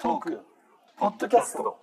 [0.00, 0.40] トーク
[0.96, 1.76] ポッドキャスト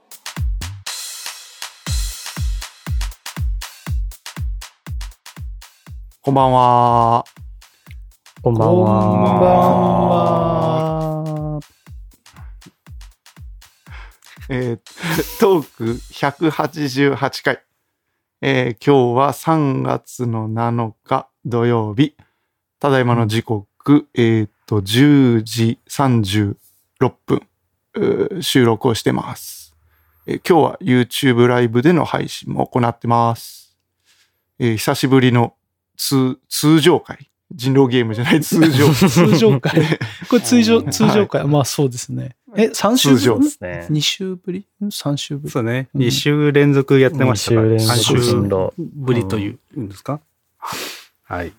[6.21, 7.25] こんばんは。
[8.41, 8.95] こんばんこんばん
[9.41, 9.49] は。
[11.59, 11.59] は
[14.47, 14.79] えー
[15.41, 17.65] トーク188回。
[18.41, 22.15] えー今日は3月の7日土曜日。
[22.79, 26.55] ただいまの時刻、えっ、と、10時36
[27.25, 27.45] 分、
[28.41, 29.75] 収録をしてます、
[30.27, 33.77] えー今日は YouTube ライブでの配信も行ってます。
[34.59, 35.53] えー久しぶりの
[35.97, 37.29] 通、通常会。
[37.53, 38.91] 人狼ゲームじゃない 通常。
[38.91, 39.99] 通常会。
[40.29, 41.45] これ通常、はい通常会。
[41.47, 42.35] まあそうですね。
[42.57, 43.43] え、3週ぶり？
[43.43, 43.87] ですね。
[43.91, 45.51] 2週ぶり ?3 週ぶり？
[45.51, 45.87] そうね。
[45.93, 47.67] うん2週連続やってましたから。
[47.67, 50.19] 二週連続三頻度ぶりというんですか？
[51.23, 51.53] はい。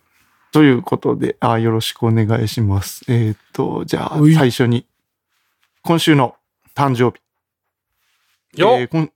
[0.52, 3.04] ということで、あよろしくお願いします。
[3.08, 4.86] えっ、と、じゃあうい、最初に、
[5.86, 6.34] 今週の
[6.74, 8.60] 誕生日。
[8.60, 9.12] よっえーこん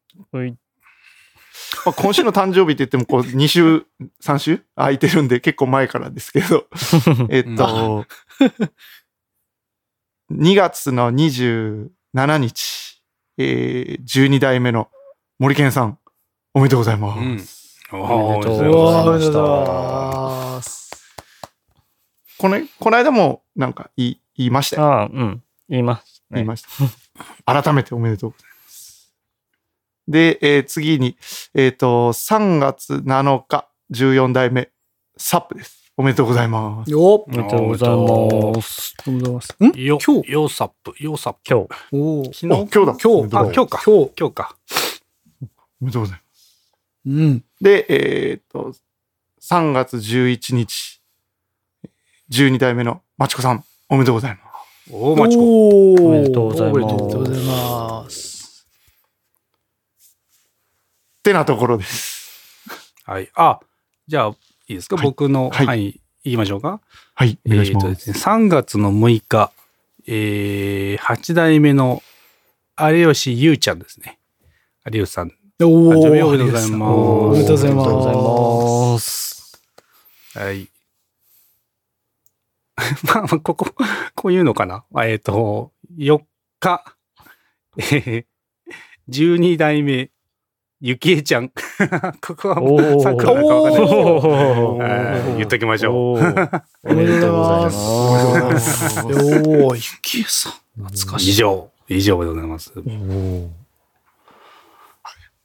[1.85, 3.87] まあ今週の誕生日って言っても、こう、 2週、
[4.23, 4.63] 3週？
[4.77, 6.69] 空いてるんで、結構前からですけど、
[7.29, 8.07] えっと、
[10.33, 11.89] 2月の27
[12.39, 13.03] 日、
[13.37, 14.91] えー、12代目の
[15.41, 15.99] 森健さん、
[16.55, 17.81] おめでとうございます。
[17.93, 18.01] うん。
[18.01, 19.41] おめでとううございました。
[22.39, 24.87] この、この間も、なんか言い、言いましたよ。
[24.87, 25.43] ああ、うん。
[25.69, 26.20] 言います、ね。
[26.31, 26.69] 言いました。
[27.63, 29.13] 改めておめでとうございます。
[30.09, 31.17] で、えー次に、
[31.55, 34.71] えっ、と、3月7日、14代目、
[35.17, 35.93] サップです。
[35.97, 36.91] おめでとうございます。
[36.91, 38.95] よっおめでとうございます。
[39.07, 39.57] おめでとうございます。
[39.61, 39.67] ん？
[39.83, 40.33] よ、今日？
[40.33, 41.41] よサップ、よサップ。
[41.49, 41.69] 今日。
[41.93, 42.53] おー昨日？
[42.55, 42.97] あ今日だ。
[43.03, 43.83] 今日あ、今日か。
[43.85, 44.11] 今日。
[44.19, 44.57] 今日か。
[45.81, 46.73] おめでとうございます。
[47.07, 47.45] うん。
[47.61, 48.75] で、えっ、と、
[49.43, 51.03] 3月11日、
[52.31, 54.50] 12代目のマチコさん、おめでとうございます。
[54.93, 55.95] おー、まちこ。
[55.95, 58.67] おめでとうございますおめでとうございます。
[61.21, 62.97] ってなところです。
[63.05, 63.31] はい。
[63.35, 63.61] あ、
[64.09, 64.29] じゃあ、
[64.69, 64.97] いいですか？
[64.97, 66.81] はい僕のはい範囲言いましょうか？
[67.15, 67.81] はい、おえ願いしま。
[67.81, 69.53] ーとですすね、3月の6日、
[70.07, 72.03] えー、8代目の
[72.79, 74.19] 有吉優ちゃんですね。
[74.87, 75.33] 有吉さん。
[75.63, 77.75] おおめでとうございますおめでとうござい
[78.95, 79.61] ます。
[80.35, 80.69] はい。
[83.15, 83.67] まあまあ、ここ、
[84.15, 84.85] こういうのかな？
[84.95, 86.21] あえっ、と、4
[86.61, 86.85] 日、
[87.79, 88.25] えー、
[89.09, 90.11] 12代目、
[90.81, 91.51] ゆきえちゃん。
[92.21, 93.03] ここは、おー。
[93.03, 93.95] 参考なのかわかんないですけ
[95.31, 96.19] ど言っときましょう。
[96.85, 99.01] おめでとうございます。
[99.01, 99.09] お。
[99.09, 100.53] おー、ゆきえさん。
[100.85, 101.31] 懐かしい。
[101.31, 102.73] 以上、以上でございます。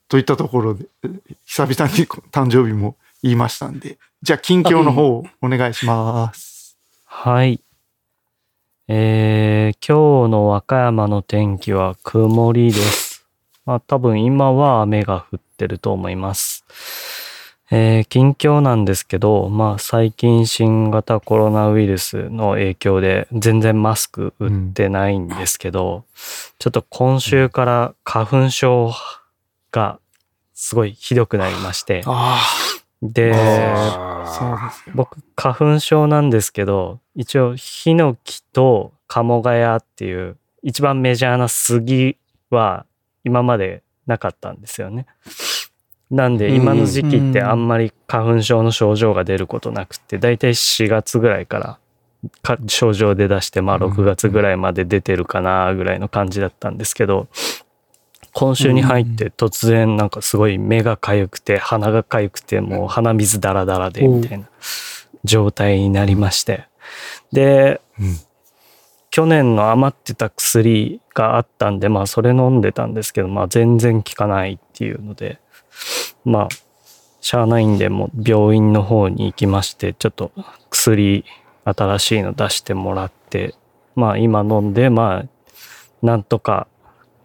[0.08, 1.10] といったところで、え
[1.46, 6.55] 久々に誕生日も言いましたんで、じゃあ、近況の方をお願いします。
[7.18, 7.60] はい。
[8.88, 13.26] えー、今日の和歌山の天気は曇りです。
[13.66, 16.66] まあ多分今は雨が降ってると思います。
[17.72, 26.04] えー近況なんですけど、まあ最近新型コロナウイルスの影響で全然マスク売ってないんですけど、
[26.60, 28.92] ちょっと今週から花粉症
[29.72, 30.00] が
[30.54, 32.40] すごいひどくなりまして、あ
[33.02, 33.32] で。
[34.94, 42.18] 僕花粉症なんですけど一応ヒノキとカモガヤっていう一番メジャーな杉
[42.50, 42.86] は
[43.24, 45.06] 今までなかったんですよね。
[46.12, 51.80] なんでうん今の時期ってあんまり花粉症の症状が出ることなくてだいたい4月ぐらいから
[52.44, 57.28] か症状出だしてまあうん6月ぐらいまで出てるかなぐらいの感じだったんですけど
[58.34, 64.48] 今週に入って突然なんかすごい目が痒くて鼻が痒くてもう鼻水ダラダラでみたいな
[65.24, 66.68] 状態になりまして
[67.32, 68.18] でうん
[69.12, 75.40] 去年の余ってた薬があったんでまあそれ飲んでたんですけどまあ全然効かないっていうので
[76.26, 76.50] まあ
[77.22, 80.32] しゃあないんでもう病院の方に行きましてちょっと
[80.70, 81.24] 薬
[81.64, 83.56] 新しいの出してもらって
[83.96, 86.68] まあ今飲んでまあなんとか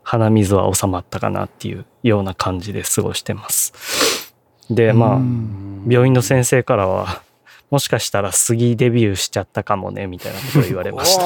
[0.05, 4.33] 鼻水は収まったかなっていうような感じで過ごしてます。
[4.71, 7.23] でまあうん病院の先生からは
[7.71, 11.23] もしかしたら杉デビューしちゃったかもねみたいなことを言われました。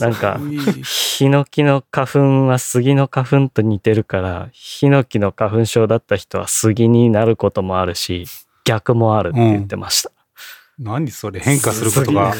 [0.00, 0.38] なんか
[0.84, 8.26] ヒノキの花粉は杉の花粉と似てるからヒノキの花粉症だった人は杉になることもあるし
[8.64, 10.10] 逆もあるって言ってました。
[10.78, 12.34] 何それ変化することが。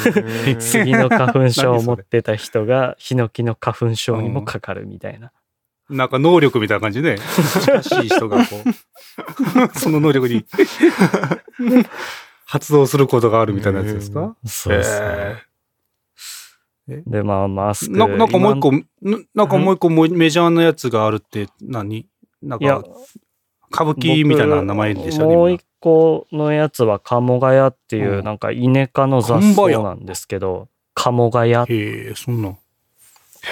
[0.58, 5.30] 杉の花粉症を持ってた人がヒノキの花粉症にもかかるみたいな。
[5.90, 7.18] なんか能力みたいな感じで、
[7.62, 8.56] 近しい人がこ
[9.74, 10.44] う、 その能力に
[12.46, 15.06] 発動することがあるみたいなやつですか、そうですね。
[16.88, 17.02] え？
[17.06, 17.96] で、まあ、マスク。
[17.96, 22.06] ななんかもう一個、今ななんかもう一個もうメジャーなやつがあるって何？
[22.42, 22.82] なんか、
[23.72, 25.32] 歌舞伎みたいな名前でしたね。
[25.32, 31.54] 今もう一個のやつは鴨ヶ谷っていうう、んなんかイネ科の雑草なんですけど、鴨ヶ谷。
[31.54, 32.56] へえ、そんな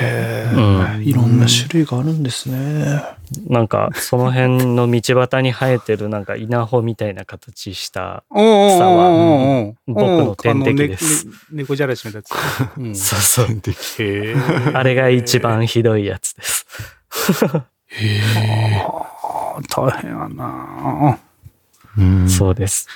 [0.02, 0.04] ん。
[0.04, 0.60] へう
[0.98, 1.02] んえ。
[1.02, 3.02] いろんな種類があるんですね。
[3.46, 12.30] なんか、その辺の道端に生えてるなんか稲穂みたいな形した、おーおーおーおー僕の天敵です猫じゃらしのやつ。
[12.76, 13.46] うん そうそう。
[13.46, 14.36] へえ。
[14.74, 16.66] あれが一番ひどいやつです。
[17.40, 21.18] あー大変やな
[21.96, 22.86] うんそうです。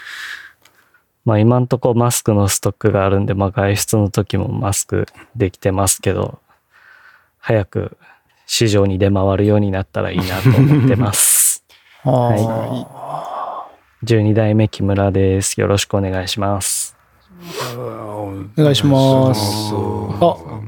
[1.25, 5.06] まあ今んとこマスクのストックがあるんで、まあ外出の時もマスク
[5.37, 6.41] できてますけど、
[7.44, 7.99] 早く
[8.47, 11.65] 市場に出回るようになったらいいなと思ってます。
[12.05, 13.67] あ
[14.05, 15.61] 12代目木村です。
[15.61, 16.97] よろしくお願いします。
[17.77, 19.69] おお願いします。
[19.71, 20.61] そうあ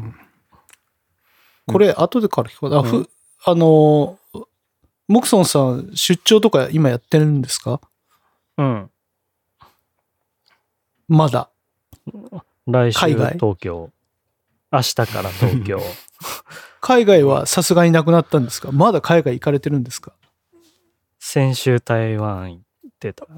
[1.73, 2.75] これ、後でから聞こう。
[2.77, 3.09] あ、ふ、
[3.45, 4.19] あの、
[5.09, 7.81] モクソンさん、出張とか今やってるんですか？
[8.59, 8.91] うん。
[11.09, 11.51] まだ。
[12.67, 13.91] 来週東京。
[14.73, 15.81] 明日から東京。
[16.81, 18.71] 海外はさすがになくなったんですか？
[18.73, 20.13] まだ海外行かれてるんですか？
[21.19, 23.31] 先週台湾行ってたよ。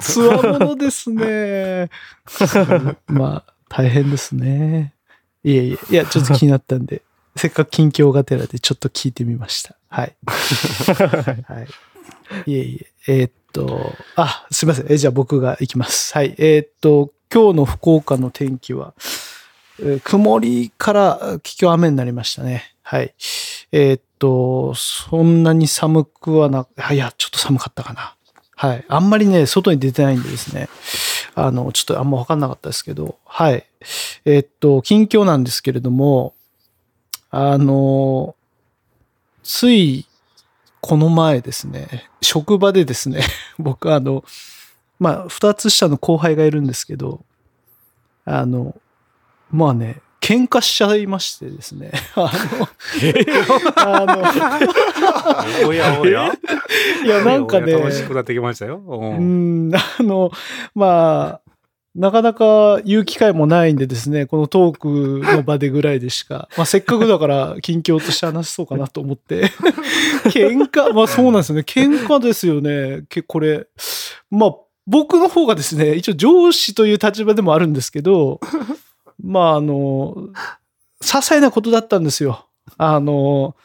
[0.00, 1.88] つわものですね。
[3.08, 4.94] まあ、大変ですね。
[5.42, 7.02] いえいえ、いや、ちょっと気になったんで、
[7.36, 9.76] せっかく近況がてらでちょっと聞いてみました。
[9.88, 10.16] はい。
[10.26, 11.66] は
[12.46, 12.50] い。
[12.50, 14.86] いえいえ、えーっと、あ、すいません。
[14.92, 16.14] えじゃあ僕が行きます。
[16.14, 16.34] はい。
[16.38, 19.33] えーっと、今日の福岡の天気は、えー
[20.04, 22.74] 曇りから結局雨になりましたね。
[22.82, 23.14] はい。
[23.72, 28.14] えーっと、そんなに寒くはな、いや、ちょっと寒かったかな。
[28.56, 28.84] はい。
[28.88, 30.68] あんまりね、外に出てないんでですね。
[31.34, 33.66] あの、ちょっとあんま分かんなかったですけど、はい。
[34.24, 36.34] えーっと、近況なんですけれども、
[37.30, 38.36] あの、
[39.42, 40.06] つい、
[40.80, 43.22] この前ですね、職場でですね、
[43.58, 44.24] 僕あの、
[44.98, 47.24] まあ、二つ下の後輩がいるんですけど、
[48.24, 48.76] あの、
[49.54, 52.32] まあね、喧嘩しちゃいましてですね、 あ
[53.76, 54.16] の、あ
[55.62, 56.32] の、 おやおや？
[57.04, 58.82] いや、なんかね、楽しくなってきましたよ。
[58.84, 60.32] ううんん、あの、
[60.74, 61.40] まあ、
[61.94, 69.52] なかなか言う機会もないんでですね、このトークの場でぐらいでしか、まあせっかくだから近況として話そうかなと思って、
[70.30, 73.68] 喧嘩、まあそうなんですよね、喧嘩ですよね、けこれ。
[74.32, 74.54] まあ
[74.88, 78.40] 僕の方がですね、一応上司という立場でもあるんですけど、
[79.22, 80.28] まああの、
[81.00, 82.46] 些細なことだったんですよ。
[82.76, 83.56] あの、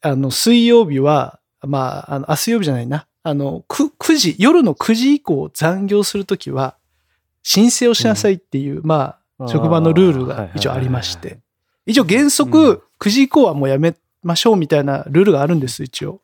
[0.00, 3.06] あの、水曜日は、まあ、あの、あ、水曜日じゃないな。
[3.22, 6.76] あの、く、9時、夜の9時以降残業するときは、
[7.42, 11.38] 申請をしなさいっていう、まあ、職場のルールが一応ありまして。
[11.86, 16.20] 一応原則、9時以降はもうやめましょうみたいなルールがあるんです、一応。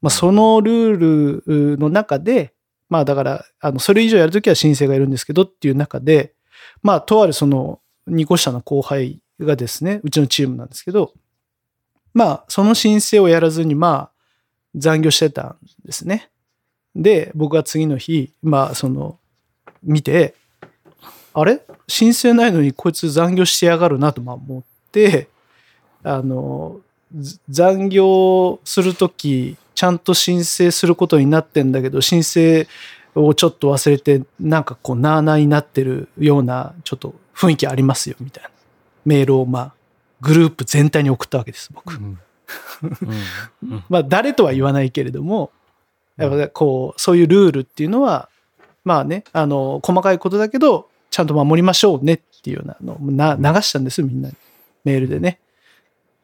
[0.00, 2.52] まあ、そのルールの中で、
[2.88, 6.34] まあだから、あの、それ以上やるときは申請がいるんですけどっていう中で、
[6.84, 11.12] まあ、とあるその、2個下の後輩がですね、うちのチームなんですけど、
[12.12, 14.10] まあ、その申請をやらずに、まあ、
[14.76, 16.30] 残業してたんですね。
[16.94, 19.18] で、僕は次の日、まあ、その、
[19.82, 20.34] 見て、
[21.32, 21.60] あれ？
[21.88, 25.28] 申請ないのにこいつ残業してやがるなとまあ思って、
[26.04, 26.80] あの、
[27.48, 32.68] 残業するとき、ちゃんと申請することになってんだけど、申請
[33.14, 38.50] をちょっと忘れて、なんかこう、なあなあになってるような、ちょっと雰囲気ありますよ、みたいな。
[39.04, 39.74] メールを、まあ、
[40.20, 41.94] グループ全体に送ったわけです、僕。
[41.94, 42.18] うん
[43.88, 45.50] まあ、誰とは言わないけれども、
[46.16, 48.28] やっぱこう、そういうルールっていうのは、
[48.84, 54.34] まあね、あの、細かいことだけど、ちゃんと守りましょうねっていうようなのをな流したんですよ、みんなに。
[54.84, 55.40] メールでね。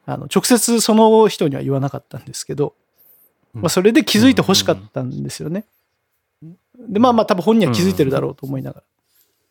[0.07, 2.75] あの、直接その人には言わなかったんですけど、
[3.55, 5.65] まあ、それで気づいて欲しかったんですよね。
[6.89, 8.83] で、まあまあ多分本人は気づいてるだろうと思いなが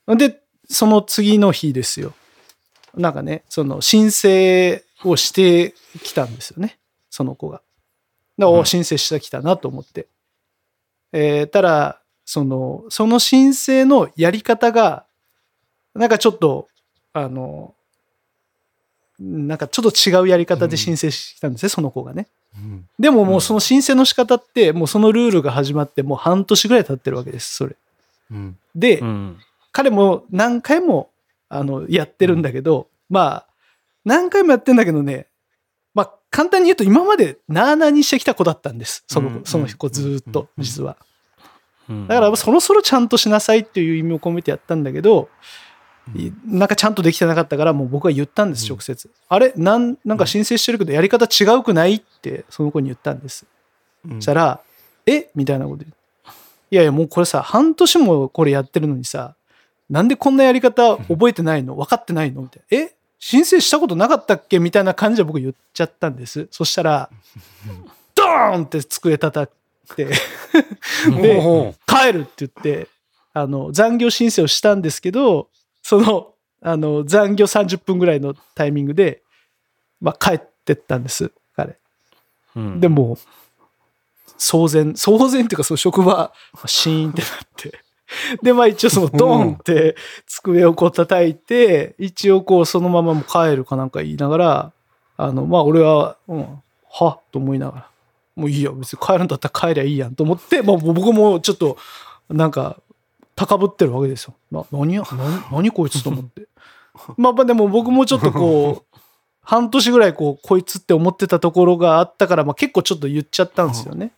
[0.08, 0.16] ら。
[0.16, 2.14] で、その次の日ですよ。
[2.96, 6.80] なんかね、その申請をしてきたんですよね。
[7.10, 7.62] その子が。
[8.38, 10.08] で、お申請してきたなと思って。
[11.12, 15.06] えーただ、その、その申請のやり方が、
[15.96, 16.68] なんかちょっと、
[17.14, 17.74] あの、
[19.20, 22.28] なんかちょっと違うやり方で申請したんですね、その子がね。
[22.56, 22.88] うん。
[22.98, 27.76] でももうその申請の仕方って、もうそのルールが始まってもう半年ぐらい経ってるわけです、それ。
[28.32, 28.58] うん。
[28.76, 29.38] で、うん。
[29.72, 31.10] 彼も何回も
[31.50, 33.46] あのやってるんだけど、まあ、
[34.06, 35.28] 何回もやってんだけどね、
[35.94, 39.04] まあ、簡単に言うと今までなあなあにしてきた子だったんです。
[39.08, 39.40] そのうん。
[39.42, 40.64] 子、その子ずーっと、うん。
[40.64, 40.98] 実は。
[41.90, 42.08] うん。
[42.08, 45.69] だからそろそろちゃんとしなさいっていう意味を込めてやったんだけど、い
[46.46, 49.10] なんかちゃんとできてなかったから、もう僕は言ったんです、直接。
[49.28, 49.54] あれ？
[49.56, 51.96] なん、なんか申請してるけど、やり方違うくない？
[51.96, 53.46] って、その子に言ったんです。
[54.06, 54.62] うんそしたら、
[55.06, 55.30] え？
[55.36, 55.84] みたいなこと。
[55.84, 55.88] い
[56.72, 59.36] やいや、もうこれさ、半年もこれやってるのにさ、
[59.90, 61.76] なんでこんなやり方覚えてないの？
[61.76, 62.42] 分かってないの？
[62.42, 62.78] みたいな。
[62.78, 62.96] え？
[63.20, 64.60] 申請したことなかったっけ？
[64.60, 66.48] みたいな感じで僕言っちゃったんです。
[66.52, 67.10] そしたら、
[68.16, 69.52] ドーンって机叩
[69.92, 70.06] いて、
[71.22, 72.88] で帰るって言って、
[73.34, 75.50] あの、残業申請をしたんですけど、
[75.90, 79.24] その、あの、残業30分ぐらいのタイミングで、
[80.00, 81.80] まあ、帰ってったんです、彼。
[82.56, 83.18] うんでも、
[84.38, 86.32] 騒然、騒然っていうか、その職場、
[86.68, 87.80] シーンってなって。
[88.44, 89.96] で、まあ一応そのドーンって
[90.28, 94.72] 机をこう叩いて、一応こうそのままもう帰るかなんか言いながら、
[95.18, 97.20] あの、まあ俺は、うん、は？
[97.32, 97.90] と思いながら、
[98.36, 101.78] もういいよ、別に帰るんだったら帰りゃいいやんと思って、まあ僕もちょっと、
[102.30, 102.78] なんか、
[103.40, 104.34] 高ぶってるわけですよ。
[104.52, 105.44] な何や、何？
[105.50, 106.48] 何こいつと思って。
[107.16, 108.98] まあまあでも僕もちょっとこう、
[109.42, 114.12] 半年ぐらいこう、こいつって思ってたところがあったから、まあ結構ちょっと言っちゃったんですよね。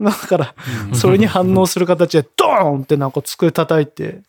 [0.00, 0.54] だから、
[0.94, 4.22] それに反応する形で、ドーンってなんか机叩いて、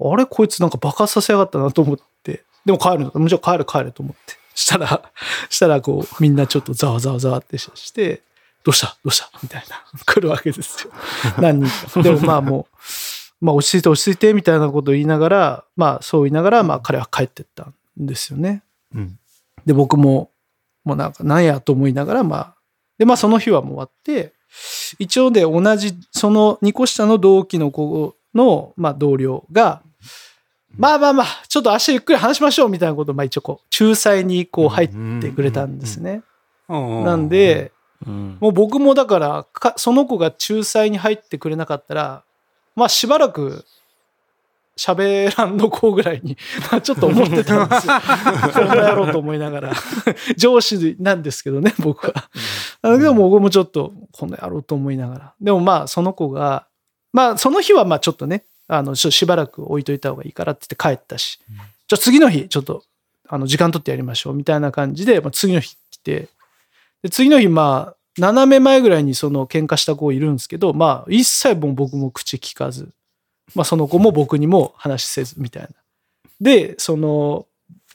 [0.00, 0.24] あれ？
[0.24, 4.34] こいつなんか爆発させやがったなと思って、でも帰るのもちろん帰る帰ると思って。
[4.54, 5.02] したら、
[5.50, 8.22] したらこう、みんなちょっとざわざわざわってして、
[8.64, 8.96] どうした？
[9.04, 9.30] どうした？
[9.42, 10.92] みたいな、来るわけですよ。
[11.38, 12.02] 何人か。
[12.02, 12.78] でもまあもう、
[13.42, 18.62] まあ落ち着いて落ち着いてみたいなことを言いながら、まあそう言いながら、まあ彼は帰ってったんですよね。
[18.94, 19.18] うん
[19.66, 20.30] で、僕も、
[20.84, 22.54] もうなんか、なんやと思いながら、まあ、
[22.98, 24.32] で、まあその日はもう終わって、
[24.98, 29.82] 一応で同じ、その2個下の同期の子の、まあ同僚が、
[30.76, 36.22] まあまあまあ、ちょっと明日ゆっくり話しましょうみたいなことを、まあ一応こう、仲裁にこう入ってくれたんですね。
[36.68, 37.72] なんで、
[38.06, 42.24] うんもう僕もだからか、その子が仲裁に入ってくれなかったら、
[42.74, 43.64] まあしばらく
[44.76, 46.36] 喋らんの子ぐらいに、
[46.70, 47.92] まあちょっと思ってたんですよ。
[48.52, 49.72] こんなやろうと思いながら。
[50.36, 52.30] 上司なんですけどね、僕は。
[52.82, 55.34] だけども僕もちょっと、こんなやろうと思いながら。
[55.40, 56.66] でもまあその子が、
[57.12, 62.82] まあその日はまあちょっとね、あの、ちょっとしばらく置いといた方がいいからって言って帰ったし、じゃあ次の日、ちょっと、
[63.28, 66.28] あの、時間取ってやりましょう、みたいな感じで、まあ、次の日来て、
[67.02, 72.92] で、次の日、まあ、斜め前ぐらいにその喧嘩した子いるんですけど、まあ、一切も僕も口聞かず、
[73.54, 75.68] まあ、その子も僕にも話せず、みたいな。
[76.40, 77.46] で、その、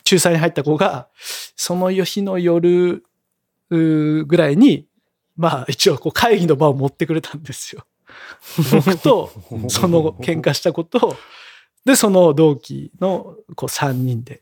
[0.09, 1.07] 仲裁に入った子が、
[1.55, 3.03] その日の夜
[3.69, 4.87] ぐらいに、
[5.35, 7.85] まあ、一応こう会議の場を持ってくれたんですよ。
[8.71, 9.31] 僕と、
[9.67, 11.15] その喧嘩した子と、
[11.85, 14.41] で、その同期のこう3人で、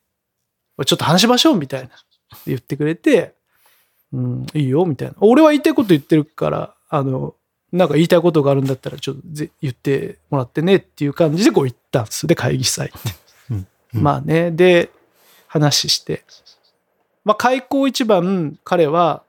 [0.85, 1.89] ちょっと話しましょうみたいな
[2.45, 3.35] 言ってくれて、
[4.15, 5.15] うん、いいよみたいな。
[5.19, 7.35] 俺は言いたいこと言ってるから、あの、
[7.71, 12.97] なんか言いたいことがあるんだったらちょっとぜ言ってもらってねっていう感じでこう言ったんですで、会議祭って。
[13.51, 13.67] うん
[14.01, 14.89] まあね、で、
[15.47, 16.23] 話して。
[17.23, 19.23] まあ、開口一番、彼は、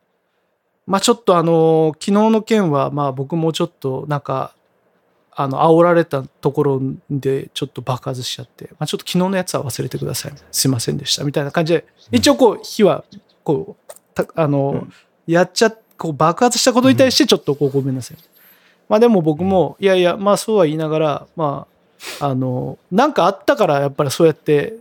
[0.87, 4.55] まあちょっとあの、昨日の件は、まあ僕もちょっとなんか、
[5.33, 10.33] あの、煽られたところでちょっと爆発しちゃって、まあちょっと昨日のやつは忘れてください。
[10.51, 11.25] すいませんでした。
[11.25, 13.05] みたいな感じで、一応こう、火は、
[13.45, 13.96] こう、た
[14.35, 14.87] あの、
[15.27, 18.17] やっちゃ、こう爆発したことに対してちょっとこうごめんなさい。
[18.89, 21.67] まあでも僕も、いやいや、まあそうは言いながら、ま
[22.21, 24.75] あ、あの、なんかあったからやっぱりそうやって、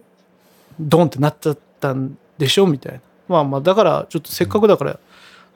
[0.79, 2.99] ドンってなっちゃったんでしょみたいな。
[3.27, 4.99] まあまあ、だから、ちょっとせっかくだから、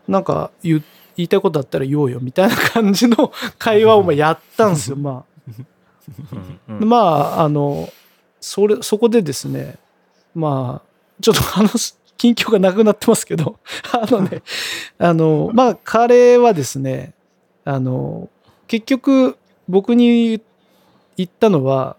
[0.07, 0.83] なんか言う
[1.19, 5.25] 言いたいことあったら言おうよ、みたいな感じの 会話をまあやったんですよ、ま
[6.69, 6.86] うんあ。
[6.86, 7.89] まあ、あの、
[8.39, 9.75] それ、そこでですね、
[10.33, 10.89] まあ、
[11.21, 13.57] ちょっと話す、近況がなくなってますけど、
[13.91, 14.43] あのね、
[14.99, 17.13] あの、まあ、彼はですね、
[17.63, 18.29] あの、
[18.67, 19.38] 結局、
[19.69, 20.41] 僕に
[21.15, 21.95] 言ったのは、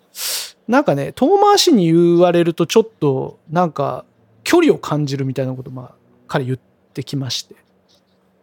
[0.69, 4.05] なんかね、遠回しに言われるとちょっと、なんか、
[4.45, 5.91] 距離を感じるみたいなこと、まあ、
[6.29, 6.59] 彼言っ
[6.93, 7.57] てきまして。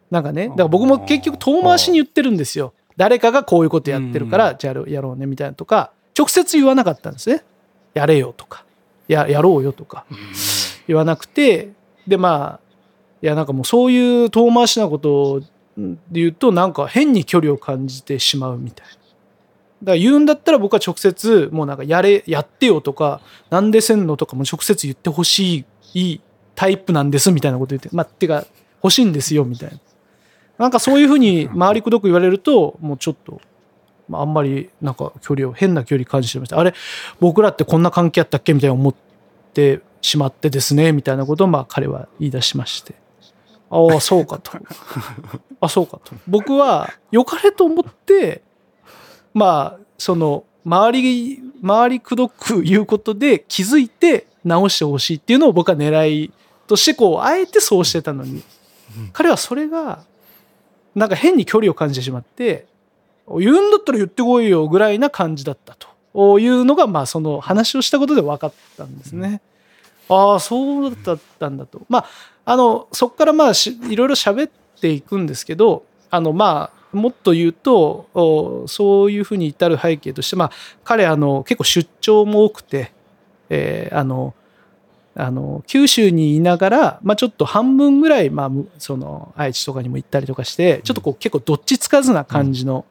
[0.09, 2.73] なんかね、だから僕も結局遠回しに言ってるんですよ。
[2.95, 7.43] 誰かがこういうことやってるから、じゃあやろうね、みたいなとか、直接言わなかったんですね。
[7.93, 8.63] やれよとか、
[9.07, 10.05] や、やろうよとか、
[10.87, 11.69] 言わなくて、
[12.07, 12.67] で、まあ、
[13.21, 15.45] いや、なんかもうそういう遠回しなことで
[16.11, 18.93] 言うと、なんか変に距離を感じてしまうみたいな。
[18.93, 26.21] だから言うんだったら僕は直接、もうなんかやれ、やってよとか、なんでせんのとかも直接言ってほしい
[26.55, 28.45] タイプなんですみたいなこと言って、まあ、てか、
[28.83, 29.79] 欲しいんですよみたいな。
[30.57, 33.41] なんかそういうふうに回りくどく言われると、もうちょっと、
[34.09, 36.59] まあ、あんまりなんか距離を、変な距離感じてました。
[36.59, 36.73] あれ、
[37.19, 38.95] 僕らってこんな関係あったっけみたいな思っ
[39.53, 42.95] てしまってですね、みたいなことをまあ彼は言い出しまして。
[43.69, 44.51] ああ、そうかと。
[45.59, 46.13] あ、そうかと。
[46.27, 48.41] 僕は良かれと思って、
[49.33, 56.31] まあ、その、周り、周りくどく言うことで気づいて直してほしいっていうのを僕は狙い
[56.67, 58.43] として、こう、あえてそうしてたのに、
[59.13, 60.03] 彼はそれが、
[60.95, 62.67] なんか変に距離を感じてしまって、
[63.39, 65.75] 言うんだったら言ってこいよぐらいな感じだった
[66.13, 69.41] というのが、まあ、その話をしたことで分かったんですね。
[70.09, 71.81] ああ、そうだったんだと。
[71.89, 72.05] まあ、
[72.45, 80.51] あの、そこからまあし、いろいろ喋っていくんですけど、あの、まあ、もっと言うと、おそういうふうに至る背景として、まあ、
[80.83, 82.91] 彼、あの、結構出張も多くて、
[83.49, 84.33] えーあの、
[85.19, 92.85] あの、九州にいながら、まあ、ちょっと半分ぐらい、まあ、むその、愛知とかにも行ったりとかして、ちょっとこう、結構どっちつかずな感じの、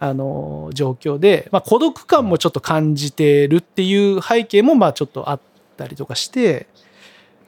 [0.00, 5.40] あの、状況で、まあ、孤独感もちょっと感じてるっていう背景も、まあ、ちょっとあっ
[5.80, 6.66] たりとかして、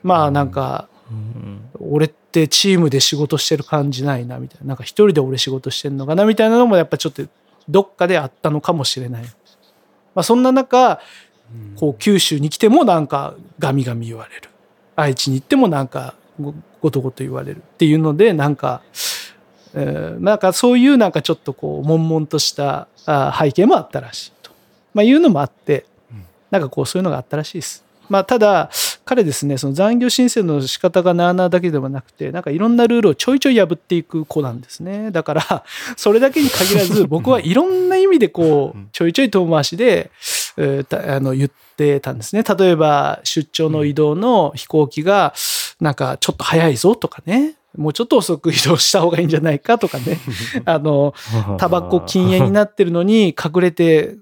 [0.03, 4.69] まあ、なんか、うん俺ってチームで仕事してる感じないなみたいな。
[4.69, 7.23] なんか一人で俺仕事してんのかなみたいなのもやっぱちょっと
[7.69, 9.29] どっかであったのかもしれない、ま
[10.21, 11.01] あ、そんな中
[11.77, 14.49] こう九州に来てもなんかガミガミ言われる。
[14.97, 18.83] 愛知に行ってもなんかごごとごと言われるっていうのでなんか、
[19.75, 24.51] えーなんかそういうなんかちょっとこう悶々としたあ背景もあったらしいと、
[24.95, 25.85] まあ、いうのもあって
[26.51, 27.85] なんかこうそういうのがあったらしいです。
[28.13, 28.69] まあ、ただ
[29.07, 35.11] 彼ですねその残業申請の仕方がなあなあだけではなくてなんかいろんなルールをちょいちょい破っていく子なんですね。
[35.11, 35.65] だから
[35.97, 40.11] それだけに限らず 僕はいろんな意味でこうちょいちょい遠回しで、
[40.59, 42.43] えーたあの言ってたんですね。
[42.43, 45.33] 例えば出張の移動の飛行機が
[45.81, 47.55] なんかちょっと早いぞとかね。
[47.79, 50.19] もうちょっと遅く移動した方がいいんじゃないかとかね。
[50.67, 51.15] あの
[51.57, 54.19] タバコ禁煙になってるのに隠れて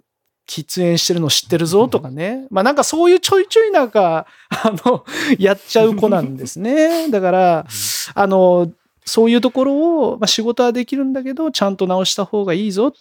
[0.50, 2.49] 喫煙してるの知ってるぞとかね。
[2.50, 5.04] まあなんかそういうちょいちょいなんか、 あの、
[5.38, 7.09] やっちゃう子なんですね。
[7.09, 7.66] だから、
[8.14, 8.73] あの、
[9.04, 12.92] そういうところを、まあ、仕事はできるんだけど、ちゃんと直した方がいいぞっ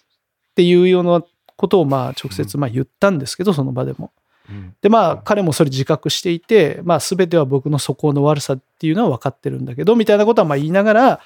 [0.56, 1.24] ていうような
[1.56, 4.12] ことを、まあ直接まあ言ったんですけど、その場でも。
[4.82, 11.20] でまあ彼もそれ自覚していて、まあ、全ては僕の素行の悪さっていうのは分かってるんだけどみたいなことはまあ言いながら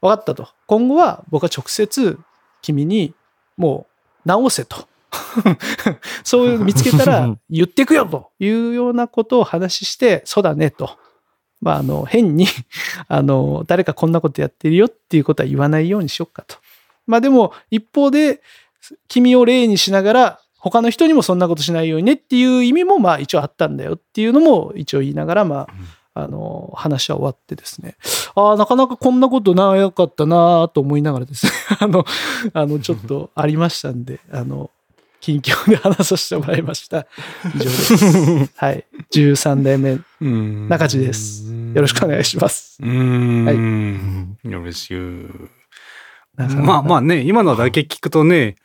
[0.00, 2.18] 分かったと今後は僕は直接
[2.62, 3.14] 君に
[3.56, 3.88] も
[4.24, 4.86] う直せと
[6.22, 10.90] そういうの見つけたら 言ってくよというようなことを話してそうだねと。
[11.60, 12.46] まあ、あの変に
[13.08, 16.56] あの誰かこんなことやってるよっていうことは言わないようにしよっかと。
[17.06, 18.42] まあでも一方で
[19.08, 25.68] 君を例にしながら他の人にもそんなことしないようにねっていう意味もまあ一応あったんだよっていうのも一応言いながらまあ
[26.14, 27.96] あの話は終わってですね
[28.34, 32.04] ああなかなかこんなことなかったなと思いながらですねあの
[32.54, 34.70] あのちょっとありましたんであの
[35.20, 37.06] 近況で話させてもらいました。
[37.54, 38.52] 以上です。
[38.56, 38.84] はい。
[39.12, 39.98] 13代目。
[40.20, 40.68] うん。
[40.68, 41.52] 中地です。
[41.74, 42.78] よろしくお願いします。
[42.80, 44.36] うーん。
[44.44, 45.50] よろしく。
[46.36, 48.56] まあまあね、今のだけ聞くとね、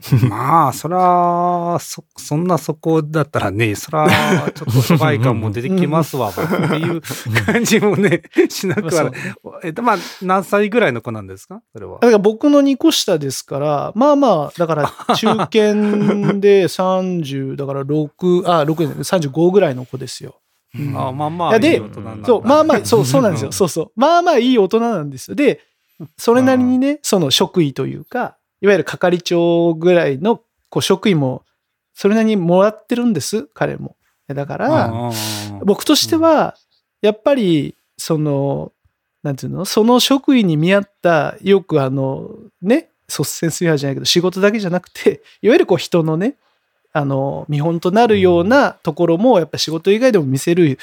[0.28, 4.08] まあ、そら、そ、そんなそこだったらね、そら、
[4.54, 7.02] ちょっと疎外感も出てきますわ、 っていう
[7.46, 9.12] 感じもね、しなくは。
[9.62, 11.60] えっと、まあ、何歳ぐらいの子なんですか？
[11.74, 12.08] それはだ。
[12.08, 15.48] から僕の2個下ですから、まあまあ、だから中堅
[16.34, 20.36] で30、だから6、あ、6じゃない35ぐらいの子ですよ。
[20.78, 23.52] うんあまあまあ、いいい大人なんだそう、まあまあ、そう、そうなんですよ。
[23.52, 23.90] そうそう。
[23.96, 25.34] まあまあいい大人なんですよ。
[25.34, 25.60] で、
[26.16, 31.42] それなりにね、その職位というか、いわゆる係長ぐらいのこう職位も、
[31.94, 33.96] それなりにもらってるんです、彼も。
[34.28, 35.10] だから、
[35.64, 36.56] 僕としては、
[37.02, 38.72] やっぱり、その、
[39.22, 42.30] なんていうのその職位に見合った、よくあの、
[42.62, 46.36] ね、率先するじゃないけど、仕事だけじゃなくて、いわゆるこう人のね、
[46.92, 50.78] あの、見本となるようなところも、やっぱ仕事以外でも見せる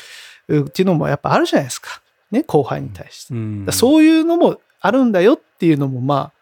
[0.51, 2.01] っていうのもやっぱあるじゃないですか。
[2.31, 3.71] ね、後輩に対して。
[3.71, 6.36] そういうのもあるんだよっていうのも、まあ、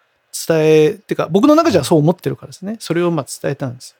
[0.47, 2.77] 伝え、てか、僕の中じゃそう思ってるからですね。
[2.79, 3.95] それをまあ伝えたんですよ。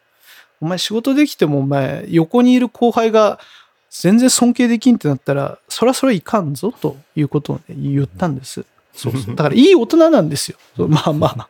[0.62, 3.40] お前仕事できても、お前、横にいる後輩が
[3.90, 8.66] 全然尊敬できんってなったら、そらそらいかんぞということを、ね、言ったんです。
[8.94, 9.36] そうそう。
[9.36, 10.58] だから、いい大人なんですよ。
[10.88, 11.50] まあまあ。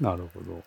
[0.00, 0.62] なるほど。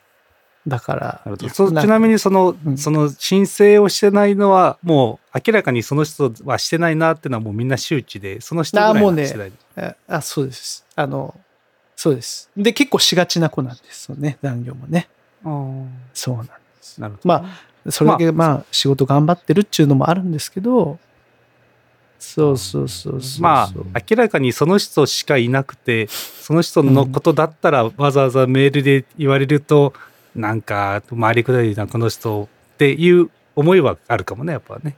[0.67, 10.84] だからちなみにその、うんその申請をしてないのは、もう明らかにその人はしてないなっていうのはもうみんな周知で、その人ぐらいあもうねの世代ああ、そうです。
[10.95, 11.36] あの、
[11.95, 12.49] そうです。
[12.55, 14.38] で、結構しがちな子なんですよね。
[14.41, 15.08] 残業もね。
[16.13, 16.99] そうなんです。
[16.99, 17.27] なるほど。
[17.27, 20.99] まあ、それだけまあ仕事頑張ってるっていうのもあるんですけど、
[22.19, 23.41] そうそうそうそう。
[23.41, 29.93] まあ、明らかにその人しかいなくて、その人のことだったらわざわざメールで言われると、
[30.36, 34.95] なんか、回りくどいな、この人っていう思いはあるかもね、やっぱね。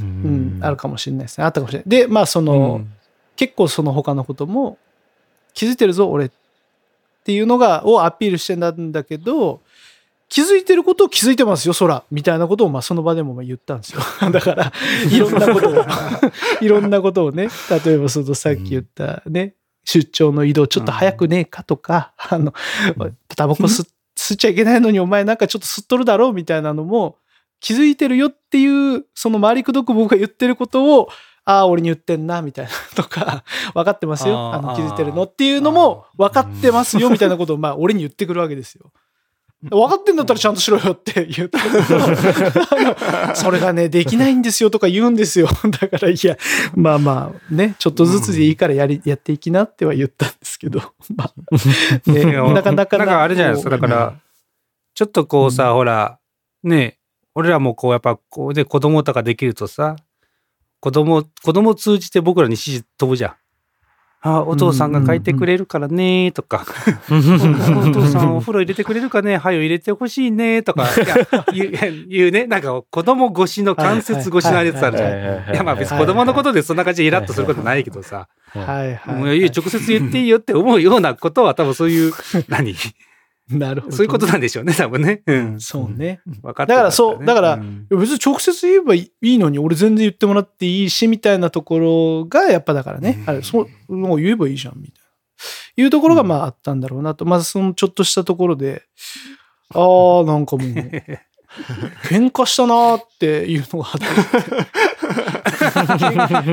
[0.00, 1.44] うん、あるかもしれないですね。
[1.44, 1.88] あったかもしれない。
[1.88, 2.92] で、まあその、うん
[3.36, 4.78] 結構その他のことも
[5.54, 6.30] 気づいてるぞ俺っ
[7.24, 9.60] ていうのがをアピールしてたんだけど
[10.28, 12.02] 気づいてることを気づいてますよ、そら。
[12.10, 14.00] みたいなことを、まあ、その場でもまあ言ったんですよ。
[14.32, 14.72] だから、
[15.08, 15.84] いろんなことを、
[16.60, 17.48] いろんなことをね、
[17.84, 22.52] 例えば、そのさっき言ったね、出張の移動ちょっと早くねえかとか、あの、
[23.28, 23.86] タバコ吸
[24.16, 27.18] 吸っちゃいけないのにお前なんかちょっと吸っとるだろうみたいなのも
[27.60, 31.08] 気づいてるよっていう、その回りくどく僕が言ってることを、
[31.46, 34.52] ああ、俺に言ってんな、みたいなとか、 分かってますよ。
[34.54, 38.92] あの気づいてるのっていうのも分かってますよ、みたいなことを、まあ、俺に言ってくるわけですよ。
[39.70, 45.48] 分かってんだったらちゃんとしろよって 言ったけど、それがね、できないんですよとか言うんですよ。
[45.80, 46.36] だから、いや、
[46.74, 50.80] まあまあ、ね、ちょっとずつでいいからやり、やっていきなっては言ったんですけど、
[51.16, 53.70] まあ、ね、なかなかなんかあれじゃないですか。
[53.70, 54.14] だから、
[54.94, 56.18] ちょっとこうさ、ほら、
[56.62, 56.98] ね、
[57.34, 59.96] 俺らもこう、やっぱ、こうで子供とかできるとさ、
[60.84, 63.34] 子供、子供通じて僕らに指示飛ぶじゃん。
[64.20, 66.66] あ、お父さんが書いてくれるからねとか、
[67.10, 70.86] おお父さんお風呂入れてくれるかね、はよ入れてほしいねとか、
[71.54, 75.06] いや言うね、なんか子供越しの間接越しのやつあるじゃ
[75.50, 75.54] ん。
[75.54, 79.14] いやまあ別に子供のことでそんな感じでイラッとすることないけどさ、はいはい。
[79.14, 82.12] もういや直接言っていいよって思うようなことは多分そういう、
[82.48, 82.74] 何？
[83.50, 83.96] なるほど。
[83.96, 85.22] そういうことなんでしょうね、多分ね。
[85.26, 85.60] うん。
[85.60, 86.20] そうね。
[86.42, 95.04] 分かってだからそう、だから、うん別に直接言えばいいのに、俺全然言ってもらっていいし、みたいなところが、やっぱだからね、あれ、そう、もう言えばいいじゃん、みたい
[95.76, 95.82] な。
[95.82, 97.24] いうところが、まあ、あったんだろうなと。
[97.24, 98.82] まず、そのちょっとしたところで、
[99.74, 99.80] あ
[100.20, 100.66] あ、なんかもう、
[102.08, 104.00] 喧嘩したなーっていうのがあっ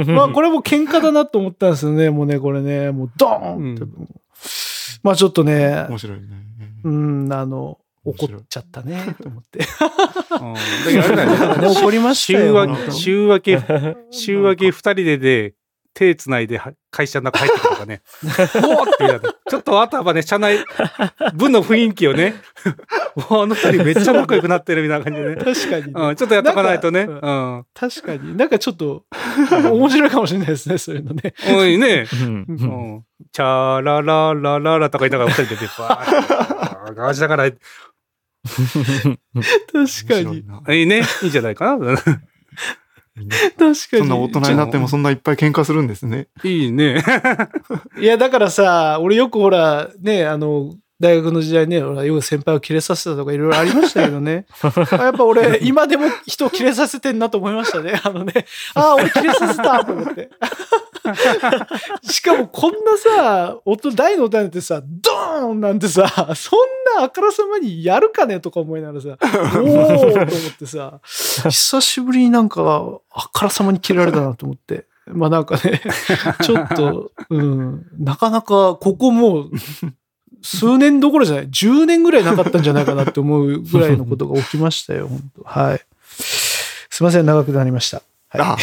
[0.06, 0.12] て。
[0.12, 3.86] まあ、これも喧嘩だなと思ったんですよね、もうね、これね、もうドーンって。
[5.04, 6.51] まあ、ちょっとね、面白いね。
[6.84, 9.60] うん、あの、怒っちゃったね、と思って。
[9.60, 9.66] ね
[11.60, 12.66] ね怒りました週よ。
[12.66, 13.62] 明け、週明け、
[14.12, 15.54] 週明け二人でで、
[15.94, 18.02] 手つないでは会社の中入ってくるとかね。
[18.24, 20.64] おーってちょっと頭ね、社内、
[21.34, 22.36] 部の雰囲気をね、
[23.30, 25.36] おあの二人めっちゃ仲良くなってるみたいな感じでね。
[25.36, 27.02] 確かにね、うん、ちょっとやっとかないとね。
[27.02, 27.66] うん。
[27.74, 28.38] 確かに。
[28.38, 29.04] なんかちょっと、
[29.52, 31.34] 面白いかもしれないですね、そういうのね。
[31.56, 32.06] おいね。
[32.14, 32.54] うんう。
[32.54, 33.04] ん。
[33.34, 37.58] チャラララララとか言いながら二人で出て、バーッガージだから、い
[38.44, 40.48] 確かにいに。
[40.48, 40.74] な。
[40.74, 41.02] いね。
[41.22, 41.96] いいんじゃないかな。
[41.96, 42.18] 確
[43.58, 43.76] かに。
[43.76, 46.28] そんな大人になってもそんないっぱい喧嘩するんですね。
[46.44, 47.04] いいね。
[48.00, 54.46] いや、だからさ、俺よくほら、ね、あの、大学の時代ね、ほらよく先輩をキレさせたとかいろいろありましたけどね。
[54.92, 58.00] やっぱ俺、今でも人をキレさせてんなと思いましたね。
[58.04, 60.30] あのね、ああ、俺キレさせたと思って。
[62.04, 66.60] しかもこんなさ、音、大の音なんてさ、ドーンなんてさ、そん
[66.98, 74.86] なあからさまにやるかねとか思いながらさ、おーと思ってさ、久しぶりになんかあからさまに切られたなと思って。
[75.08, 75.82] まあなんかね、
[76.44, 79.52] ちょっと、うん、なかなかここもう、
[80.42, 85.82] 数年どころじゃない、10年ぐらいなかったんじゃないかなって思うぐらいのことが起きましたよ、本当はい。
[86.18, 88.02] すいません、長くなりました。
[88.34, 88.56] あ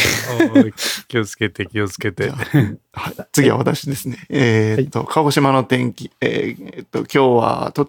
[0.55, 0.73] おい
[1.07, 2.31] 気をつけて、気をつけて。
[2.31, 4.17] はい、次は私ですね。
[4.29, 6.11] えーっと、鹿児島の天気。
[6.21, 7.87] えーえーっと、今日はと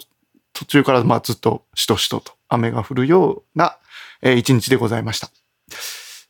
[0.53, 3.79] 途中からまあずっとしとしとと雨が降るような、
[4.20, 5.31] えー一日でございました。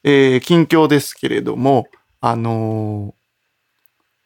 [0.05, 1.89] えー近況ですけれども、
[2.21, 3.21] あのー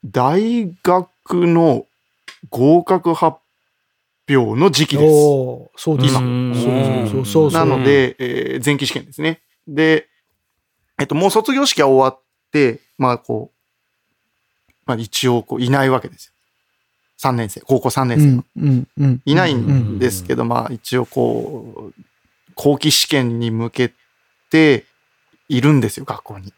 [0.06, 1.86] 大学の
[2.50, 3.38] 合格発
[4.28, 5.12] 表の時期です。
[5.76, 6.14] そうです。
[6.14, 6.20] 今
[7.06, 7.50] そうそう。
[7.50, 9.40] なので、えー前期試験ですね。
[9.66, 10.08] で、
[10.98, 16.32] えっと、もう卒業式は終わって、まあ、こう、まあ、一応、こう、いないわけですよ。
[17.30, 18.44] 3年生、高校3年生の。
[18.56, 19.22] うん、うん、うん。
[19.24, 22.02] いないんですけど、まあ、一応、こう、
[22.54, 23.92] 後期試験に向け
[24.50, 24.84] て、
[25.48, 26.52] いるんですよ、学校に。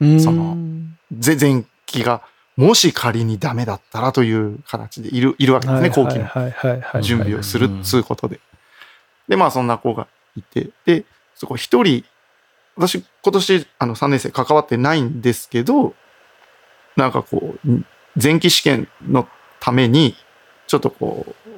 [0.00, 0.56] うんその
[1.12, 2.22] ぜ前期が、
[2.60, 7.00] もし仮にダメだったらという形でいる、いるわけですね、後期の。
[7.00, 8.38] 準備をするっつうことで。
[9.28, 12.04] で、まあそんな子がいて、で、そこ一人、
[12.76, 15.94] 私今年あの3年生関わってないんですけど、
[16.96, 17.68] なんかこう、
[18.22, 19.26] 前期試験の
[19.58, 20.14] ために、
[20.66, 21.56] ちょっとこう、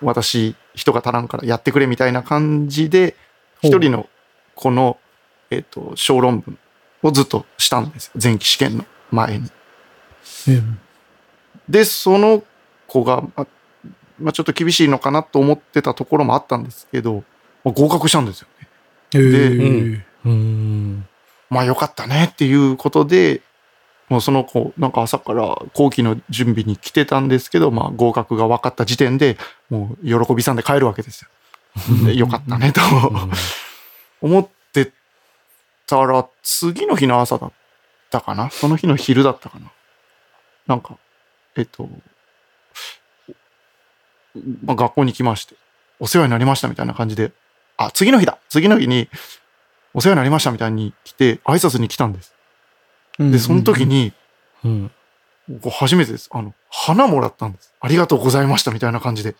[0.00, 3.16] 私人が足らんからやってくれみたいな感じで、
[3.62, 4.08] 一人の
[4.54, 4.96] この、
[5.50, 6.56] えっ、と、小論文
[7.02, 8.12] をずっとしたんですよ。
[8.22, 9.50] 前期試験の前に。
[10.48, 10.78] うん。
[11.68, 12.42] で、その
[12.86, 13.46] 子が、まあ
[14.18, 17.24] まあ、ちょっと厳しいのかなと思ってたところもあったんですけど、
[17.64, 18.68] まあ合格したんですよね。
[19.14, 20.02] へー。
[20.26, 21.06] うん。
[21.48, 23.40] まあよかったねっていうことで、
[24.08, 29.38] もうその子、なんか朝から後期の準備に来てたんですけど、まあ合格が分かった時点で
[29.70, 31.28] もう喜びさんで帰るわけですよ。
[32.04, 32.80] でよかったねと。
[34.20, 34.92] 思って
[35.86, 37.52] たら、次の日の朝だっ
[38.10, 38.50] たかな？
[38.50, 39.70] その日の昼だったかな？
[40.70, 40.96] なんか、
[41.56, 41.88] えっと、
[44.64, 45.56] まあ、学校に来まして。
[45.98, 47.32] お世話になりましたみたいな感じで、
[47.76, 49.08] あ、次の日だ次の日に、
[49.94, 52.36] お世話になりましたみたいに来て、挨拶に来たんです。
[53.18, 54.12] で、その時に、
[54.64, 54.90] うん。
[55.60, 56.30] こう初めてです。
[56.32, 57.74] あの、花もらったんです。
[57.80, 59.30] ありがとうございましたみたいな感じで。
[59.30, 59.34] へ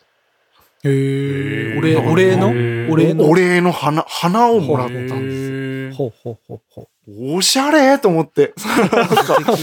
[0.85, 1.79] え。
[1.79, 2.49] お礼、お礼の？
[2.93, 3.31] お礼の？
[3.31, 5.97] お礼の花、花をもらったんです。
[5.97, 8.49] ほうほうほうほおしゃれと思って。
[8.49, 8.55] う。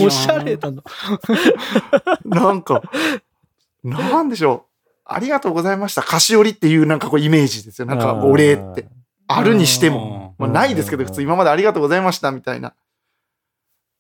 [0.06, 0.84] おしゃれだな。
[2.26, 2.82] なんか、
[3.84, 4.90] なんでしょう。
[5.06, 6.02] ありがとうございました。
[6.02, 7.88] 菓子折りっていうなんかこうイメージですよ。
[7.88, 8.88] なんかお礼って。
[9.28, 10.36] あるにしても。
[10.38, 12.74] まあ、ないですけど、普通今までありがとうございましたみたいな。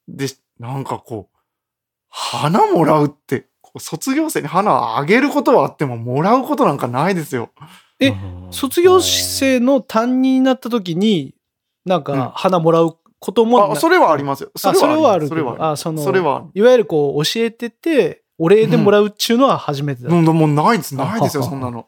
[0.08, 0.28] で、
[0.60, 1.38] なんかこう、
[2.10, 7.50] 花もらうって、こう卒業生に花あげることはあっても、もらうことなんかないですよ。
[8.00, 11.36] えうん卒業生の担任になった時に、
[11.86, 14.52] なんか花もらうことも、あ、それはありますよ。
[14.56, 16.46] あそれはあるそれはそのそれは。
[16.54, 20.10] いわゆるこう教えてて、お礼でもらうっちゅうのは初めてだ。
[20.10, 21.88] もうもうないです、ないですよ、あそんなの。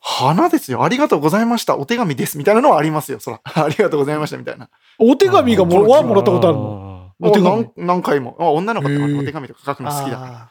[0.00, 0.82] 花ですよ。
[0.82, 1.76] ありがとうございました。
[1.78, 2.36] お手紙です。
[2.36, 3.20] みたいなのはありますよ。
[3.20, 3.40] そら。
[3.64, 4.36] ありがとうございました。
[4.36, 4.68] みたいな。
[4.98, 8.36] お手紙がもあーはもらったことあるのお手紙何何回も。
[8.38, 10.50] あ女の子ってお手紙とか書くの好きだから。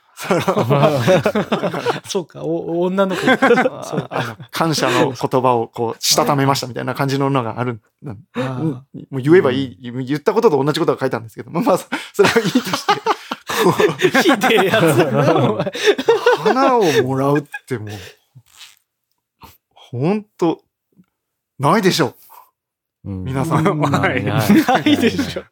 [2.07, 3.21] そうか、お女の子。
[3.83, 7.81] そうあの感謝の言葉をこう、したためましたみたいな感じののがある。
[8.03, 11.77] もう言えばいい、言ったことと同じことが書いたんですけど、まあまあ、
[12.13, 12.93] それはいいとして、
[13.63, 13.71] こ
[14.21, 15.71] ひでえやつだな、
[16.43, 17.89] 花をもらうってもう、
[19.73, 20.61] ほんと、
[21.59, 22.15] ないでしょ。
[23.03, 25.43] うん皆さんはい ないでしょ。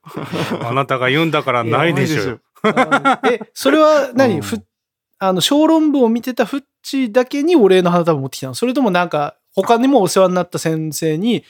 [0.61, 2.39] あなたが言うんだからないでしょ。
[3.29, 4.61] え、それは何、うんふ
[5.19, 11.43] あの、小論文を見てたフッチだけにお礼の花束持ってきたのそれともなんか、他にもお世話になった先生に、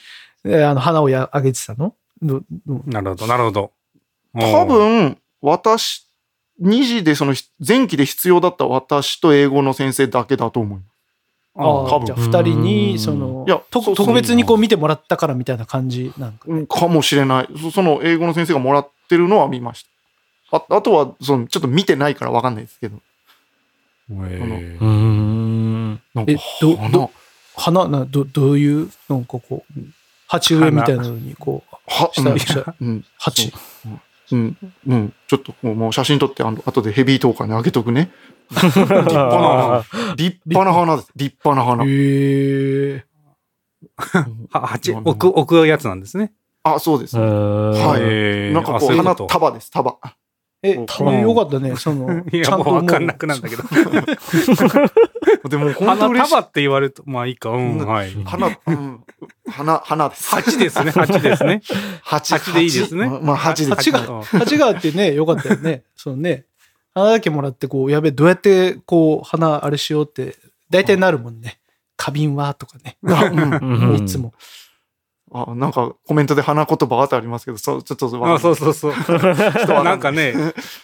[0.44, 1.94] えーあの、花をやあげてたの？
[2.22, 3.72] どどなるほど、なるほど。
[4.34, 6.06] 多分、私、
[6.62, 7.34] 2時でその
[7.66, 10.82] 前期で必要だった私と英語の先生だけだと思う。
[11.56, 16.44] あ多分あじゃあ二人に、そのいや、特別にこう見てもらったからみたいな感じなんか。
[16.46, 17.48] うんかもしれない。
[17.60, 19.88] そその英語の先生がもらってるのは見ました。
[20.52, 22.96] ああとは、その、ちょっと見てないからわかんないですけど。
[22.96, 23.00] へ
[24.10, 25.90] うーん。
[26.14, 27.10] なんかえ、ど、花ど、
[27.56, 29.80] 花、な、ど、どういう、なんかこう、
[30.26, 33.52] 鉢植えみたいなのに、こう、は、した、した、うん、鉢。
[34.32, 38.10] うん、うん、ちょっともうもう写真撮って、あの、後でヘビートーカーにあげとくね。
[38.50, 39.84] 立派な花。
[40.16, 41.12] 立派な花です。
[41.16, 41.84] 立派な花。
[41.84, 43.04] へえ。
[44.50, 46.32] は、鉢、置く、置くやつなんですね。
[46.62, 47.16] あ、そうです。
[47.18, 48.52] はい。
[48.52, 49.98] なんかこう、花束です、束。
[50.62, 53.62] え、うん多分よかったね、その、 いや、ちゃんともうわかんなくなんだけど。
[55.48, 58.12] でも、 本当花束って言われると、まあいいか、うん、はい。
[58.24, 59.04] 花、うん、
[59.48, 60.28] 花、花です。
[60.30, 61.62] 鉢ですね、鉢ですね。
[62.02, 62.34] 鉢。
[62.34, 63.70] 鉢でいいですねまあ、鉢です。
[63.74, 64.00] 鉢が
[64.58, 65.84] があってね、よかったよね。
[65.96, 66.44] そのね、
[66.94, 70.36] 花だけもらって、こう、やべえ、どうやって、こう、花あれしようって、
[70.68, 71.58] 大体なるもんね。
[71.96, 72.96] 花瓶はとかね。
[73.06, 74.32] あうんうんいつも。
[75.32, 79.84] あ、なんかコメントで花言葉ってありますけど、そう、ちょっとあそうそうそ う。
[79.84, 80.34] なんかね、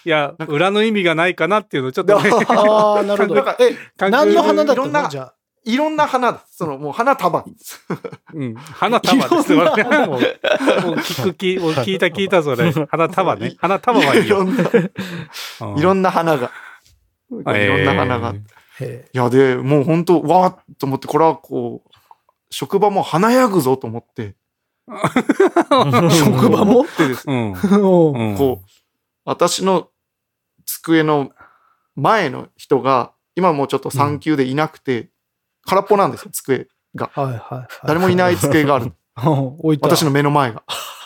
[0.05, 3.57] いや、裏の意味がないかなっていうのをちょっとね、 ああ、なるほどなんか。
[3.59, 5.35] え、感何の花だったいろんなのじゃあ。
[5.65, 6.41] いろんな花。
[6.49, 7.85] その、もう花束です。
[8.33, 9.53] うん、花束です。
[9.53, 9.75] もうもう
[11.01, 12.71] 聞く気、もう聞いた聞いたそれ。
[12.89, 13.55] 花束ね。
[13.59, 14.45] 花束はいいよ。
[14.45, 14.63] いろんな、
[15.77, 16.53] いろんな花が。
[17.33, 18.31] いろんな花が。
[18.31, 18.41] い
[18.79, 21.96] へや、で、もう本当わーっと思って、これはこう、
[22.51, 24.35] 職場も華やぐぞと思って、
[24.89, 28.69] え職場もでですね、こう、
[29.25, 29.89] 私の
[30.65, 31.33] 机の
[31.97, 35.11] 前の人が、今もうちょっと産休でいなくて、
[35.65, 37.11] 空っぽなんですよ、机が。
[37.15, 37.69] はいはいはい。
[37.87, 38.93] 誰もいない机がある。
[39.81, 40.63] 私の目の前が。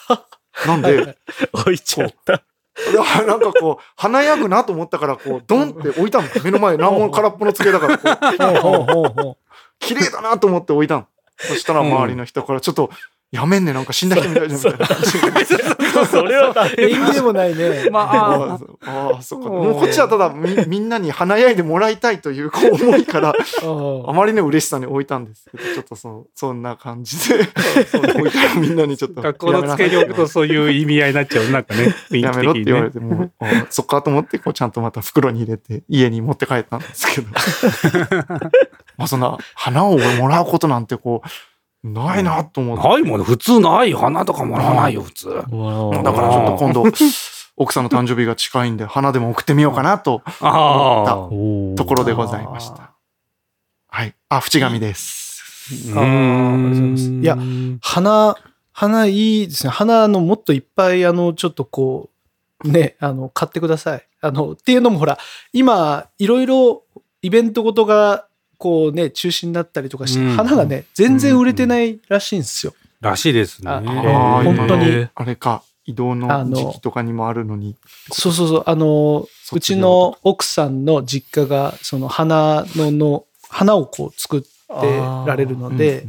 [0.66, 1.16] なんで、
[1.52, 2.34] 置いちゃった。
[2.34, 9.36] いやなんかこう、華やぐなと思ったから、こう、ドンって置いたんです目の前、何も空っぽの机だから、こう、
[9.78, 11.06] 綺麗だなと思って置いたの。
[11.46, 12.90] そしたら周りの人から、ちょっと、
[13.32, 15.02] やめんね、なんか死んだ人みたいじゃん、みたいな感
[15.44, 15.80] じで。
[16.06, 16.68] それは。
[16.76, 17.88] 縁起でもないね。
[17.90, 19.48] まあ、あああ、そっか。
[19.48, 27.36] もうこっちはただみ、 みんなに華やいでもらいたいというこう思いから、あまりの嬉しさに置いたんですけど、ちょっとそそんな感じで、
[27.94, 29.22] 置いたらみんなにちょっと。
[29.22, 31.50] 学校の机に置くとそういう意味合いになっちゃう。
[31.50, 32.92] なんかね、 やめろって言われね。
[32.92, 37.28] ても、あそっかと思って、こうちゃんとまた袋に入れて家に持って帰ったんですけど。
[38.96, 41.28] まあそんな花をもらうことなんてこう、
[41.82, 42.88] ないなと思って。
[42.88, 43.24] ないもんね。
[43.24, 43.92] 普通ない。
[43.92, 45.28] 花とかもらわないよ、普通。
[45.28, 46.84] だからちょっと今度、
[47.56, 51.06] 奥さんの誕生日が近いんで、花でも送ってみようかなと、 ああ。
[51.16, 52.92] ところでございました。
[53.88, 54.14] はい。
[54.28, 55.30] あ、縁紙です。
[55.94, 57.36] あーありがとうございますいや
[57.80, 58.36] 花、
[58.72, 59.70] 花いいですね。
[59.70, 62.10] 花のもっといっぱい、あの、ちょっとこ
[62.64, 64.06] う、ね、あの、買ってください。
[64.20, 65.18] あの、っていうのもほら、
[65.52, 66.82] 今、いろいろ
[67.22, 68.26] イベントごとが
[68.60, 72.74] こうね、中止になったりとかして、うん花がね、全然売れてないらしいんですよ。
[73.00, 73.70] らしいですね。
[73.70, 77.74] ああー本当に今あれか、移動あのの時期とかにもあるのに。
[78.12, 78.62] そうそうそう。
[78.66, 84.48] あの、うちの奥さんの実家が、その花のの、花をこう作って
[85.26, 86.06] られるので、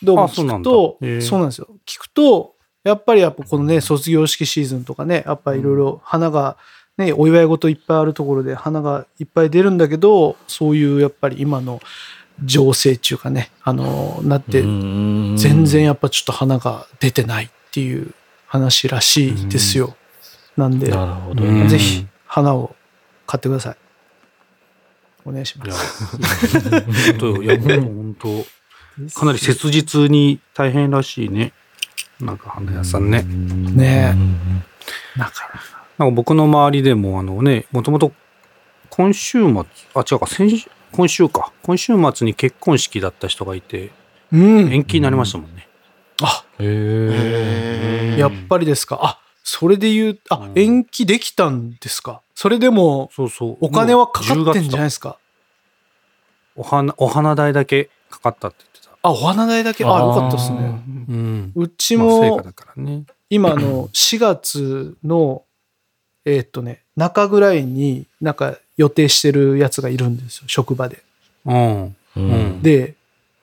[0.00, 1.66] どうも聞くと、そうなんですよ。
[1.86, 6.56] 聞くと、やっぱりやっぱこのね、卒業式シーズンとかね、やっぱいろいろ花が、
[6.96, 11.80] ね、お祝い事いっぱいあるところで花がいっぱい出るんだけど、そういうやっぱり今の
[12.44, 18.12] 情勢っていうかね、あの、なって、全全然やっぱちょっと花が出てないっていう
[18.46, 19.96] 話らしいですよ。
[20.56, 21.68] なんで、なるほどうんね。
[21.68, 22.76] ぜひ花を
[23.26, 23.76] 買ってください。
[25.24, 26.18] お願いしまいや、す。
[26.18, 28.44] 本当いや、本当
[29.18, 31.52] かなり切実に大変らしいね。
[32.20, 33.22] なんか花屋さんね。
[33.22, 34.14] ね
[35.18, 35.73] だから。
[35.98, 38.12] なんか僕の周りでも、あのね、もともと
[38.90, 41.52] 今週末、あ、違うか、先週、今週か。
[41.62, 43.90] 今週末に結婚式だった人がいて、
[44.32, 44.72] うん。
[44.72, 45.68] 延期になりましたもんね。
[46.22, 49.00] あ、へへーやっぱりですか。
[49.02, 52.22] あ、それで言う、あ、延期できたんですか。
[52.34, 53.56] それでも、そうそう。
[53.60, 55.18] お金はかかってんじゃないもう10ですか。
[56.56, 58.96] お花、お花代だけかかったって言ってた。
[59.02, 59.84] あ、お花代だけ？
[59.84, 60.58] あ、あーよかったですね。
[61.08, 61.52] うん。
[61.54, 63.04] うちまあ、成も果、だからね。
[63.28, 65.42] 今あの4月の
[66.24, 71.02] えーっとね中ぐらいになんか予定してるやつがいるんですよ職場で。
[71.46, 71.96] うん。
[72.16, 72.94] うんで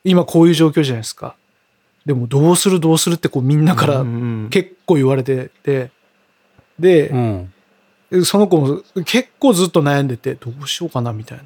[0.04, 1.36] 今こういう状況じゃないですか。
[2.06, 5.92] でもどうするどうするってこうみんなからうん結構言われてて
[6.80, 7.54] でう、ん。
[8.26, 11.46] その子も結構ずっと悩んでてどうしようかなみたいな。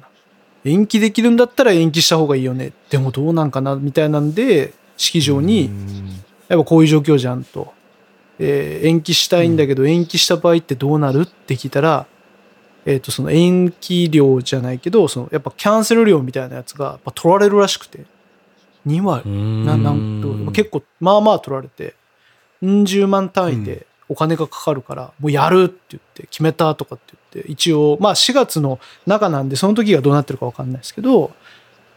[0.64, 2.72] 延期できるんだったら延期した方がいいよね。
[2.90, 5.70] でもどうなんかなみたいなんで式場に
[6.48, 7.72] やっぱこういう状況じゃんと。
[8.38, 11.22] えー延期したいんだけど、延期した場合ってどうなる？
[11.22, 12.06] って聞いたら、
[12.84, 18.04] えっ、と、その延期料じゃないけど、そのやっぱキャンセル料みたいなやつがやっぱ取られるらしくて、
[18.86, 19.28] 2割、
[19.64, 21.94] ななんと結構、まあまあ取られて、
[22.62, 31.32] うん十万単位でお金がかかるから、もうやるって言って、決めたとかって言って、一応、まあ4月の中なんで、その時がどうなってるかわかんないですけど、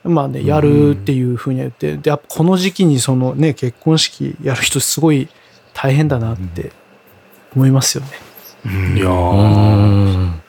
[0.03, 5.27] まあね、やるっていうふうには言って、で、やっぱこの時期にそのね、結婚式やる人すごい
[5.81, 6.73] 大変だなって
[7.55, 8.09] 思いますよね。
[8.97, 10.41] いやうー、ん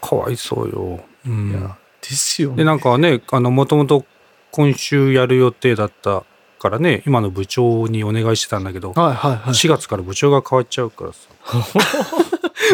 [0.00, 1.00] かわいそうよ。
[1.26, 2.58] うんいや、ですよね。
[2.58, 4.04] で、なんかね、あの、もともと
[4.52, 6.22] 今週やる予定だった
[6.60, 9.52] からね、今の部長にお願いしてたんだけど、はいはいはい。
[9.52, 11.18] 4月から部長が変わっちゃうからさ。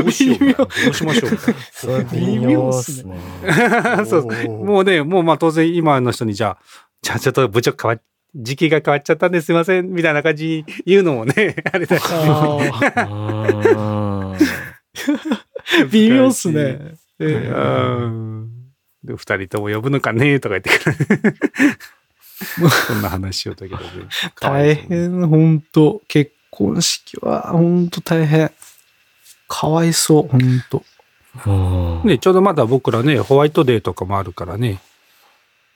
[0.03, 1.55] どうしよううしましょうか。
[1.73, 3.19] それ微妙っすね。
[4.07, 6.59] そうもうね、もうまあ当然今の人にじゃあ、
[7.01, 8.03] じゃあちょっと部長変わっ、
[8.35, 12.05] 時期が変わっちゃったんですいません、みたいな感じ言うのもね、 あれだし。
[15.91, 16.95] 微妙っすね。
[17.19, 18.49] 二
[19.37, 20.97] 人とも呼ぶのかねとか言ってくる。
[22.89, 23.85] そんな話をだけどね。
[24.41, 28.51] 大変、本当結婚式は本当大変。
[29.49, 30.41] かわいそう、本
[30.71, 30.83] 当
[31.47, 31.51] う
[32.05, 34.81] んね、ちょうどまだ僕らね、ホワイトデーとかもあるからね。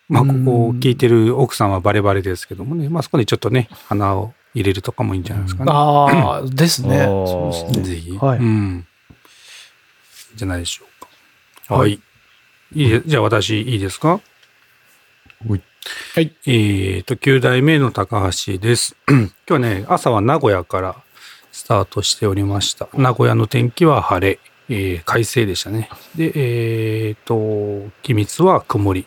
[0.08, 2.88] まあ、ここを聞いてる奥さんはバレバレですけどもね。
[2.88, 5.70] まあ、そこにちょっとね、花を入れるとかもいいんじゃないですかね。
[5.72, 7.04] ああ、 ですね。
[7.06, 7.84] そうですね。
[7.84, 8.18] ぜひ。
[8.18, 8.86] はいうん。
[10.36, 11.74] じゃないでしょうか。
[11.76, 11.92] はい。
[11.92, 14.20] いいでじゃあ私、いいですか？
[15.48, 15.62] はい。
[16.14, 16.32] はい。
[16.46, 18.96] えっ、と、9代目の高橋です。
[19.08, 20.96] 今日はね、朝は名古屋から
[21.52, 22.88] スタートしておりました。
[22.94, 24.38] 名古屋の天気は晴れ、
[24.68, 25.88] えー快晴でしたね。
[26.16, 26.32] で、
[27.08, 29.06] えっ、と、機密は曇り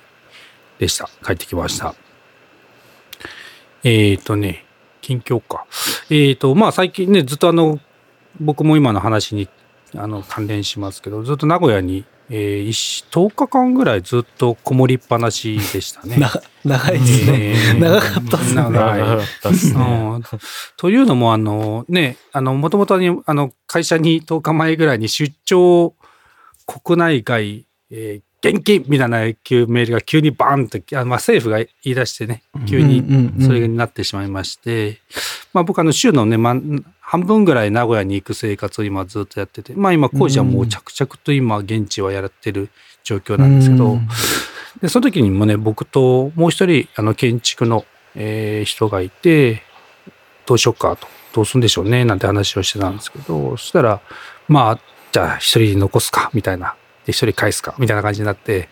[0.79, 1.09] でした。
[1.25, 1.95] 帰ってきました。
[3.83, 4.65] えっ、とね、
[5.01, 5.65] 近況か。
[6.09, 7.79] えっ、と、まあ最近ね、ずっとあの、
[8.39, 9.47] 僕も今の話に
[9.95, 16.17] あの関連しますけど、ずっと名古屋に、えー、一10日間ぐらいずっとこもりっぱなしでしたね。
[16.17, 16.29] な
[16.65, 17.51] 長いですね。
[17.51, 19.81] えー長かったっすね長かったっすね。
[19.81, 20.23] うん
[20.75, 25.95] というのも、あのね、あの、もともとに、あの、会社に10日前ぐらいに出張
[26.65, 33.03] 国内外、えー現金みたいな急メールが急にバーンと、あまあ、政府が言い出してね、急に
[33.41, 34.99] それになってしまいまして、
[35.53, 36.55] まあ僕あの週のね、まあ、
[36.99, 42.70] 半分ぐらい名古屋に行く生活を今ずっとやってて、まあ今工事はもう着々と今現地はやってる
[43.03, 44.07] 状況なんですけど、うん
[44.82, 47.86] で、その時にもね、僕ともう一人、あの、建築の、
[48.16, 49.64] えー人がいて、
[50.45, 54.01] どうしようかと、どうするんでしょうね、なんて話をしてたんですけど、そしたら、
[54.47, 54.80] まあ、
[55.11, 56.76] じゃあ一人残すか、みたいな。
[57.08, 58.68] で、一人返すか、みたいな感じになって、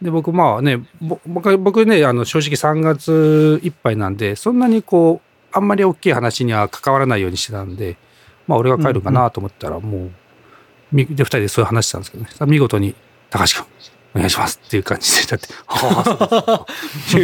[0.00, 7.96] で、僕、まあね、ぼ僕、僕ね、あの、正直3月いっぱいなんで、そんなにこう、あんまり大きい話には関わらないようにしてたんで、
[8.46, 10.10] まあ、俺が帰るかなと思ったら、もう、
[10.92, 12.30] みで、二人でそういう話したんですけどね。
[12.32, 12.94] さ見事に、
[13.28, 13.66] 高橋君、
[14.14, 16.66] お願いしますっていう感じで、だって、はあ、
[17.06, 17.22] そう。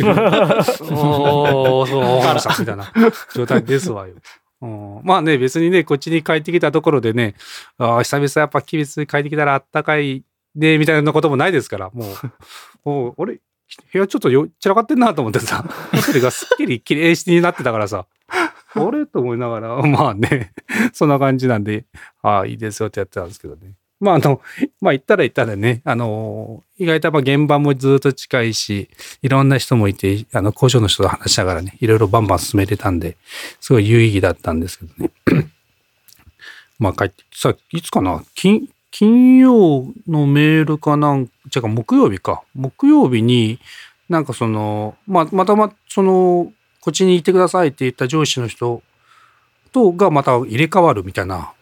[0.92, 2.92] おー、そう、わかりました、みたいな
[3.34, 4.14] 状態ですわよ。
[4.62, 7.34] うんまあね、別にね、こっちに帰ってきたところでね、
[7.76, 10.24] ああ、久々やっぱキビツ帰ってきたらあったかい
[10.54, 12.16] ね、みたいなこともないですから、もう、
[12.88, 13.40] もう、俺、
[13.92, 19.06] 部屋ちょっとよ散らかってんなと思ってさ、ホテルがすっきり綺麗になってたからさ、あれ？
[19.06, 20.52] と思いながら、 まあね、
[20.92, 21.84] そんな感じなんで、
[22.22, 23.72] ああ、いいですよってやってたんですけどね。
[24.00, 24.40] まああの、
[24.80, 28.90] まあ行ったら行ったらね、あの、意外とまあ現場もずっと近いし、
[29.22, 33.16] いろんな人もいて、あの、工場の人と話しながらね、いろいろバンバン進めてたんで、
[33.60, 35.10] すごい有意義だったんですけどね。
[36.78, 38.22] まあ帰って、さ、いつかな？
[38.34, 42.44] 金、金曜のメールかなん、違う木曜日か。
[42.54, 43.58] 木曜日に、
[44.08, 48.84] なんかその、まあ、またま、その、こっちにいてくださいって言った上司の人
[49.72, 51.52] とがまた入れ替わるみたいな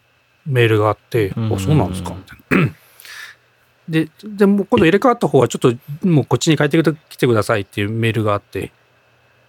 [0.45, 2.71] メールがあって、うんあ、そうなんですかみたいな。
[3.89, 5.73] で、でも今度入れ替わった方はちょっと
[6.07, 6.77] もうこっちに帰って
[7.09, 8.71] きてくださいっていうメールがあって、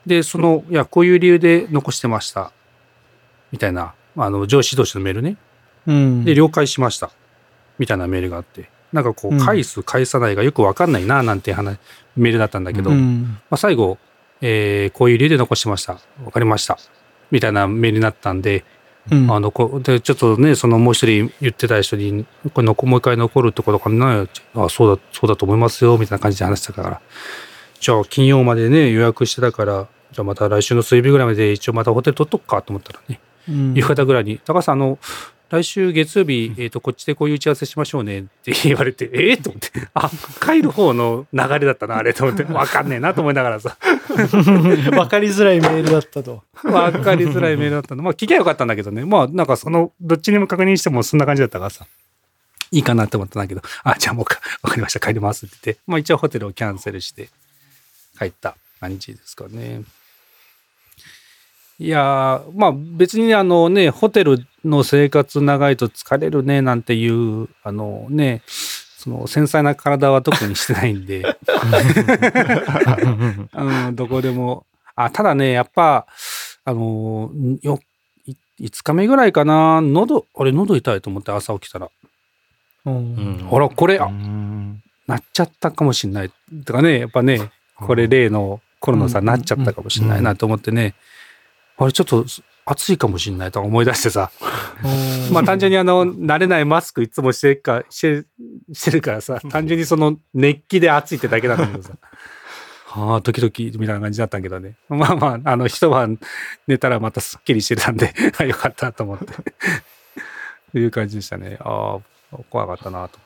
[0.07, 2.51] で、その、いや、こういう理由で残してました。
[3.53, 5.37] みたいな、あの、上司同士のメールね。
[5.87, 6.25] うん。
[6.25, 7.11] で、了解しました。
[7.79, 11.79] みたいなメールがあって、なんかこう、うん返す、返さないがよくわかんないな、なんて話、
[12.17, 13.39] メールだったんだけど、うん。
[13.51, 13.99] まあ、最後、
[14.41, 15.95] えーこういう理由で残しました。
[16.25, 16.79] わかりました。
[17.31, 18.65] みたいなメールになったんで、
[19.11, 24.27] うんあの、こで、ちょっとね、そのもう一人言ってた人に、これのもう一回残るってことかな？
[24.55, 27.01] あ、そうだ、そうだと思いますよ、みたいな感じで話してたから。
[27.81, 34.99] じゃあ、金曜までね、予約してたから、じゃあまた来週の水曜日ぐらいまで一応またホテル取っとくかと思ったらね、うん夕方ぐらいに、高橋さん、あの、
[35.51, 40.11] 来週月曜日、えっ、と、こっちでこういう打ち合わせしましょうねって言われて、ええと思って、あ、
[40.45, 43.77] 帰る方の流れだったな、あれと思って、 わかんねえなと思いながらさ、
[44.97, 46.43] わかりづらいメールだったと。
[46.65, 48.03] わかりづらいメールだったの。
[48.03, 49.05] まあ、聞きゃよかったんだけどね。
[49.05, 51.87] まあ、なんかその、どっちにも確認してもそんな感じだったからさ、
[52.71, 57.29] いいかなって思ったんだけど、あ、じゃあもうか、わかりました、帰りますって言って、まあ一応ホテルをキャンセルして
[58.19, 58.57] 帰った。
[58.85, 59.83] 感じですかね。
[61.79, 71.37] いやー、まあ別にあのね、ホテルの生活長いと疲れるねなんていう、あのね、その繊細な体は特にしてないんで、
[73.53, 74.65] うん、どこでも。
[74.97, 76.07] あ、ただね、やっぱ、
[76.65, 77.81] あの、んよ、
[78.27, 81.91] い5日目ぐらいかな、喉、あれ、喉痛いと思って朝起きたら。
[82.87, 83.45] うん。
[83.47, 86.31] ほら、これ、あ、うんなっちゃったかもしんない。
[86.65, 90.95] とかね、やっぱね、これ例の頃のさ、うんなっちゃったかもしんないなと思ってね、
[91.77, 92.25] あれ、ちょっと
[92.67, 94.31] 暑いかもしんないとか思い出してさ、
[95.31, 98.27] まあ単純にあの、慣れないマスクいつもしてるか、して
[98.73, 101.93] してるからさ、単純にその熱気で暑いってだけなんだけどさ。
[102.87, 104.77] はあ、ドキドキみたいな感じだったけどね。
[104.89, 106.19] まあまあ、あの、一晩
[106.69, 109.27] 寝たらまたすっきりしてたんで、 あよかったと思って。
[110.71, 111.57] という感じでしたね。
[111.61, 111.99] あ
[112.33, 113.17] あ、怖かったなと思って。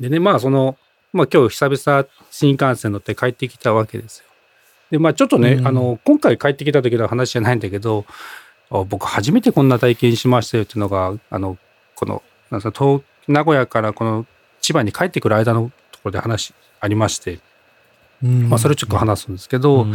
[0.00, 0.78] でね、まあその、
[1.12, 4.27] まあ今日久々新幹線乗って帰ってきたわけですよ。
[4.90, 5.66] で、まあちょっとね、うん。
[5.66, 8.04] あの、今回帰ってきた時の話じゃないんだけど、
[8.70, 11.56] あ僕初めてこんな体験しましたよっていうのが、あの、
[11.94, 14.26] この、なんですか東名古屋からこの
[14.60, 17.40] 千葉に帰ってくる間のところで話ありまして、
[18.22, 18.48] うん。
[18.48, 19.86] まあそれをちょっと話すんですけど、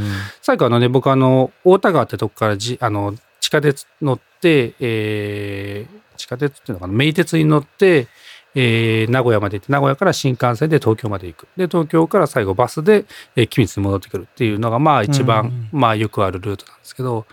[0.42, 8.08] 最後あのね、僕あの、大田川ってとこからじ、あの、地下鉄乗って、えー、地下鉄っていうのかな、名鉄に乗って、
[8.56, 11.48] えー、名古屋まで行って、名古屋から新幹線で東京まで行く。
[11.58, 17.26] で、東京から最後バスで、えー、君津に戻ってくるっていうのが、まあ一番、まあよくあるルートなんですけど、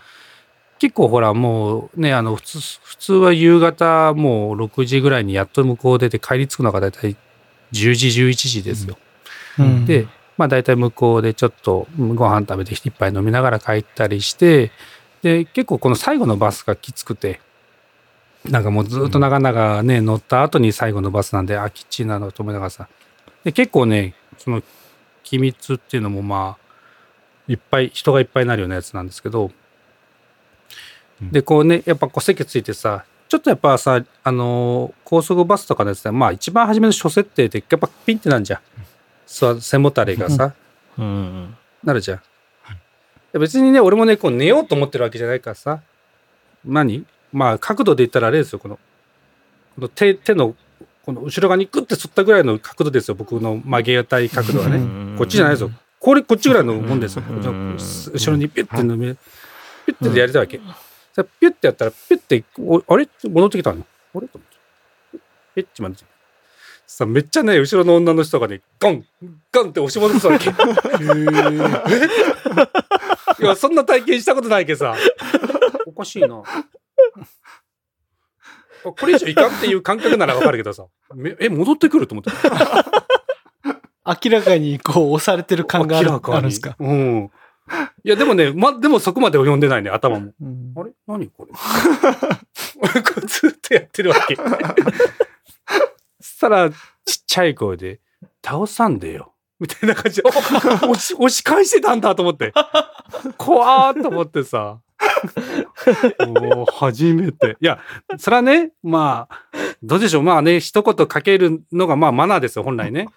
[0.79, 7.15] 結構ほらもうね、あの、普通、普通は夕方もう6時ぐらいにやっと向こう出て帰り着くのが大体
[7.71, 8.97] 10時、11時ですよ。
[9.59, 10.07] うんで、
[10.37, 14.71] まあ大体向こうでちょっとうんご飯食べて一杯飲みながら帰ったりして、
[15.21, 17.41] で、結構この最後のバスがきつくて、
[18.45, 22.87] なんかもうずっと長々ね、乗った後に最後のバスなんで、あ、きっちりなのと思いながらさ。
[23.43, 24.63] で、結構ね、その、
[25.23, 26.65] 機密っていうのもまあ、
[27.47, 29.51] いっぱい、人がいっぱいになるようなやつなんですけど、
[31.21, 39.61] で、こうね、やっぱこう席ついてさ、ちょっとやっぱさ、あのー高速バスとかのやつで、まあ一番初めの初設定ってやっぱピンってなんじゃん。
[39.61, 40.53] 背もたれがさ、
[40.97, 42.21] うんなるじゃん。
[43.39, 45.81] 別にね、俺もね、こう寝ようと思ってるわけじゃないからさ。
[46.65, 47.05] 何？
[47.31, 48.79] まあ、角度で言ったらあれですよ、この、
[49.75, 50.55] この手、手の、
[51.05, 54.79] この後ろ側にグッて反ったぐらいの角度ですよ、僕の曲げたい角度はね。
[54.79, 55.71] ねこっちじゃないですよ。
[55.99, 57.23] これ、こっちぐらいのもんですよ。
[57.27, 59.13] 後ろにピュッてのめ、
[59.85, 60.59] ピュッてやりたいわけ。
[61.13, 63.07] さピュッてやったら、ピュッて、おあれ？
[63.23, 63.85] 戻ってきたの？
[64.15, 64.27] あれ？
[64.27, 65.19] と思って。
[65.55, 66.11] ピュッて待って。
[66.87, 69.05] さ、めっちゃね、後ろの女の人がね、ガン、
[69.51, 70.49] ガンって押し戻すわけ。
[73.41, 74.97] いや、そんな体験したことないけどさ。
[75.85, 76.43] おかしいな。
[78.83, 80.85] これ以上いかんっていう感覚ならわかるけどさ。
[81.13, 82.31] めえ、戻ってくると思って。
[84.23, 86.75] 明らかにこう押されてる感があるんですか？
[86.79, 87.31] うん。
[88.03, 90.33] いや、でもね、ま、でもそこまで読んでないね、頭も。
[90.41, 90.91] うんあれ？
[91.07, 91.51] 何これ？
[92.81, 94.35] 俺これずっとやってるわけ。
[94.35, 94.43] そ
[96.23, 96.77] したら、ちっ
[97.27, 97.99] ちゃい声で、
[98.43, 99.33] 倒さんでよ。
[99.59, 100.31] みたいな感じで、
[100.99, 102.51] し、押し返してたんだと思って。
[103.37, 104.79] 怖ーと思ってさ。
[106.19, 107.57] おー初めて。
[107.59, 107.79] いや、
[108.17, 109.47] それはね、まあ、
[109.83, 110.23] どうでしょう。
[110.23, 113.07] まあね、一言かけるのがまあマナーですよ、本来ね。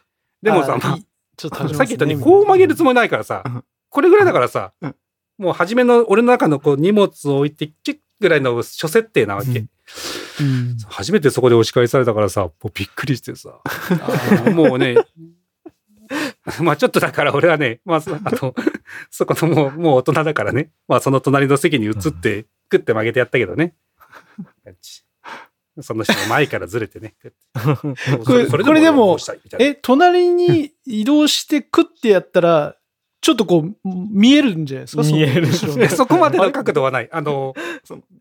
[0.43, 1.07] でもさ、まああいい
[1.37, 3.43] ちょっとさっき言ったように、こう曲げるつもりないからさ、
[3.91, 4.95] これぐらいだからさうん、
[5.39, 9.49] もう初めの俺の中のこう荷物を置いて、キュッぐらいの諸設定なわけ。
[9.49, 9.69] うんうん
[10.89, 13.61] 初めてそこで押し返されたからさ、もうびっくりしてさ、
[14.53, 14.97] もうね、
[16.63, 18.55] まあちょっとだから俺はね、まあそあの、
[19.11, 23.75] そこのもう、もう大人だからね、まあその隣の席に移って、クッて曲げてやったけどね。
[25.81, 27.15] その人の前からずれてね。
[28.25, 29.19] これこれでも
[29.59, 32.77] え、隣に移動してクッてやったら、
[33.25, 35.03] ちょっとこう、見えるんじゃないですか？
[35.03, 35.51] 見える
[35.89, 37.09] そこまでの角度はない。
[37.11, 37.55] あの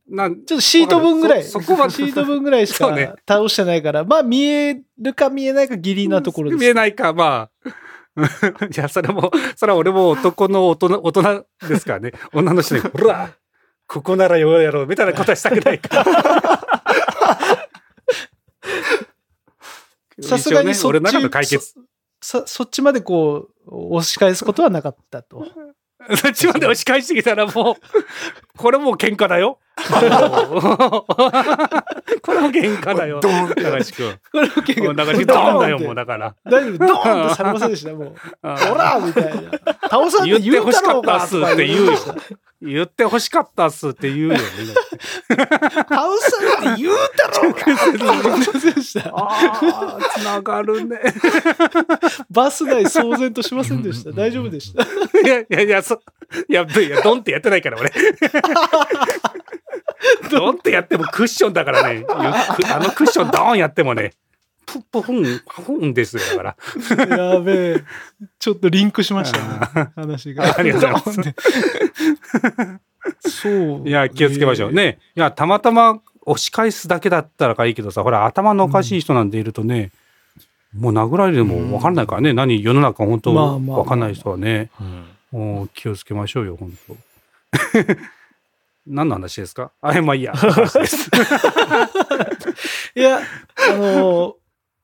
[0.10, 2.88] なん、ちょっとシート分ぐらい、そ そこまでシート分ぐらいしか
[3.28, 6.60] 倒してないから、まあ見えるか見えないかギリなところです。
[6.62, 7.70] 見えないか、まあ。
[8.66, 12.14] いや、それも、それは俺も男の大人、大人ですからね。
[12.32, 13.32] 女の人に、ほら、
[13.88, 16.06] ここならよやろう、みたいなことはしたくないから。
[20.22, 21.74] さすがにそっち、俺の中の解決。
[22.22, 25.46] そっちまでこう、押し返すことはなかったと。
[26.18, 29.60] そっちまで押し返してきたらもう、これもう喧嘩だよ。
[32.22, 33.20] これも喧嘩だよ。
[33.24, 34.12] ドーン流し君。
[34.32, 36.36] これも結構、もう流しドーンだよ、もうだから。
[36.46, 38.16] 大丈夫、ドーンとされませんでした、もう。
[38.44, 39.32] あほらみたいな。
[39.90, 41.94] 倒さんって言って欲しかったっすって言うよ
[42.66, 44.40] 言って欲しかったっすって言うよね。
[44.40, 49.10] 倒さんって言うたろうかって言いませんでした。
[49.10, 51.00] ああ、つながるね。
[52.30, 54.12] バス内騒然としませんでした。
[54.12, 54.84] 大丈夫でした。
[54.84, 54.88] い
[55.28, 55.96] やいやいや、そ、
[56.48, 57.92] いや、いや、ドンってやってないから、俺。
[60.32, 62.06] ドンってやってもクッションだからね。
[62.10, 64.14] あのクッションドーンやってもね、
[64.66, 66.56] プップフン、パフンですよ、だか
[67.10, 67.18] ら。
[67.18, 67.84] やべえ。
[68.40, 69.40] ちょっとリンクしました
[69.84, 69.90] ね。
[69.96, 70.56] 話が。
[70.58, 71.34] ありがとうございま
[73.22, 73.30] す。
[73.42, 73.50] そ
[73.84, 73.88] う。
[73.88, 74.70] いや、気をつけましょう。
[74.72, 75.00] えね。
[75.16, 79.92] いや、たまたま押し返すだけだったらかいいけどさ、ほら、頭のおかしい人なんているとね、
[80.76, 82.34] もう殴られるも分かんないからね。
[82.34, 84.70] 何、世の中本当ま分かんない人はね。
[84.80, 86.96] うんもう気をつけましょうよ、本当。
[88.86, 89.72] 何の話ですか？
[89.82, 90.34] あ、まあいいや。
[90.34, 91.10] 話です
[92.96, 94.36] いや、あの、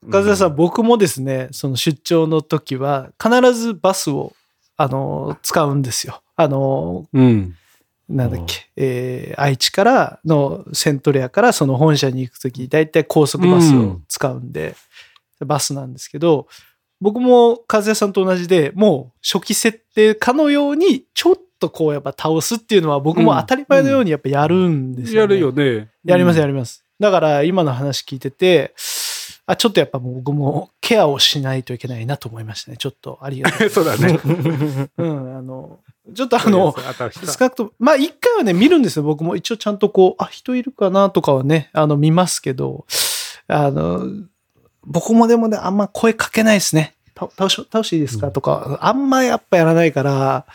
[0.06, 4.32] 和田さん、僕もですね、その出張の時は、必ずバスを、
[4.76, 6.22] あの、使うんですよ。
[6.36, 7.54] あの、うん。
[8.08, 14.74] なんだっけ、えー愛知からのセントレアからその本社に行くとき、大体高速バスを使うんで、
[15.46, 16.48] バスなんですけど、
[17.00, 25.88] 僕も和也さんと同じで、もう初期設定かのように、ちょっとこうやっぱ倒すっていうのは僕も当たり前のようにやっぱやるんですよ、ねやるよね。
[26.04, 26.42] やりますよ。
[26.42, 26.84] やります。
[26.98, 28.74] だから今の話聞いてて、
[29.52, 32.76] あ、ちょっとやっぱもう僕もケアをしないといけないなと思いましたね。
[32.76, 33.68] ちょっとありがとう。
[33.70, 34.18] そうだね。
[34.98, 35.78] うん、あの、
[36.14, 39.02] ちょっとあの、少なくとも、まあ一回はね、見るんですよ。
[39.02, 42.86] 僕も一応ちゃんとこう、あ、人いるかなとかはね、あの、見ますけど、
[43.48, 44.06] あの、
[44.84, 46.94] 僕もでもね、あんま声かけないですね。
[47.14, 48.30] た倒し、倒していいですか？
[48.30, 50.46] とか、あんまやっぱやらないから、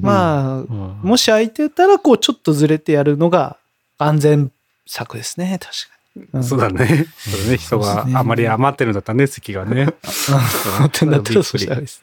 [0.00, 3.56] まあ、うんもし空いてたら、こう、ちょっとずれてやるのが
[3.98, 4.52] 安全
[4.86, 5.95] 策ですね、確かに。
[6.42, 7.06] そうだね。
[7.18, 7.56] そうだね。
[7.56, 9.84] 人があまり余ってるんだったらね、席がね。
[9.84, 12.02] ってなったらそうしたです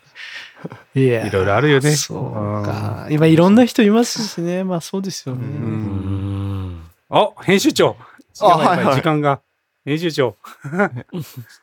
[0.96, 1.04] ね。
[1.04, 1.28] いや。
[1.28, 1.92] いろいろあるよね。
[1.92, 3.08] そうか。
[3.10, 4.64] 今いろんな人いますしね。
[4.64, 5.42] まあそうですよね。
[5.46, 7.96] ううんんあ、編集長。
[8.34, 9.42] 時間が。
[9.86, 10.36] 編集長。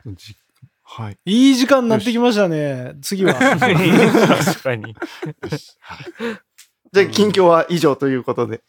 [0.06, 0.36] じ
[0.82, 1.18] はい。
[1.24, 2.94] いい時間になってきましたね。
[3.00, 3.34] 次は。
[3.38, 4.96] 確かに。
[6.92, 8.60] じゃあ、近況は以上ということで。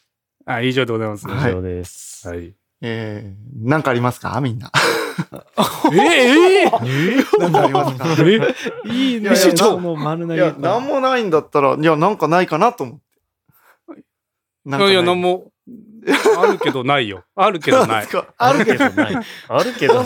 [0.46, 1.28] あ、以上でございます。
[1.28, 2.28] はい以上です。
[2.28, 2.54] はい。
[2.82, 4.40] えー、なんかありますか？
[4.42, 4.72] みんな。
[5.94, 6.70] えええ
[7.40, 8.06] なんかありますか？
[8.26, 8.56] え
[8.92, 9.30] いいね。
[9.80, 13.02] もう丸投げいや、なんもないんだったら、いや、なんかないかなと思って。
[14.66, 15.52] ないやいや、なんも、
[16.40, 17.24] あるけどないよ。
[17.36, 18.08] あるけどない。
[18.08, 19.16] かあるけど、ない。
[19.48, 20.04] あるけど。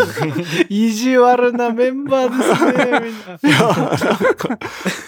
[0.70, 3.36] 意地悪なメンバーですね、みんな。
[3.36, 4.60] いや、なんか、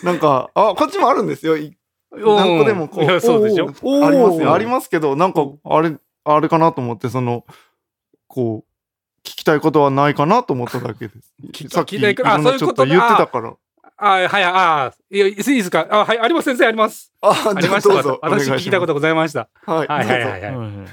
[0.04, 1.58] なんか、あ、こっちもあるんですよ。
[1.58, 1.76] い
[2.12, 3.68] 何個でもこういや、そうでしょ。
[3.68, 4.54] ありますよ。
[4.54, 4.72] ありす。
[4.72, 5.96] ますけど、なんか、あれ、
[6.36, 7.46] あれかなと思って、その、
[8.28, 11.34] こう、聞きたいことはないかなと思っただけです。
[11.52, 13.54] 聞さっき、たいことあろんなそういうことちょっと言ってたから。
[14.00, 15.88] あ、はい、あ、いや、いいですか？
[15.90, 17.12] あ、はい、あります、先生、あります。
[17.22, 17.94] あ、ありました。
[18.22, 19.50] 私聞きたいこととございました。
[19.66, 20.88] はい、はい、はい、はい。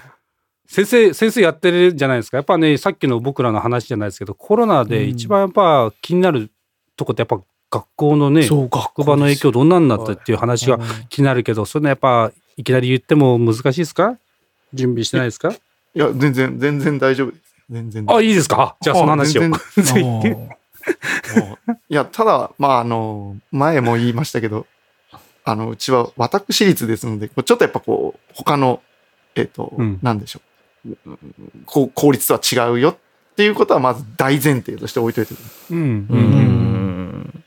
[0.67, 2.39] 先生、先生やってるじゃないですか？
[2.39, 6.51] やっぱね、さっきの僕らの話じゃないですけど、コロナで一番やっぱ気になる
[6.97, 14.17] とこってやっぱ学校のね、そう、学職場の影響どんなんなったっていう話がうん気になるけど、それのやっぱ、いきなり言っても難しいですか？
[14.75, 15.51] 準備してないですか？
[15.53, 15.59] い
[15.95, 17.43] や、全然、全然大丈夫です。
[17.71, 18.05] 全然。
[18.09, 18.77] あ、いいですか？
[18.83, 19.43] じゃあその話を。
[21.89, 24.67] いや、ただ、まあ、あの、前も言いましたけど、
[25.45, 28.83] あの、うちは私立ですので、ちょっとやっぱこう、他の、
[29.35, 30.41] えっ、と、うんなんでしょ
[30.87, 30.91] う。
[31.07, 31.19] うん
[31.65, 32.97] こう公立とは違うよっ
[33.37, 36.07] ていうことはまず大前提として置いといてくださいうん。
[36.11, 36.21] ううん。
[37.23, 37.45] ん。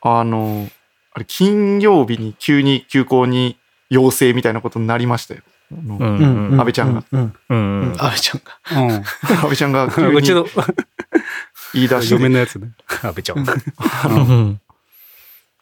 [0.00, 0.68] あの、
[1.12, 3.58] あれ、金曜日に急に休校に
[3.90, 5.42] 要請みたいなことになりましたよ。
[5.76, 7.04] あのうんうん安倍ちゃんが。
[7.10, 7.92] うんうんううんん。
[7.92, 8.82] 安倍ちゃんが。
[8.82, 8.90] うん。
[8.92, 10.46] 安倍ちゃんが急にうちの
[11.74, 12.70] 言い出して、嫁のやつね。
[13.02, 13.38] あ、べちゃん。
[13.38, 14.60] うん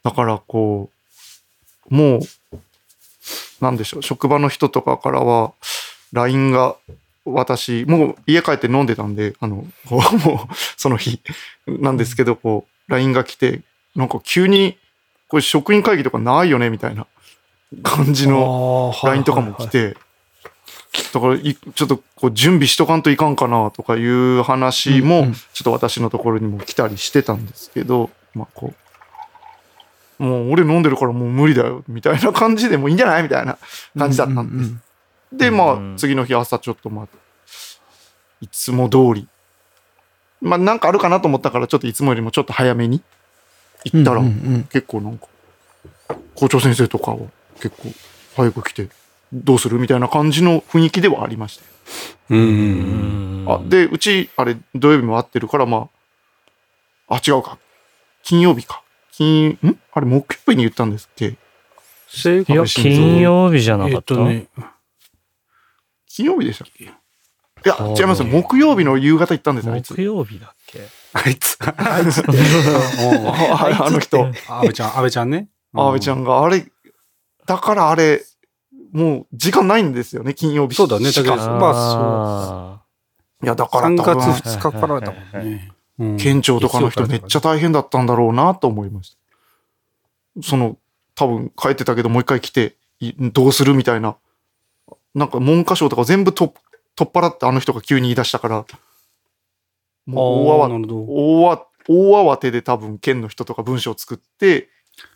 [0.02, 0.90] だからこ
[1.90, 2.20] う、もう、
[3.60, 5.52] なんでしょう、職場の人とかからは、
[6.12, 6.76] LINE が、
[7.24, 11.20] 私、もう家帰って飲んでたんで、あの、 もう、その日、
[11.68, 13.60] なんですけど、こう、LINE が来て、
[13.94, 14.76] なんか急に、
[15.28, 17.06] これ職員会議とかないよね、みたいな
[17.84, 19.68] 感じのの LINE とかも来。
[19.68, 19.96] て、
[21.12, 28.74] だからい、ちょっとこう準備しとかんといかんかなとかいう話もちょっと私のところにも来たりしてたんですけど、まあこ
[30.20, 33.58] う、もう俺飲んでるからもう無理だよ、みたいな感じでもういいんじゃないみたいな
[33.96, 34.74] 感じだったんです。
[35.32, 37.08] で、まうんあ次の日朝ちょっとまあ、
[38.42, 39.26] いつも通り、
[40.42, 43.00] まあなんかあるかなと思ったからちょっといつもよりもちょっと早めに
[43.84, 44.22] 行ったら、
[44.70, 45.26] 結構なんか、
[46.34, 47.18] 校長先生とかは
[47.60, 47.88] 結構
[48.36, 48.88] 早く来て、
[49.32, 51.70] どうするみたいな感じの雰囲気ではありましたよ。
[52.30, 53.44] うん。
[53.48, 55.88] あで、うち、あれ、土曜日も会ってるから、ま
[57.08, 57.58] あ、あ、違うか。
[58.22, 58.82] 金曜日か。
[59.10, 59.78] 金、ん？
[59.92, 61.36] あれ、木曜日に言ったんですっけ？
[62.08, 64.14] 正いや、金曜日じゃなかった？
[64.14, 64.46] えっとね、
[66.08, 66.84] 金曜日でしたっけ？
[66.84, 66.88] い
[67.68, 68.28] や違いますよ。
[68.28, 69.94] 木曜日の夕方行ったんですよ、あいつ。
[69.94, 70.80] 木曜日だっけ？
[71.12, 71.56] あいつ。
[71.60, 72.22] あいつ。
[72.26, 74.30] ああの人。
[74.48, 75.48] あべちゃん、あべちゃんね。
[75.74, 76.20] あべちゃん。
[76.20, 76.66] んが、あれ、
[77.46, 78.22] だからあれ、
[78.92, 80.74] もう時間ないんですよね、金曜日。
[80.74, 82.82] そうだねしかだけどまあ
[83.42, 85.68] いや、だから3月多分、2日からだもんね。
[85.98, 89.16] うん県庁とかの人めっちゃ大変だったんだろうなと思いまし
[90.36, 90.42] た。
[90.42, 90.78] その、
[91.14, 94.16] 多分帰ってたけどもう一回来て、いどうするみたいな。
[95.14, 96.54] なんか文科省とか全部と
[96.96, 98.64] 取っ払ってあの人が急に言い出したから、
[100.06, 101.04] もう大慌あーなるほど。
[101.04, 104.68] 大わ大慌てで多分県の人とか文章を作って、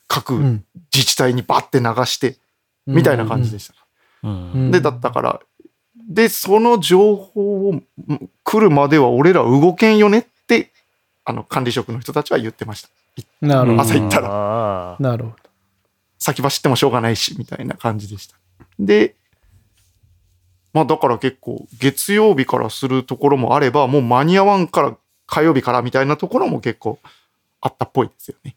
[0.07, 0.65] 各うん
[0.95, 2.37] 自治体にバッて流して、
[2.87, 3.75] みたいな感じでした。
[4.71, 5.41] で、だったから、
[6.09, 7.85] で、その情報をん
[8.45, 10.71] 来るまでは俺ら動けんよねって、
[11.25, 12.89] あの管理職の人たちは言ってました。
[13.41, 13.83] なるほど。
[13.83, 14.97] 朝行ったらら。
[15.01, 15.37] なるほど。
[16.19, 18.37] 先走ってもしょうがないし、みたいな感じでした。
[18.79, 19.17] で、
[20.73, 27.01] まあだから結構月曜日からするところもあれば、もう間に合わんから火曜日からみたいなところも結構
[27.61, 28.55] あったっぽいですよね。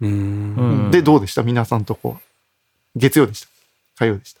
[0.00, 0.06] う。
[0.06, 1.42] うんんで、どうでした？
[1.42, 2.20] 皆さんとこは。
[2.96, 3.48] 月曜でした。
[3.98, 4.40] 火曜でした。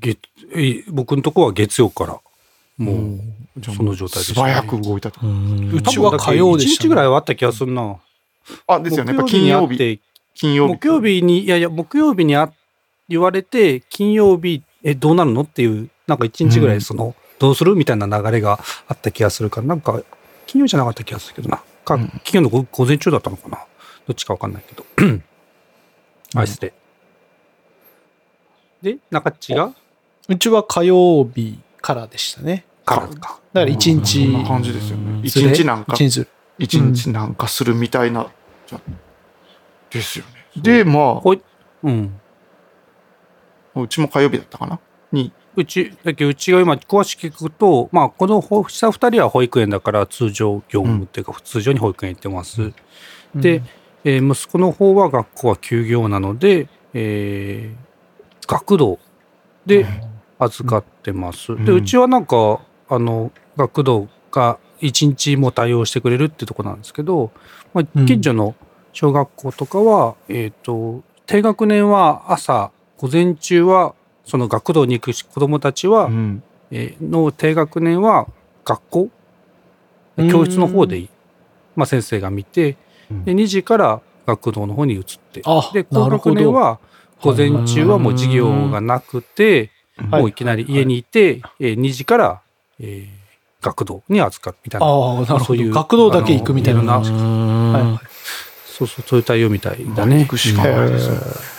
[0.00, 0.18] 月
[0.54, 2.20] え僕のとこは月曜から、
[2.76, 2.92] も
[3.56, 5.20] う、その状態でした素ね早く動いたと。
[5.26, 7.96] うんうちは火曜でしたね1日ぐらいはあった気がするな。
[8.66, 9.14] あ、ですよね。
[9.14, 10.00] やっぱ金曜日。
[10.34, 10.74] 金曜日。
[10.74, 12.52] 木曜日に、いやいや、木曜日にあ
[13.08, 15.42] 言われて、金曜日、え、どうなるの？
[15.42, 17.74] っていう、なんか一日ぐらい、その、どうする？
[17.76, 18.58] みたいな流れが
[18.88, 20.02] あった気がするから、なんか、
[20.46, 21.62] 金曜じゃなかった気がするけどな。
[21.84, 23.58] か、うん金曜の午午前中だったのかな？
[24.06, 24.84] どっちかわかんないけど。
[26.34, 26.58] アイス
[28.82, 28.94] で。
[28.94, 29.72] で、中っちが？
[30.28, 32.64] うちは火曜日からでしたね。
[32.84, 33.14] からか。
[33.14, 35.20] だから一日そんな感じですよね。
[35.22, 35.94] 一日なんか
[36.58, 38.30] 一、日なんかするみたいな。
[38.66, 38.80] じゃ
[39.90, 40.62] ですよね。
[40.62, 41.42] で、まほい、
[41.82, 42.20] うん。
[43.74, 44.78] あ、うちも火曜日だったかな？
[45.10, 52.72] に、うち、だけどうちが今詳しく聞くと、まあ、このほ下二人は保育園だから通常業務っていうか、通常に保育園行ってます。
[53.34, 53.62] で、
[54.04, 57.91] えー息子の方は学校は休業なので、えー
[58.46, 58.98] 学童
[59.66, 59.86] で
[60.38, 61.48] 預かってます。
[61.48, 61.78] で、うん。
[61.78, 67.30] うちはなんか、あの、学童が一日も対応してくれるってとこなんですけど、
[67.72, 68.06] まあ、うん。
[68.06, 68.54] 近所の
[68.92, 76.42] 小学校とかは、えっ、と、低学年は朝、午前中は、その学童に行く子供たちは、うん。
[76.70, 78.26] えーの低学年は
[78.64, 79.08] 学校
[80.16, 80.30] うん。
[80.30, 81.08] 教室の方で、
[81.76, 82.76] まあ、先生が見て
[83.10, 83.24] うん。
[83.24, 85.42] で2時から学童の方に移って。
[85.44, 86.78] あで高学年は
[87.22, 92.40] 午前中はもう授業がなくてはいもういきなり家にいて、えー2時から、
[92.80, 93.22] えー
[93.64, 95.44] 学童に預かるみたいなああ、なるほど。
[95.44, 97.10] そういう学童だけ行くみたいな感じ。
[97.12, 97.98] うはいん
[98.66, 100.26] そうそうそういう対応みたいだ行ね。
[100.28, 101.14] くしかないですよ。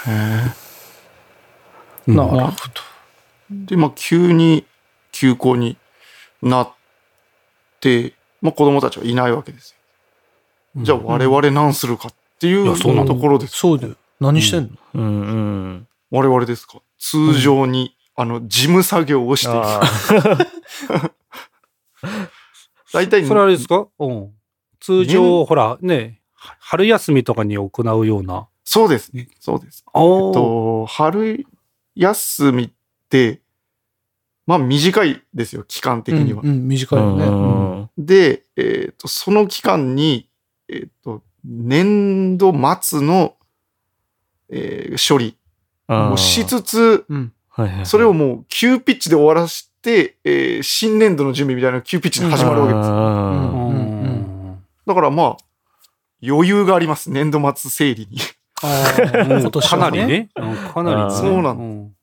[0.08, 0.52] へ
[2.08, 2.46] うんなるほど。
[2.46, 2.52] え
[3.68, 4.66] で、まあ、急に
[5.14, 5.78] 休校に
[6.42, 6.74] なっ
[7.80, 8.12] て、
[8.42, 9.74] まあ、子供たちはいないわけです
[10.76, 10.84] よ。
[10.84, 13.56] じゃあ我々何するかっていうそうなのところです。
[13.56, 13.96] そうだよ。
[14.24, 15.10] 何してんの、うんう
[15.80, 15.88] ん。
[16.12, 16.82] 我々ですか？
[16.98, 19.60] 通常に、あの、事務作業をしている。
[19.64, 19.82] あ
[22.94, 23.88] 大体、それあれですか？
[24.00, 24.32] うん。
[24.80, 26.22] 通常、ほら、ね、
[26.60, 28.48] 春休みとかに行うような。
[28.64, 29.28] そうですね。
[29.40, 29.84] そうです。
[29.88, 31.46] えっと、春
[31.96, 32.70] 休みっ
[33.10, 33.42] て、
[34.46, 36.42] まあ短いですよ、期間的には。
[36.44, 37.26] うん、うん短ーいよね。
[37.26, 40.30] ううんんで、えっ、と、その期間に、
[40.70, 43.36] えっ、と、年度末の、
[44.54, 45.38] えー処理
[45.90, 47.34] をしつつ、うん。
[47.50, 52.88] はいはいはいそれをもう急ピッチで終わらして、えー新年度の準備みたいな急ピッチで始まるわけです。
[52.88, 55.38] うんうんうんだからまあ、
[56.22, 58.18] 余裕があります、年度末整理に。
[58.56, 60.00] かはね。
[60.02, 60.30] なりね。
[60.36, 61.96] うんかなりそうなんん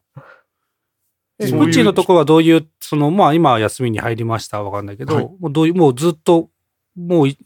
[1.41, 6.51] そうちのところはどういう、その、まあ今は休みに入りましたわかんないけど、はいもうどういう、もうずっと、
[6.97, 7.39] もうい、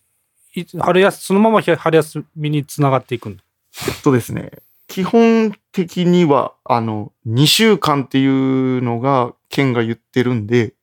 [0.54, 3.28] い春休そのまま春休みにつながっていく。
[3.28, 4.50] えっとですね、
[4.94, 10.74] 基本的には、あの、2週間っていうのが県が言ってるんで、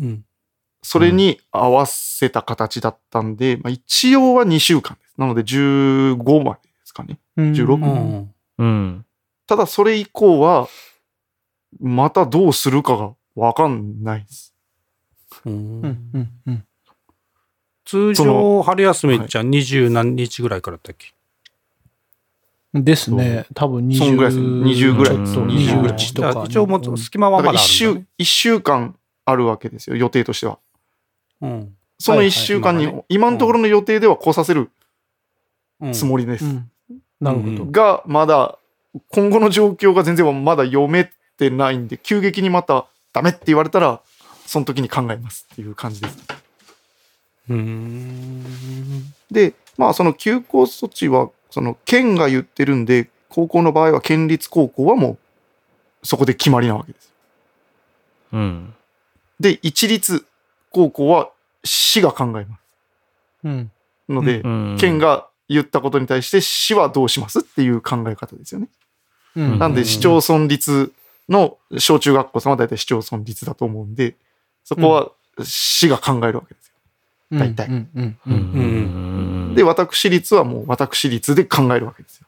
[0.00, 0.24] うん。
[0.82, 5.14] それに合わせた形だったんで、まあ、一応は2週間です。
[5.18, 7.18] なので15までですかね。
[7.36, 8.34] うん16うん。
[8.56, 9.06] うん。
[9.46, 10.66] ただそれ以降は、
[11.78, 14.54] またどうするかがわかんないです。
[15.44, 16.10] うんうん。
[16.14, 16.30] うん。
[16.46, 16.64] うん。
[17.84, 21.12] 通常、春休みっちゃ二十何日ぐらいからだったっけ？
[22.74, 23.46] ですね。
[23.54, 28.04] 多分20そんぐらいです20ぐらいちょっと20ぐらい21と一応もう隙間は1まだある週。
[28.18, 30.58] 一週間あるわけですよ、予定としては。
[31.40, 31.76] うん。
[31.98, 34.70] そのはいはい1週間に、今はね今のところの予定では来させる
[35.80, 36.44] うんつもりです。
[36.44, 36.70] うん。
[37.20, 37.66] なるほど。
[37.66, 38.58] が、まだ、
[39.10, 44.00] 今後の状況が全然まだ読めてないんで、急激にまたダメって言われたら、
[44.46, 46.18] その時に考えますっていう感じです。
[47.48, 48.44] うん。
[49.30, 55.18] で、まあその休校措置は、その県が言ってるんで、高校の場合は県立高校はも
[56.02, 57.12] うそこで決まりなわけです。
[58.32, 58.74] うん。
[59.38, 60.26] で、一律
[60.72, 61.30] 高校は
[61.62, 62.60] 市が考えます。
[63.44, 63.70] うん。
[64.08, 68.68] ので、うん県が言ったことに対して市はどうしますっていう考え方ですよね。
[69.36, 69.58] うん。
[69.60, 70.92] なんで市町村立
[71.28, 74.16] の小中学校さんは大体市町村立だと思うんで、
[74.64, 75.12] そこは
[75.44, 76.73] 市が考えるわけですよ。
[77.38, 77.68] 大体。
[79.54, 82.26] で、私立はもう私立で考えるわけですよ。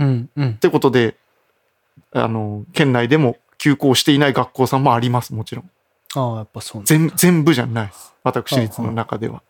[0.00, 0.30] うん。
[0.36, 0.52] うんっ。
[0.54, 1.16] てことで、
[2.12, 5.70] あの、県内でも休校していない学校さんもあります、もちろん。
[6.14, 8.12] ああ、やっぱそう全全部じゃないです。
[8.22, 9.42] 私立の中では。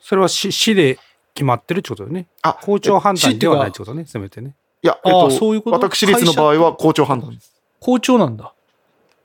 [0.00, 0.98] それは市市で
[1.34, 2.26] 決まってるってことだよね。
[2.42, 4.54] あ、校長判断ではないってことね、せめてね。
[4.82, 5.78] いや、えっあと、そういうこと？
[5.88, 7.52] 私立の場合は校長判断です。
[7.80, 8.52] 校長なんだ。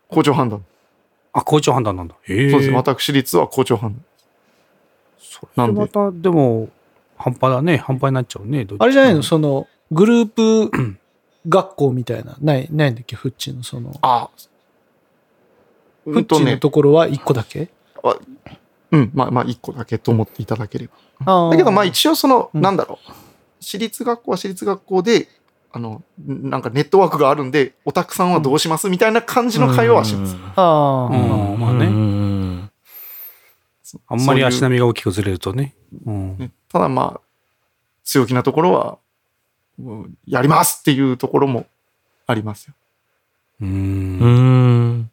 [0.10, 0.64] 校長判断。
[1.32, 2.16] あ、校長判断なんだ。
[2.28, 2.70] そうです。
[2.70, 4.04] 私立は校長判断。
[5.24, 6.70] それまた、でも、
[7.18, 7.78] 半端だね。
[7.78, 8.68] 半端になっちゃうね。
[8.80, 9.24] あれじゃないの？
[9.24, 10.98] その、グループ
[11.48, 12.36] 学校みたいな。
[12.42, 13.16] ない、ないんだっけ？
[13.16, 13.94] フッチのその。
[14.02, 14.30] あ
[16.04, 17.70] フッチのうんところは1個だけ？
[18.92, 20.94] うん、まあまあ一個だけと思っていただければ。
[21.26, 21.52] ああ。
[21.52, 23.12] だけどまあ一応その、うんなんだろう。
[23.62, 25.30] 私立学校は私立学校で、
[25.72, 30.36] あの、なんかネットワークがあるんで、オタクさんはどうしますみたいな感じの会話はします。
[30.56, 31.16] ああ。
[31.16, 31.16] う
[31.56, 32.23] んまあねうん
[34.08, 35.76] あんまり足並みが大きくずれるとね。
[36.06, 36.38] うん。
[36.38, 37.22] ねただまあ、
[38.04, 38.98] 強気なところは、
[40.26, 41.66] やりますっていうところも
[42.28, 42.74] ありますよ。
[43.62, 43.66] う。
[43.66, 45.12] うんん。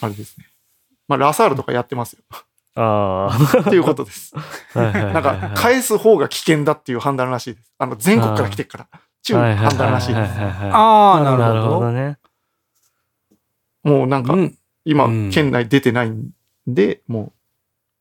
[0.00, 0.46] あれですね。
[1.08, 2.18] まあ、ラサールとかやってますよ。
[2.78, 4.32] あっていうことです。
[4.74, 4.80] あ。
[4.80, 7.72] はいはいはいなんか、返す方が危険だっていう判断らしいです。
[7.78, 8.86] あの、全国から来てっから。
[9.22, 10.18] ちゅう判断らしいです。
[10.18, 11.70] あああ、ななるほど。
[11.70, 12.18] るほどね。
[13.82, 14.58] もうなんかう、ん。
[14.84, 16.30] 今うん、県内出てないん
[16.66, 17.32] で、もう、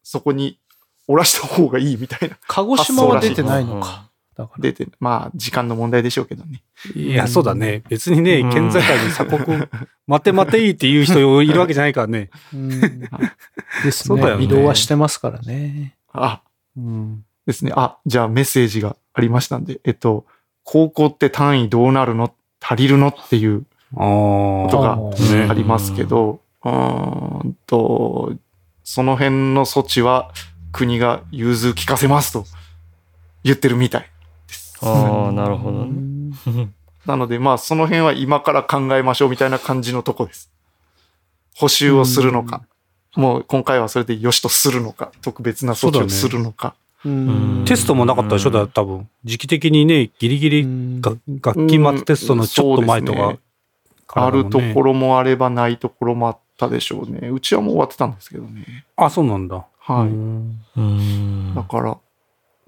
[0.04, 0.60] そこに、
[1.08, 2.38] おらした方がいいみたいな。
[2.48, 4.10] 鹿児島は出てないのか。
[4.36, 4.62] だから。
[4.62, 6.64] 出て、まあ、時間の問題でしょうけどね。
[6.96, 7.84] いや、そうだね。
[7.90, 9.58] 別にね、うん県境に鎖国、
[10.08, 12.30] 待て待ていいっていう人いるわけじゃないからね。
[12.54, 12.70] うん
[13.84, 14.46] ですそうだよねね。
[14.46, 15.96] 移動はしてますからね。
[16.12, 16.42] あ、
[16.78, 17.24] うん。
[17.46, 17.72] ですね。
[17.76, 20.26] あ、じゃあメッセージがありましたんで、えっと、
[20.64, 22.34] 高校って単位どうなるの？
[22.60, 23.10] 足りるの？
[23.10, 24.98] っていうあことが
[25.50, 28.34] ありますけど、うーんと、
[28.86, 30.32] その辺の措置は
[30.72, 32.46] 国が融通聞かせますと
[33.44, 34.10] 言ってるみたい
[34.48, 34.78] です。
[34.82, 35.92] ああ、なるほどうね。
[35.92, 36.32] ん
[37.06, 40.52] なので、まあ、その辺は今から考えましょうみたいな感じのとこです。
[41.56, 42.62] 補修をするのか、
[43.16, 46.76] もう今回はそれでよしとするのか、特別な措置をするのか。
[47.04, 48.52] うんテストもなかったでしょ？
[48.52, 49.08] だ多分。
[49.24, 50.68] 時期的にね、ギリギリ
[51.02, 53.40] 学期末テストのちょっと前とかね
[54.08, 57.30] あるところもあればないところもあったでしょうね。
[57.30, 58.86] うちはもう終わってたんですけどね。
[58.96, 59.66] あ、そうなんだ。
[59.80, 60.08] はい。
[60.08, 61.98] うんだから、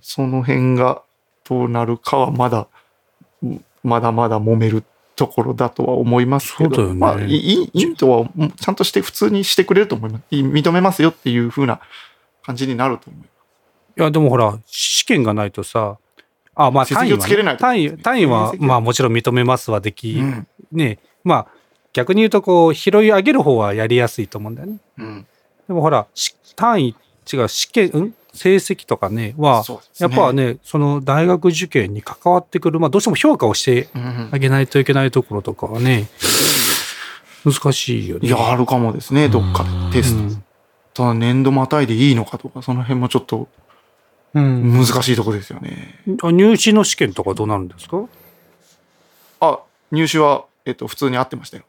[0.01, 1.01] その辺が
[1.47, 2.67] どうなるかはまだ、
[3.43, 4.83] うんまだまだ揉める
[5.15, 10.23] ところだとは思いますけど、ねまあ、いいインドはうんちゃんとして普通にしてくれると思います。
[10.31, 11.79] い認めますよっていう風な
[12.43, 15.97] 感じになると思いまいや、でもほら、試験がないとさ、
[16.53, 20.19] あ、まあ単位は、成績をつけれないね、単位、単位は、まあもちろん認めますはでき、す。
[20.19, 20.47] うん。
[20.71, 21.56] ね、まあ
[21.97, 24.77] 逆に言うとこう、拾い上げる方はやりやすいと思うんだよね。
[24.99, 25.25] うん。
[25.67, 26.95] でもほら、し単位、
[27.31, 28.13] 違う、試験、うん？
[28.33, 36.07] 成績とかね、は、ねやっぱね、その大学受験に関わってくる、まあどうしても評価をしてうんあげないといけないところとかはね、
[37.43, 38.27] 難しいよね。
[38.27, 40.35] いや、あるかもですね、どっかでテスうん
[40.93, 41.03] ト。
[41.03, 43.47] ただ年度またいでいいのかとか、その辺もちょっと
[44.35, 44.71] うん。
[44.71, 46.03] 難しいとこですよね。
[46.21, 48.03] あ入試の試験とかどうなるんですか？
[49.39, 49.59] あ、
[49.91, 51.63] 入試は、えっと、普通に合ってましたよ。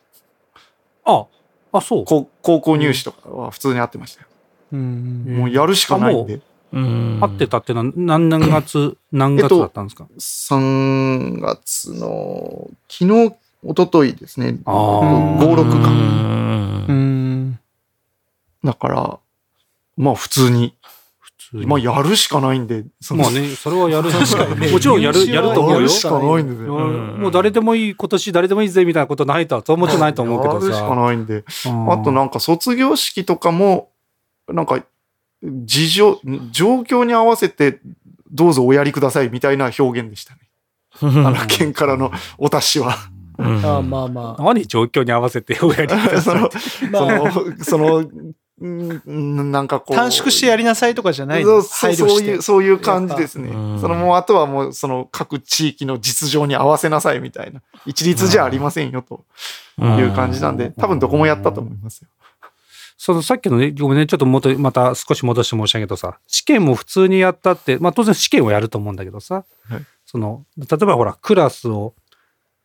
[1.12, 1.26] あ、
[1.72, 2.04] あ、そう。
[2.04, 4.28] 高高校入試とかは普通に合ってましたよ。
[4.72, 5.24] うん。
[5.26, 6.34] もうやるしかないんで。
[6.34, 13.34] うん合ってたってのは何何月、何月だったんですか、3月の、昨日、
[13.64, 14.58] 一昨日ですね。
[14.66, 15.88] あ5、6うか。
[15.88, 17.60] んうん。
[18.62, 19.18] だから、
[19.96, 20.74] まあ普通に。
[21.52, 25.88] まあやるしかないんで、まあね、それはやる確かにね もちろんやる、やると思うよやる。
[25.88, 26.76] しかないんですよ。
[26.76, 30.94] うんもう誰でもいい、今年誰でもいいぜみたいなことないとは、そうもちろんないと思うけどやるしかさ。
[30.94, 31.44] ないんで。
[31.66, 33.90] うんあとなんか卒業式とかも、
[34.48, 34.82] なんか、
[35.42, 36.20] 事情、
[36.50, 37.80] 状況に合わせて、
[38.30, 40.40] どうぞおやりくださいみたいな表現でしたね。
[41.00, 42.96] あの県からのお達しは。
[43.38, 44.42] うんあまあまあ。
[44.42, 46.40] 何状況に合わせておやりくだそさい
[46.90, 49.96] の、まあ、その、その、うんなんかこう。
[49.96, 51.62] 短縮してやりなさいとかじゃないの？
[51.62, 52.18] そうそう配慮して。
[52.18, 53.50] そういう、そういう感じですね。
[53.80, 57.62] そのもう、あとはもう、その各地域の実情に合わせなさいみたいな。
[57.86, 59.24] 一律じゃありませんよ、と。
[59.80, 62.08] いう感じなんで、多分どこもやったと思いますよ。
[63.00, 69.84] そのさっきのね、ごめんね、ちょっともっとまた少し戻して申し上げるとさ、試験も普通にやったって、まあ当然試験をやると思うんだけどさ、はい。
[70.04, 71.94] その、例えばほら、クラスを、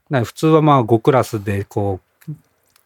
[0.10, 2.34] な普通はまあ5クラスでこう、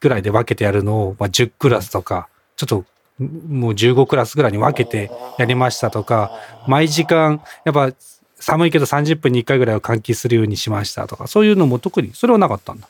[0.02, 2.28] ぐらいで分けてやるのを、まあ10クラスとか、
[2.58, 2.86] ちょっと、
[3.20, 6.32] もう15クラスぐらいに分けてやりましたとか、
[6.68, 7.92] 毎時間、やっぱ
[8.40, 12.88] 寒いけど30分に1回ぐらいは換気するようにしましたとか、そういうのも特に、それはなかったんだ。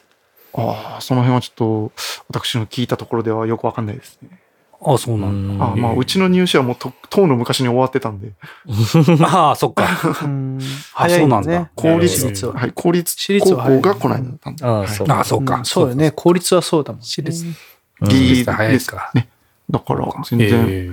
[0.53, 1.91] ああ、その辺はちょっと、
[2.30, 4.39] 私の聞いたところではよくわかんないですね。
[4.82, 5.65] ああ、そうなんだ。
[5.65, 8.34] ああまあ、うちの入試はもうと、とうの昔に終わってたんで、
[9.25, 9.88] ああ、そっか。
[10.23, 10.59] うん
[10.93, 11.69] あ早いそうなんだね。
[11.75, 12.53] 公立、私立は。
[12.53, 14.65] はい、公立私立高は早い校がこないだったんで。
[14.65, 14.73] はい
[15.09, 15.57] ああそうか。
[15.57, 16.11] んそうよね。
[16.11, 17.05] 公立はそうだもんね。
[17.07, 19.30] 私立うんギリ早いですかね。
[19.70, 20.89] だから、全え然え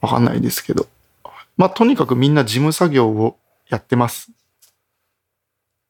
[0.00, 0.86] わかんないですけど。
[1.56, 3.36] まあ、とにかくみんな事務作業を
[3.68, 4.30] やってます。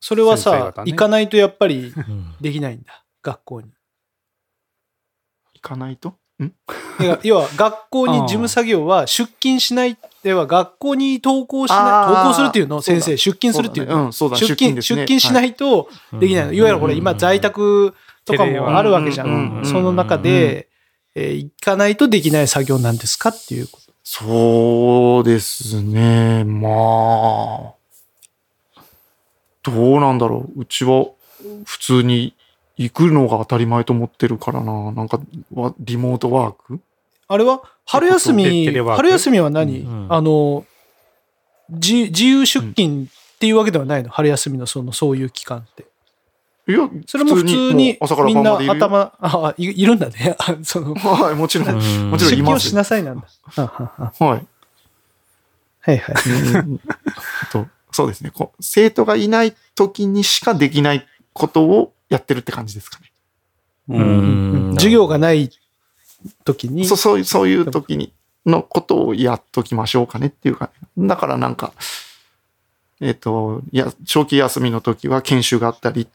[0.00, 3.04] それはさね行かないとやっぱりうんできないんだ。
[3.22, 3.68] 学校に。
[5.54, 6.14] 行かないと？
[6.42, 6.46] ん？
[7.00, 9.96] いや要は、学校に事務作業は出勤しない。
[10.22, 12.08] では、学校に登校しない。
[12.08, 12.80] 登校するっていうの？
[12.82, 13.96] 先生、出勤するっていうの？
[13.98, 16.52] ねうん、そうだ、出勤、ね出勤しないとできないの。
[16.54, 17.94] いわゆるこれ今在宅
[18.24, 19.66] とかもあるわけじゃうんうんうんん。
[19.66, 20.69] その中で、
[21.20, 23.92] えー行かないとできない作業なんですかっていうこと。
[24.02, 26.44] そうですね。
[26.44, 27.80] まあ。
[29.62, 30.62] どうなんだろう。
[30.62, 31.10] うちは
[31.64, 32.34] 普通に
[32.78, 34.90] 行くのが当たり前と思ってるからな。
[34.92, 35.20] なんか、
[35.52, 36.80] わリモートワーク？
[37.28, 40.64] あれは春休み春休みは何、うんあの、
[41.68, 44.08] 自自由出勤っていうわけではないの？
[44.08, 45.84] 春休みのその、そういう期間って。
[46.70, 48.86] いや、それも普通に朝からみんな晩までいるよ。
[48.86, 50.36] 頭、あ、いいるんだね。
[50.38, 51.68] あ その、はい、もちろん。
[51.68, 53.26] うんもちろん出勤をいますしなさいなんだ。
[53.56, 54.22] はい。
[54.22, 54.46] はい
[55.82, 55.98] はい。
[56.54, 56.80] うん
[57.52, 58.62] とそうですねこう。
[58.62, 63.10] 生徒がいない時にしかできないことをやってるって感じですかね。
[63.88, 63.94] う。
[63.94, 65.50] うんん授業がない
[66.44, 68.12] 時に、そうそういう、そういう時に
[68.46, 71.72] のことをやっときましょうかねっていうか、だからなんか、
[73.00, 76.06] えっ、と、や、長期休みの時は研修があったり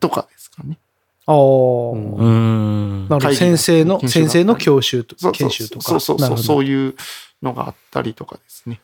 [0.00, 0.78] とかですかね。
[1.26, 5.84] あーうんうんなるほど会議先生の、先生の教習とそう研修とか。
[5.84, 6.94] そうそうそう、そういう
[7.42, 8.80] のがあったりとかですね。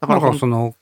[0.00, 0.74] だかだらその、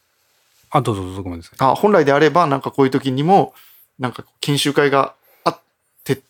[0.70, 1.54] あ、どうぞどうぞごめんなさい。
[1.58, 3.54] あ本来であれば、なんかこういう時にも、
[3.98, 5.14] なんか研修会が
[5.44, 5.60] あっ
[6.04, 6.20] て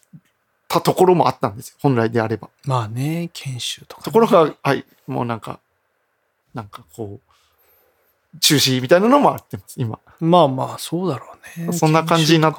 [0.69, 1.77] たところもあったんですよ。
[1.81, 2.49] 本来であれば。
[2.65, 4.03] まあね、研修とか。
[4.03, 5.59] ところが、はい、もうなんか、
[6.55, 7.28] なんかこう、
[8.41, 9.99] 中止みたいなのもあってます、今。
[10.21, 11.27] まあまあ、そうだろ
[11.59, 11.73] うね。
[11.73, 12.55] そんな感じになっ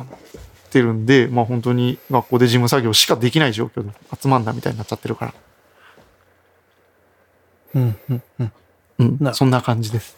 [0.69, 5.34] てるんで、まあ本当に学校で事務作業しかできない状況で集まんなみたいになっちゃってるから。
[7.75, 8.51] うんうんうん。
[8.99, 10.17] うんな、そんな感じです。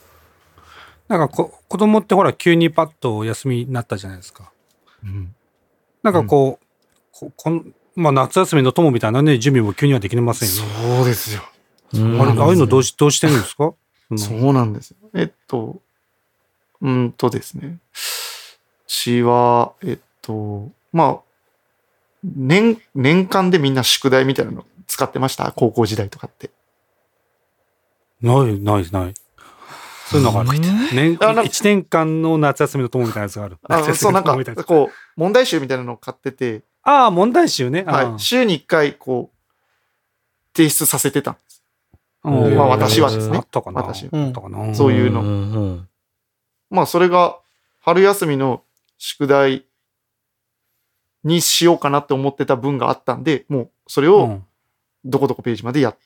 [1.08, 4.52] なんかこ子供ってほら急にパッとお休みになったじゃないですか。
[5.04, 5.36] うん。
[6.04, 6.66] なんかこう、
[7.12, 10.96] ここんまあ夏休みの友みたいなね、準備も急にはできませんよね。
[10.98, 11.42] そうですよ。
[11.94, 13.74] うんあれ、ああいうのどうし、どうしてるんですか？
[14.18, 14.98] そのそうなんですよ。
[15.14, 15.82] えっと、
[16.82, 17.78] うんとですね。
[18.88, 21.20] 私は、えっと、まあ、
[22.24, 25.52] 年、年間でみんな宿題みたいなの使ってました？
[25.54, 26.52] 高校時代とかって。
[28.22, 29.14] ない、ない、ない。
[30.08, 30.50] そういうのがある。
[30.94, 33.58] 年、あなんか一年間の夏休みの友みたいなやつがある。
[33.64, 34.36] あそう、なんか。
[34.66, 37.84] こう、問題集みたいなのを買ってて、ああ、問題集ね。
[37.84, 38.20] はい。
[38.20, 39.38] 週に1回、こう、
[40.56, 41.51] 提出させてたんです。
[42.24, 42.56] うん。
[42.56, 43.38] まあ私はですね。
[43.38, 43.82] あったかな。
[43.82, 44.74] 私あったかな。
[44.76, 45.22] そういうの。
[45.22, 45.88] んうん。
[46.70, 47.38] まあ、それが、
[47.80, 48.64] 春休みの
[48.98, 49.66] 宿題
[51.24, 54.46] にしようかなって思ってた分があったんで、もう、それを、うん。
[55.04, 55.98] どこどこページまでやっ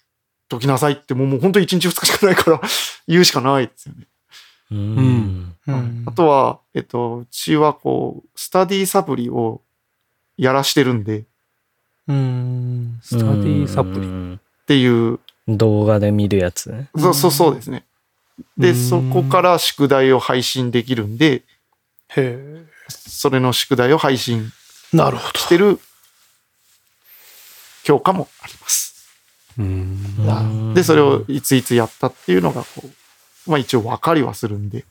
[0.48, 2.62] ときなさいって、もうもう本当に1日2日しかないから、
[3.08, 4.08] 言うしかないですよね。
[4.72, 5.56] うん。
[5.68, 6.04] うん。
[6.06, 9.62] あとは、えっと、うちはこう、スタディサプリを
[10.38, 11.24] やらしてるんで、っ
[12.08, 13.00] うん。
[13.02, 14.02] スタディサプリ。
[14.02, 16.72] リていう、動画で見るやつ？
[16.72, 16.90] ね。
[16.98, 17.86] そうそうそうですね。
[18.58, 21.44] で、うんそこから宿題を配信できるんで、
[22.16, 24.52] へそれの宿題を配信
[24.94, 24.98] え。
[24.98, 25.40] なるほど。
[25.40, 25.80] してる
[27.84, 28.96] 教科もあります。
[29.58, 29.66] うん。
[30.20, 34.84] うんで、それをいついつやったっていうのが、こう、まあ一応分かりはするんで、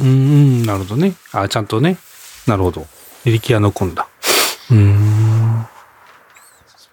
[0.00, 1.14] うん、なるほどね。
[1.32, 1.98] あちゃんとね。
[2.46, 2.86] なるほど。
[3.24, 4.08] 履歴が残んだ。
[4.70, 5.66] うん。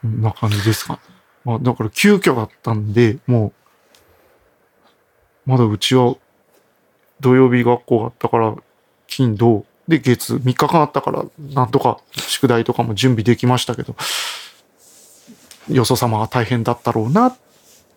[0.01, 0.99] そんな感じですかね。
[1.43, 3.53] まあだから急遽だったんで、も
[5.47, 6.15] う、まだうちは
[7.19, 8.55] 土曜日学校があったから、
[9.07, 13.95] 金、土、で月3日間あったから、なんとか宿題とかも準備できましたけど、
[15.69, 17.37] よそ様は大変だったろうなっ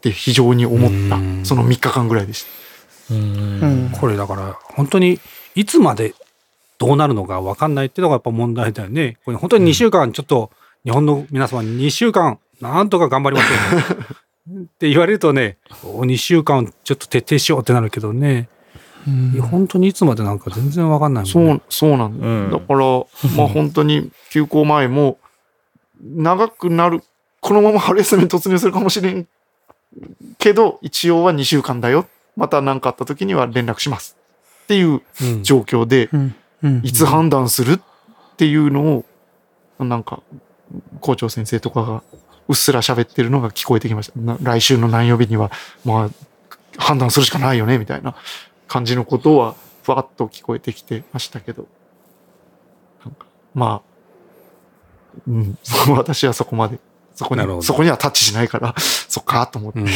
[0.01, 4.01] て非常に思ったうん、その3日間ぐらいでした。
[4.01, 5.21] これだから、本当に、
[5.55, 6.15] いつまで
[6.79, 9.19] どうなるのか分かんないっていうのがやっぱ問題だよね。
[9.25, 10.51] これ本当に2週間、ちょっと、
[10.85, 18.49] 日本の皆様に2週間、なんとか頑張りましょう、 って言われるとね、2週間ちょっと徹底しようってなるけどね、
[19.07, 21.53] うん本当にいつまでなんか全然分かんないもんね。
[21.69, 22.27] そう、そうなんだ。
[22.27, 22.79] うんだから、
[23.37, 25.19] まあ本当に休校前も、
[26.03, 27.03] 長くなる、
[27.41, 29.27] このまま春休みに突入するかもしれん
[30.39, 32.07] けど、一応は2週間だよ。
[32.37, 34.17] また何かあった時には連絡します。
[34.65, 36.09] っていううん状況で。
[36.83, 37.81] いつ判断するっ
[38.37, 39.05] ていうの
[39.79, 40.23] を、なんか、
[41.01, 42.03] 校長先生とかが
[42.49, 44.19] うっすら喋ってるのが聞こえてきました。
[44.19, 45.51] な来週の何曜日には、
[45.85, 46.11] まあ、
[46.77, 48.15] 判断するしかないよね、みたいな
[48.69, 51.67] 感じのことは、ふわっと聞こえてきてましたけど。
[53.55, 55.59] まあ、うん、
[55.97, 56.79] 私はそこまで、
[57.15, 58.75] そこに、そこにはタッチしないから、
[59.09, 59.81] そっかと思って、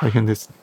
[0.00, 0.56] 大変ですね。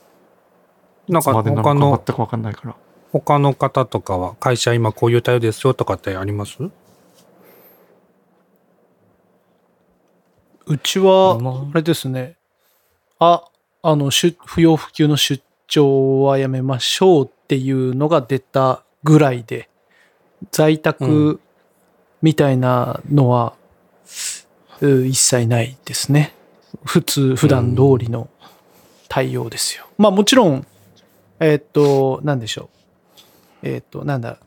[1.09, 2.75] なんか他の、わかんないから。
[3.11, 6.57] 他の方とかは、会社今こういう対応ですよとかってあります？
[10.69, 12.35] うちは今、あれですね。
[13.17, 13.43] あ、
[13.81, 19.67] あの、出不要不急の出張はやめましょうっていうのが出たぐらいで、
[20.51, 21.41] 在う宅
[22.21, 23.53] みたいなのは、
[24.81, 26.35] う一切ないですね。
[26.85, 28.29] 普通、普段通りの
[29.07, 29.87] 対応ですよ。
[29.97, 30.67] まあもちろん、
[31.39, 32.69] えーっと、なんでしょ
[33.63, 33.67] う。
[33.67, 34.37] えーっと、なんだ、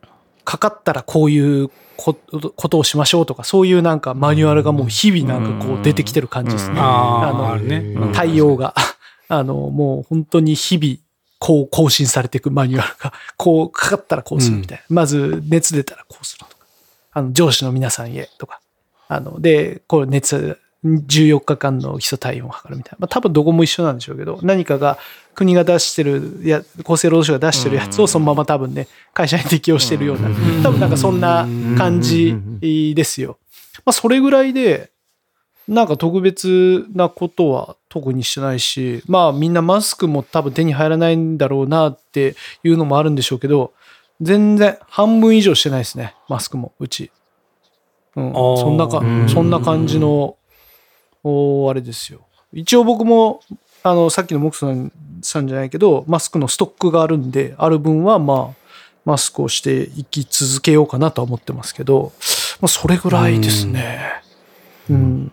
[0.45, 6.77] かかったらこういうことことをしましょうとか、そういうなんかマニュアルがもう日々なんかこう出てきてる感じですね。
[6.79, 7.77] あのあるね。
[7.77, 8.75] うん対応が、
[9.29, 10.97] あの、もう本当に日々、
[11.39, 14.85] こう更新されていくマニュアルが、 こうかかったらこうするみたいな。
[14.89, 16.67] まず熱出たらこうするとか。
[17.13, 18.61] あの、上司の皆さんへとか。
[19.09, 22.97] あの、で、こう熱、14日間の基礎体温を測るみたいな。
[23.01, 24.99] まあ多分どこも一緒なんでしょうけど、何かが
[25.35, 30.29] 国が出してる、や厚生労働省が出してるやつをそのまま多分ね、会社に適用してるような、
[30.63, 31.47] 多分なんかそんな
[31.79, 33.39] 感じですよ。
[33.85, 34.91] まあそれぐらいで、
[35.69, 43.73] なんか特別なことは特にしてないし、まあみんなマスクも多分手に入らないんだろうなっていうのもあるんでしょうけど、
[44.21, 47.11] 全然半分以上してないですね、マスクも、うち。
[48.15, 49.29] うん、そんなかう、ん。
[49.29, 50.37] そんな感じの、
[51.25, 52.21] おあれですよ。
[52.53, 53.41] 一応僕も、
[53.83, 54.93] あの、さっきのモクさん
[55.23, 58.63] さんじゃないけど、マスクのストックがあるんで、ある分はまあ、
[59.05, 62.13] マスクをしていき続けようかなとは思ってますけど、
[62.61, 64.23] まあ、それぐらいですね。
[64.91, 65.33] うん。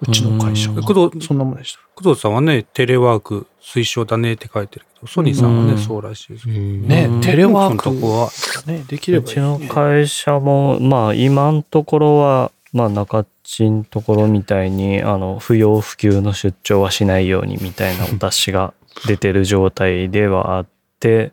[0.00, 0.70] うちの会社。
[0.70, 1.80] 工藤そんなもんでした？
[1.96, 6.58] 工藤さんはね、テレワーク推奨だねって書いてるけど、ソニーさんはね、うんそうらしいですけど。
[6.58, 8.30] ね、うんテレワークそのとこは
[8.66, 9.68] ね、できれうちのばいいね。
[9.74, 18.74] 会社もまあ今のところはまあ中地のところみたいにあの不要不急の出張はしないようにみたいなお達しが
[19.06, 20.66] 出てる状態ではあっ
[21.00, 21.32] て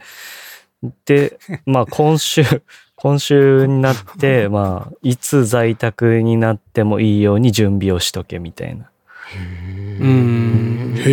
[1.05, 2.43] でまあ今週
[2.95, 8.89] 今週になってまあいつ在宅になってもいいように準備をしとけみたいな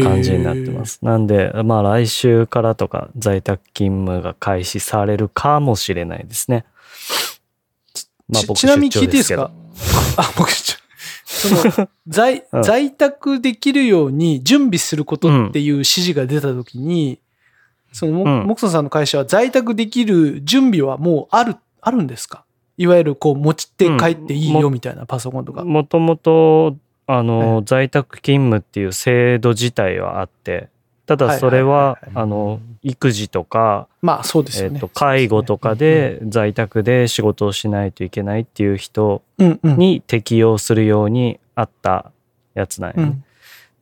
[0.05, 1.00] 感じになってます。
[1.03, 6.64] なんで、まあ来週からとか在宅勤務が開始されるかもしれないですね。
[8.28, 9.50] まあちちなみに聞いていいですか？
[10.16, 10.50] あ、僕、
[11.33, 12.62] その、 在う、ん。
[12.62, 17.18] 在宅できるように準備することっていう指示が出たときに、
[17.93, 22.45] その、モクソンさんの会社は在宅できる準備はもうある、あるんですか？
[22.78, 25.64] いわゆるこう持ちて帰っていいよみたいなパソコンとか。
[25.64, 26.76] もともと、
[27.07, 30.68] あの、は在宅勤務っていう制度自体はあって、
[31.07, 31.98] ただそれは
[32.82, 34.64] 育児とか、まあそうです。
[34.64, 39.22] えっと、介護とかで在宅で仕事をしないといけないっていう人。
[39.62, 42.12] に適用するようにあった
[42.55, 43.24] やつなんやね、うん。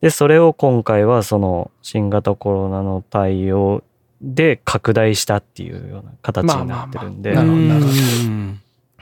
[0.01, 3.83] で、それを今回はその新型コロナの対応
[4.23, 7.35] で拡大したっていうような形になってるんで、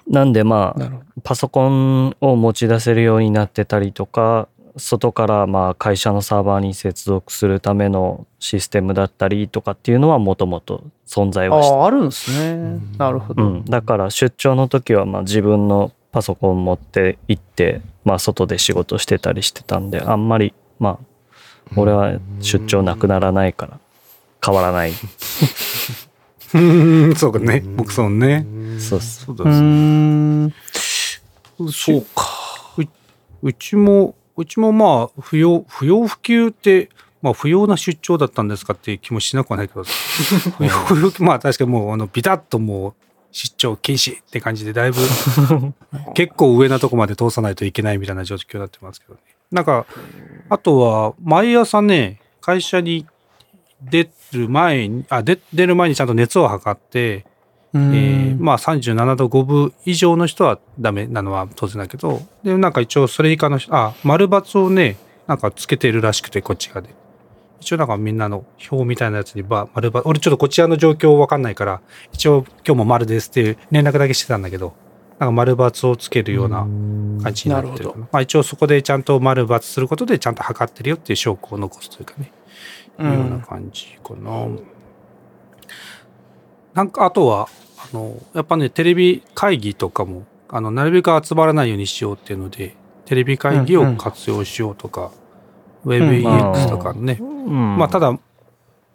[0.08, 0.32] なん。
[0.32, 0.90] でまあ。
[1.24, 4.48] パソコンを持ち出せるようになってたりとか、
[4.78, 12.80] 外からまあ会社のサーバーに接続するためのシステムだったりとかっていうのはもともと存在はしてああ、るんですね。
[12.98, 13.44] なるほど。
[13.44, 21.06] うん、だから出張の時はまあ自分のパソコン持って行って、まあ、外で仕事してたりしてたんであんまりまあ
[21.76, 23.78] 俺は出張なくならないから
[24.44, 24.92] 変わらない
[26.54, 27.62] うんそうかね。
[27.76, 28.46] 僕そうね。
[28.78, 30.54] そうそうだうーん。
[31.70, 32.48] そうか。
[33.42, 36.90] うちも、うちもまあ、不要、不要不急って、
[37.22, 39.82] まあ、不要な出張だったんですかっていう気もしなくはないけど、
[40.56, 42.94] 不要不急、まあ、確かにもう、あの、ビタッともう、
[43.32, 44.98] 出張禁止って感じで、だいぶ、
[46.14, 49.20] 結構上なとこまで通さないといけないみたいな状況になってますけどね。
[49.50, 49.86] なんか、
[50.48, 53.06] あとは、毎朝ね、会社に
[53.82, 57.26] 出る前に、あ、出、出る前にちゃんと熱を測って、
[57.74, 64.96] えーまあ37度5分以上の人はダメなのは当然だけど、で、なんか一応それ以下の人、あ、丸×をね、
[65.26, 66.94] なんかつけてるらしくて、こっち側で。
[67.60, 71.80] 一応なんかみんなの表みたいなやつにば、丸×、俺ちょっとこっち側の状況わかんないから、
[72.12, 74.74] 一応今日も丸ですっていう連絡だけしてたんだけど、
[75.18, 77.92] なんか丸×をつけるような感じになってる。
[77.96, 82.32] まあ一応そこでちゃんと丸×することでちゃんと測ってるよっていう証拠を残すというかね。
[82.98, 84.46] ういうようなん感じかな。
[86.78, 95.10] なんかあとはあのやっぱねテレビ会議とかもあのなるべく集まらないようにしようっていうのでテレビ会議を活用しようとか、
[95.84, 97.78] WebEX とかね、うん。
[97.78, 98.16] まあただ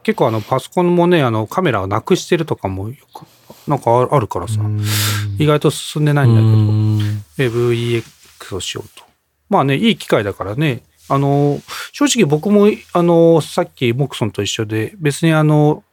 [0.02, 3.26] 結構あのパソコンもねあのカメラをなくしてるとかもよく
[3.68, 4.62] なんかああるからさ、
[5.38, 6.36] 意外と進んでないん
[7.38, 9.04] だけど、WebEX をしようと。
[9.50, 10.84] まあね、いい機会だからね。
[11.10, 11.60] あの、
[11.92, 15.84] 正直僕も、あの、さっきモクソンと一緒で、別にあの、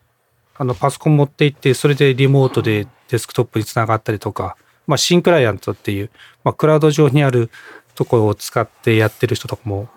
[0.60, 6.10] あの、パソコン持って行って、それでリモートでデスクトップにつながったりとか、まあ、シンクライアントっていう、
[6.44, 7.48] まあ、クラウド上にある
[7.94, 9.88] ところを使ってやってる人とかも、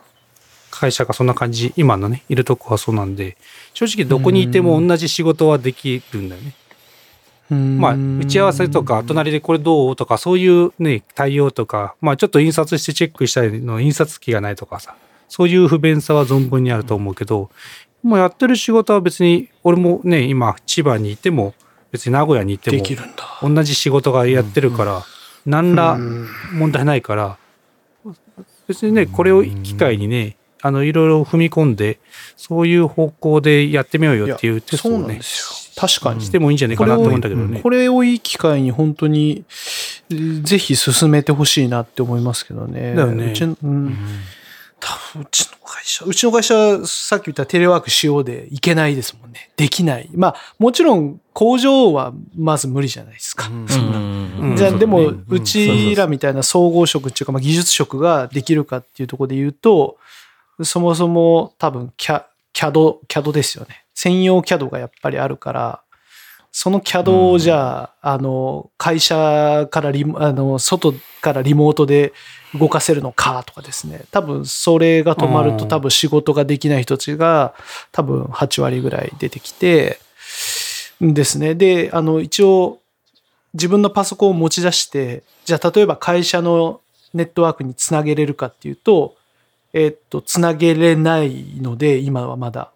[0.72, 3.36] 会社がそんな感じ、今のね、いるとこはそうなんで、
[3.74, 6.53] 正直どこにいても同じ仕事はできるんだよね。
[7.49, 14.95] まあ、打ち合わせとか、隣でこれどうとか、そういうね、対応とか、まあ、ちょっと印刷してチェックしたいの、印刷機がないとかさ、
[15.28, 17.49] そういう不便さは存分にあると思うけど、
[18.03, 21.53] もうやってる仕事は別に、俺もね、今、千葉にいても、
[21.91, 23.39] 別に名古屋にいても、できるんだ。
[23.41, 25.03] 同じ仕事がやってるから、
[25.45, 25.97] 何ら
[26.51, 27.37] 問題ないから、
[28.67, 31.99] 別にね、これを機会にね、あの、いろいろ踏み込んで、
[32.35, 35.81] そういう方向でやってみようよっていうテストそうなんをね、ですよ。
[35.81, 36.21] 確かに。
[36.21, 37.61] してもいいんじゃないかなと思うんだけどね。
[37.61, 39.43] これをいい機会に本当に、
[40.43, 42.95] ぜひ進めてほしいなって思いますけどね。
[42.95, 43.97] だよねうちの、うん
[44.84, 49.49] 多分うちの会社、うちの会社、さっき言ったテレワークしようでいけないですもんね。
[49.55, 50.10] できない。
[50.14, 53.45] まあ、もちろん工場はまず無理じゃないですか。
[53.45, 59.97] そんなうんじゃあ、でも、うんうちらみたいな総合職っていうか、まあ、技術職ができるかっていうところで言うと、
[60.61, 63.85] そもそも多分、キャ、CAD、CAD ですよね。
[63.95, 65.82] 専用 CAD がやっぱりあるから、
[66.55, 72.13] その CAD をじゃあ、あの、会社からリモ、あの、外からリモートで
[72.53, 74.05] 動かせるのかとかですね。
[74.11, 77.55] 多分、それが止まるとうん多分仕事ができない人たちが
[77.91, 79.99] 多分8割ぐらい出てきて、
[81.01, 81.55] ですね。
[81.55, 82.80] で、あの、一応、
[83.55, 86.81] 自分のパソコンを持ち出して、じゃあ例えば会社の
[87.15, 89.15] ネットワークにつなげれるかっていうと、
[89.73, 92.71] えっと、つなげれないので、今はまだ。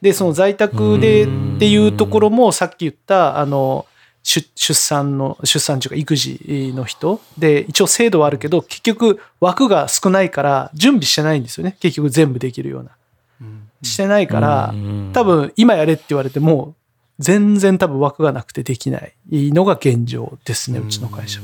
[0.00, 3.86] で、その在宅でっていうところも、さっき言った、あの、
[4.22, 11.76] 出出産の、出産というか育児の人で、一応制度はあるけど、結局枠が少ないから準備してないんですよね。
[11.80, 12.90] 結局全部できるような。
[13.82, 14.74] してないから、
[15.12, 16.74] 多分今やれって言われても、
[17.18, 21.40] 全然多分枠がなくてできないのが現状ですね、うちの会社。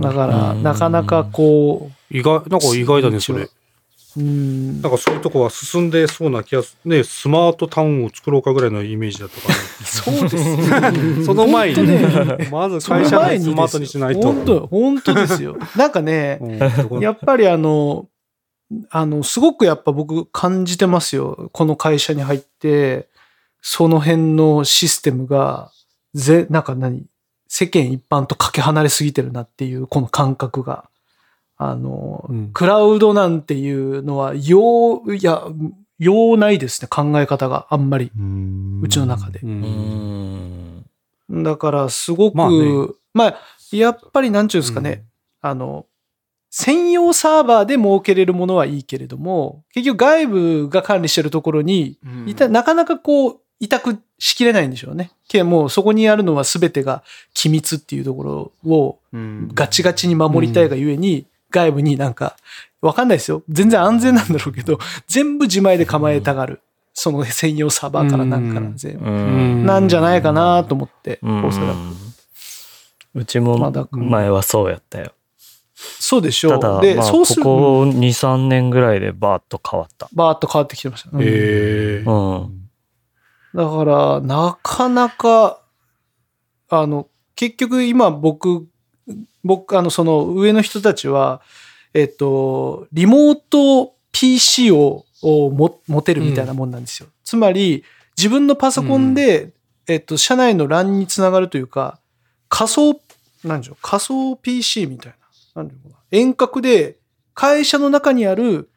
[0.00, 3.48] だから、なかなかこ意外、なんか意外だね、それ。
[4.18, 4.82] う、うん。
[4.82, 9.52] なんかそういうとこは進んでそうな気がすね、スマートタウンを作ろうかぐらいのイメージだったか
[9.84, 11.24] そうです。
[11.24, 14.32] その前に、本当まず会社前にのスマートにしないと。
[14.32, 15.56] 本当、本当ですよ。
[15.76, 17.00] なんかね、うん。
[17.00, 18.06] やっぱりあの、
[18.90, 21.48] あの、すごくやっぱ僕感じてますよ。
[21.52, 23.08] この会社に入って、
[23.62, 25.70] その辺のシステムが、
[26.14, 27.04] ぜ、なんか何？
[27.48, 30.88] 世間一般とかけ離れすぎてるなっていう、この感覚が。
[31.58, 32.50] あの、うん。
[32.52, 35.42] クラウドなんていうのは、よう、いや、
[35.98, 38.80] ようないですね、考え方があんまり、うん。
[38.80, 39.40] うちの中で。
[39.40, 39.46] う。
[39.46, 40.84] うん。
[41.30, 41.42] ん。
[41.42, 42.48] だから、すごく、ま
[43.12, 43.36] まああね、
[43.72, 45.04] やっぱりなんちゅうんですかね、
[45.40, 45.86] あの、
[46.50, 55.10] 専用サーバーで設けれるものはいいけれども、結局外部が管理してるところに、いたなかなかこう、委託しきれないんでしょうね。
[55.28, 57.02] けどもうそこにあるのは全てが
[57.34, 59.50] 機密っていうところをうん。
[59.52, 62.36] ガチガチに守りたいがゆえに、外部になんか、
[62.80, 63.42] わかんないですよ。
[63.48, 66.60] 全然安全なんだろうけど、全部自前で構えたがる。
[66.94, 69.04] その専用サーバーからなんから全部。
[69.04, 71.76] うんなんじゃないかなと思って、うんおそらく。
[73.14, 75.12] うちも前はそうやったよ。
[75.74, 76.60] そうでしょう。
[76.60, 80.08] ただ、で、まあ、こそうすると、こ2、3年ぐらいでバーッと変わった。
[80.12, 81.10] バーッと変わってきてました。
[81.12, 82.68] うんえうーん。
[83.54, 85.62] だから、なかなか、
[86.68, 87.06] あの、
[87.36, 88.66] 結局今僕、
[89.44, 91.40] 僕、あの、その上の人たちは、
[91.94, 97.08] えっと、リモート PC ををも持てるみたいなもんなんですよ。
[97.24, 97.84] つまり、
[98.16, 99.52] 自分のパソコンで、
[99.88, 101.98] えっと、社内の LAN につながるというか、
[102.48, 103.00] 仮想、
[103.44, 105.14] なんでしょう、仮想 PC みたい
[105.54, 105.62] な。
[105.62, 106.98] なんていう遠隔で
[107.34, 108.70] 会社の中にある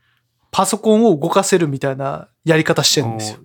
[0.51, 3.39] パソコンを動かせるみたいなやり方してるんですよ。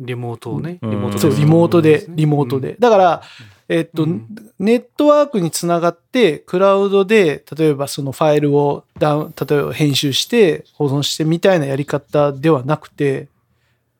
[0.00, 2.76] リモートをね、うんリモートそう、リモートで、リモートで。。
[2.78, 3.22] だから、
[3.68, 4.26] えっと、うん
[4.58, 13.28] ネットワークにつながって、クラウドで、例えばそのファイルをダウン、例えば編集して、保存してみたいなやり方ではなくて、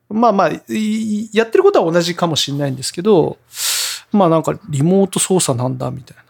[0.09, 3.37] まあまあ、やってることは同じかもしれないんですけど、
[4.11, 6.23] まあなんかリモート操作なんだ、みたいな。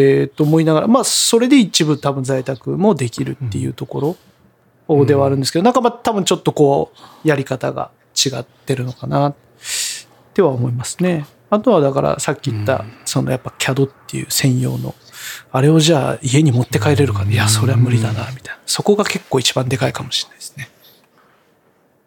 [0.00, 4.16] へえ、と思いながら、まあそれで一部多分在宅もできるっていうとこ
[4.88, 6.92] ろではあるんですけど、なんかまあ多分ちょっとこ
[7.24, 9.34] う、やり方が違ってるのかなっ
[10.34, 11.26] ては思いますね。
[11.50, 14.94] あとはだからさっき言った、そのやっぱ CAD っていう専用の、
[15.52, 18.60] あれをじゃあ家に持って帰れるか、いや、それは無理だな、みたいな。
[18.66, 20.68] そこが結構一番でかいかもしれないですね。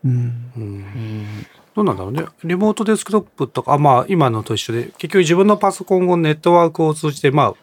[0.06, 0.12] うん。
[0.58, 2.26] うんどうなんだろうね。
[2.44, 7.54] リモートデスクトップとか、あまあ今のと一緒で、結局自分のパソコンをネットワークを通じて、まあ、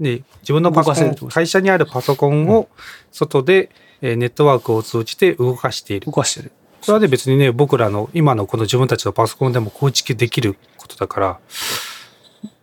[0.00, 2.68] ね、自分のパソコン会社にあるパソコンを
[3.12, 3.70] 外で、
[4.00, 6.12] えーネットワークを通じて動かしている動。
[6.12, 6.52] かしてる。
[6.80, 11.38] これはね別にね、僕らの今のこの自分たちのパソコンでも構築できることだから、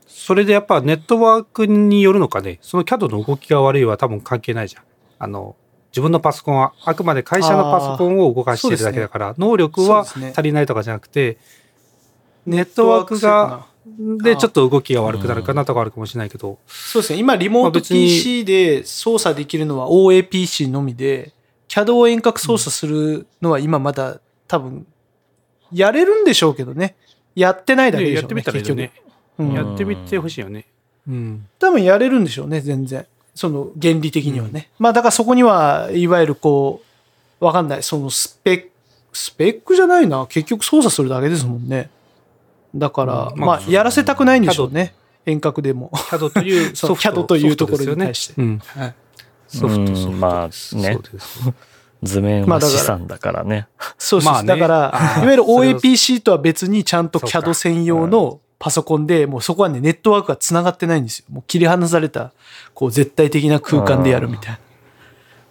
[0.07, 4.83] それでやっぱネットワークによるのかね、その CAD の動きが悪いは多分関係ないじゃん。
[5.19, 5.55] あの、
[5.91, 11.37] 自分のパソコンはあくまで会社のパソコンを動かしているだけだから、能力は足りないとかじゃなくて、
[12.45, 13.67] ネットワークが、
[14.21, 17.19] でちょっと動きが悪くなるかなとかあるかもしれないけど、そうですね。
[17.19, 21.31] 今、リモート PC で操作できるのは OAPC のみで、
[21.67, 24.85] CAD を遠隔操作するのは今まだ多分、
[25.71, 26.95] やれるんでしょうけどね。
[27.35, 28.35] やってないだけでしょうね。
[28.35, 28.91] ねやってみたらいいよね。
[29.37, 30.65] うんやってみてほしいよね。
[31.07, 31.47] うん。
[31.59, 33.05] 多分やれるんでしょうね、全然。
[33.35, 34.71] その原理的にはね。
[34.79, 36.81] まあだからそこには、いわゆるこ
[37.39, 37.83] う、わかんない。
[37.83, 38.69] そのスペック、
[39.13, 40.25] スペックじゃないな。
[40.27, 41.89] 結局操作するだけですもんね。
[42.73, 44.95] だから、うんまあまあ、やらせたくないんでしょうね。
[45.25, 45.91] 遠隔でも。
[45.93, 48.95] CAD という ソフト CAD というところに対してねうんはい。
[49.47, 50.11] ソフト、うんソフト。
[50.11, 51.39] まあねそうです
[52.03, 53.67] 図面は資産だからね。
[53.97, 54.93] そうそう、まあねだから、
[55.23, 61.25] いわゆる OAPC とは別にちゃんと CAD 専用のパソコンで、もうそこはね、ネットワークが繋がってないんですよ。
[61.31, 62.31] もう切り離された、
[62.73, 64.59] こう、絶対的な空間でやるみたいな。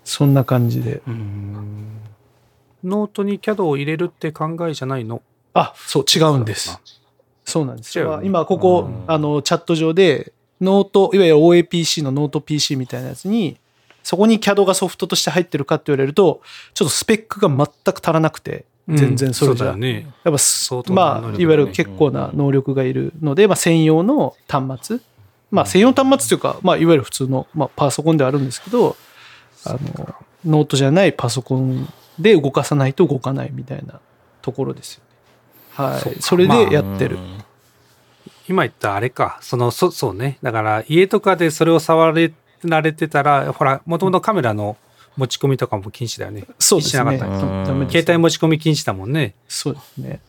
[0.04, 1.02] そんな感じで。
[2.84, 5.22] ノートに CAD を入れるって考えじゃないの？
[5.54, 6.78] あ、そう、違うんです。
[7.44, 8.20] そうなんですよ。
[8.22, 13.56] 今、ここ、あの、チャット上で、ノート、いわゆる OA PC のノート PC みたいなやつに、
[14.06, 16.40] そこに CAD がソフトとして入ってるかって言われると、
[16.74, 20.06] ちょっとスペックが全く足らなくて、全然それじゃ、うだよね。
[20.22, 24.98] やっぱまあ、いわゆる結構な能力がいるので、まあ、専用の端末、
[25.50, 28.96] まあ、専用端末というか、まあ、いわゆる普通の、まあ、パソコンではあるんですけど、
[29.64, 30.14] あの、
[30.44, 33.98] ノートじゃないパソコンで動かさないと動かないみたいな
[34.40, 35.00] ところですよ
[35.84, 35.84] ね。
[35.90, 36.22] はい。
[36.22, 37.16] それでやってる。
[37.16, 37.42] うん
[38.48, 39.38] 今言ったあれか。
[39.42, 40.38] その、そそうね。
[40.40, 42.32] だから、家とかでそれを触れ
[42.64, 44.76] られてたら、ほら、もともとカメラの
[45.16, 46.44] 持ち込みとかも禁止だよね。
[46.58, 47.02] そうですね。
[47.02, 49.34] 禁止しなかったうんダメです携帯持ち込み禁止だもんね。
[49.48, 50.08] そうですね。
[50.10, 50.20] だか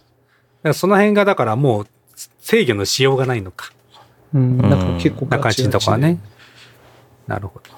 [0.63, 1.87] らその辺が、だからもう、
[2.39, 3.71] 制御のしようがないのか。
[4.33, 4.57] うん。
[4.57, 6.19] なんか結構ガチガチで中地のとこはね。
[7.27, 7.77] なるほど。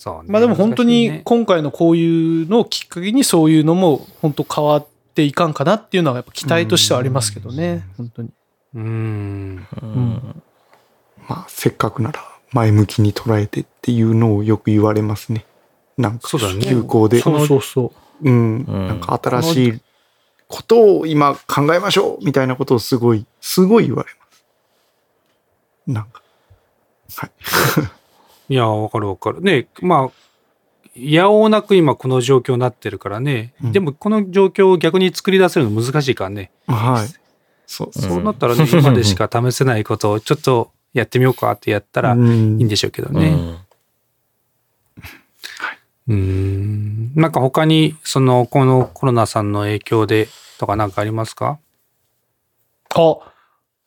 [0.00, 8.30] そうねまあでも本当に今回のこういうのをきっかけにそういうのも本当変わっていかんかなっていうのはやっぱ期待としてはありますけどね、本当に。
[8.76, 9.66] うん。
[9.82, 10.42] うん
[11.28, 15.44] まあ、せっかくなら前向きに捉えてっていうのをよく言われますね。
[15.96, 18.28] なんか、そうだね休校で、そうそうそう。
[18.28, 19.80] うん、うんなんか新しい
[20.48, 24.44] ことを今考えましょうみたいなことをすごい、すごい言われます。
[25.86, 26.22] なんか、
[27.16, 27.30] はい。
[28.52, 29.40] いや、わかるわかる。
[29.40, 30.30] ね、まあ、
[30.96, 33.54] やおうなく今この状況になってるからね。
[33.62, 36.50] うんでもこの状況を逆に作り出せるの難しいからね。
[36.66, 37.20] はい。
[37.66, 43.28] そう、うんそうなったらね、今でしか試せないことをちょっとやってみようかってやったらいいんでしょうけどね。
[43.28, 43.58] うん。
[46.08, 47.12] うーん。
[47.14, 51.58] なんか他に、その、このコロナさんの影響でとかなんかありますか？
[52.94, 53.18] あ、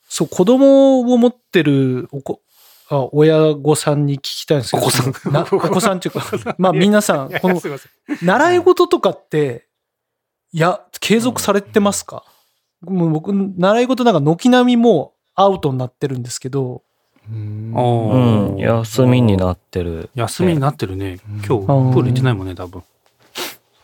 [0.07, 2.41] そう、子供を持ってるおこ
[2.89, 5.33] あ親御さんに聞きたいんですけど、お子さん。
[5.33, 8.25] な お子さんっていうか、まあ皆さん、このすいません。
[8.25, 9.67] 習い事とかって、
[10.53, 12.23] いや、継続されてますか、
[12.81, 16.83] もう僕、習い事なんか軒並みもうアウトになってるんですけど、
[17.29, 20.09] うん休みになってる。
[20.13, 21.19] 休みになってるね。
[21.27, 22.83] 今日、プうんール行ってないもんね、多分。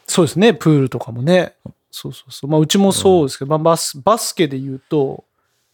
[0.07, 1.53] そうですね、プールとかもね。
[1.91, 2.49] そうそうそう。
[2.49, 5.23] まあ、うちもそうですけど、まあ、バス、バスケで言うと、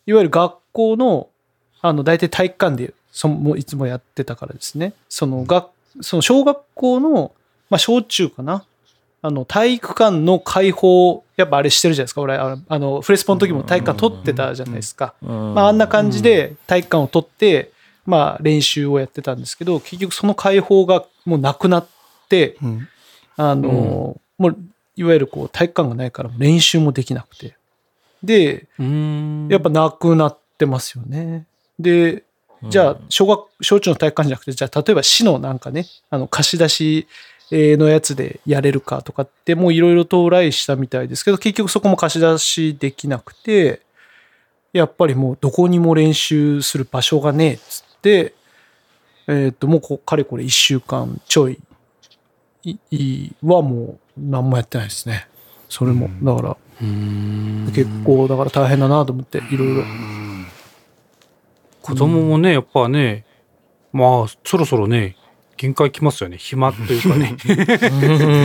[0.05, 1.29] いわゆる学校の、
[1.81, 4.93] あの、大体体育館で、そのもういつもやってたからですね。
[5.09, 5.69] その、学、
[6.01, 7.33] その小学校の、
[7.69, 8.65] まあ、小中かな。
[9.25, 12.21] あの、体育館の開放、やっぱあれしてるじゃないですか。
[12.21, 15.15] 俺、あの、フレスポの時も体育館取ってたじゃないですか。
[15.19, 17.71] ままあ、あんな感じで体育館を取って、
[18.05, 21.87] まあ、練習をやってたんですけど、結局その開放がもうなくなっ
[22.29, 22.87] て、うん
[23.35, 24.57] あの、もう、
[24.95, 27.57] いわゆるこう、体育館がないから練習もできなくて。
[28.23, 28.67] で、
[29.49, 31.47] やっぱなくなってますよね。
[31.79, 32.23] で、
[32.69, 37.07] じゃあ、小学、小中の体育館じゃなくて、じゃあ、例えば市のなんかね、あの、貸し出しえー
[37.51, 43.81] のやつでやれるかとかって、もういろいろとトライしたみたいですけど、結局そこも貸し出しできなくて、
[44.73, 48.33] やっぱりもうどこにも練習する場所がねえっつって、
[49.27, 51.59] えっ、と、もうこかれこれ1週間ちょい
[52.63, 55.27] いいはもう何もやってないですね。
[55.69, 56.09] それも。
[56.23, 56.57] だから、
[57.71, 59.83] 結構、だから大変だなと思って、いろいろ。
[61.81, 63.25] 子供もね、やっぱね、
[63.93, 65.15] まあ、そろそろね、
[65.65, 66.37] 限界きますよね。
[66.37, 67.35] 暇というかね。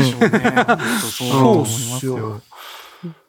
[0.09, 2.41] そうだと思いますよ。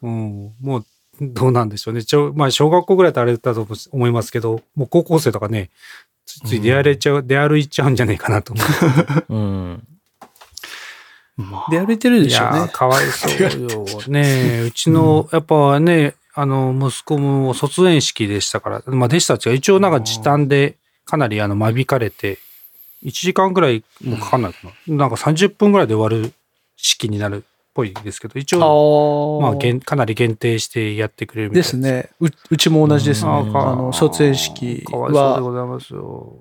[0.02, 0.84] うん、もう、
[1.20, 2.02] どうなんでしょうね。
[2.02, 5.68] ちょまあ、小学校ぐらいだとあれだと思いますけど、もう高校生とかね、
[6.24, 8.62] ついつい出歩いちゃう、出歩いちゃうんじゃないかなと思
[9.28, 9.34] う。
[9.34, 9.88] うん。
[11.36, 12.68] まあで歩いてるでしょうね。
[12.72, 13.86] かわいそうよ。
[14.08, 22.38] ねうちの、やっぱね、あの、息子も卒園式でしたから、まあ、弟子たちが一応なんか時短でかなりあの、間引かれて、
[23.04, 24.58] 1時間ぐらいもかかんないか
[24.88, 24.96] な。
[24.96, 26.32] なんか30分ぐらいで終わる
[26.76, 31.76] 式になるっぽいですけど、一あ応、あまあ、限かなり限定してやってくれるみたいです。
[31.76, 32.10] ね。
[32.20, 33.30] ううちも同じですね。
[33.30, 36.34] うんあの、卒園式かわいそうでは、ございますよ。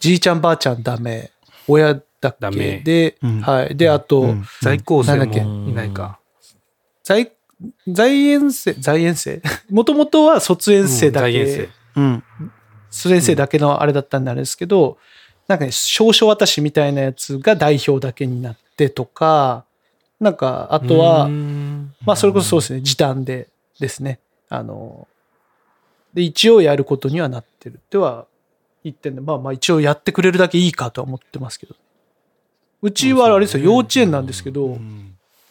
[0.00, 1.30] じいちゃんばあちゃんダメ、
[1.68, 3.76] 親だダメけで、うんはい。
[3.76, 6.18] で、あと、うん在校生もいないか。
[7.04, 7.32] 在、
[7.86, 9.40] 在園生、在園生？
[9.70, 12.24] もともとは卒園生だけ、うん在園うん。
[12.90, 14.98] 卒園生だけのあれだったんであれですけど、
[15.48, 19.64] なんかね、証書渡しみたいなやつが代表だけになってとか、
[20.20, 23.48] なんか、ああとは、うんまあ、それこそそうですね、時短で
[23.80, 24.20] ですね。
[24.48, 25.08] あの、
[26.14, 28.26] で、一応やることにはなってるっては
[28.84, 31.74] 言ってんで、まあまあ一応やってくれるだけいいかとは思ってますけど。
[32.82, 34.78] うちはあれですよ、幼稚園なんですけど、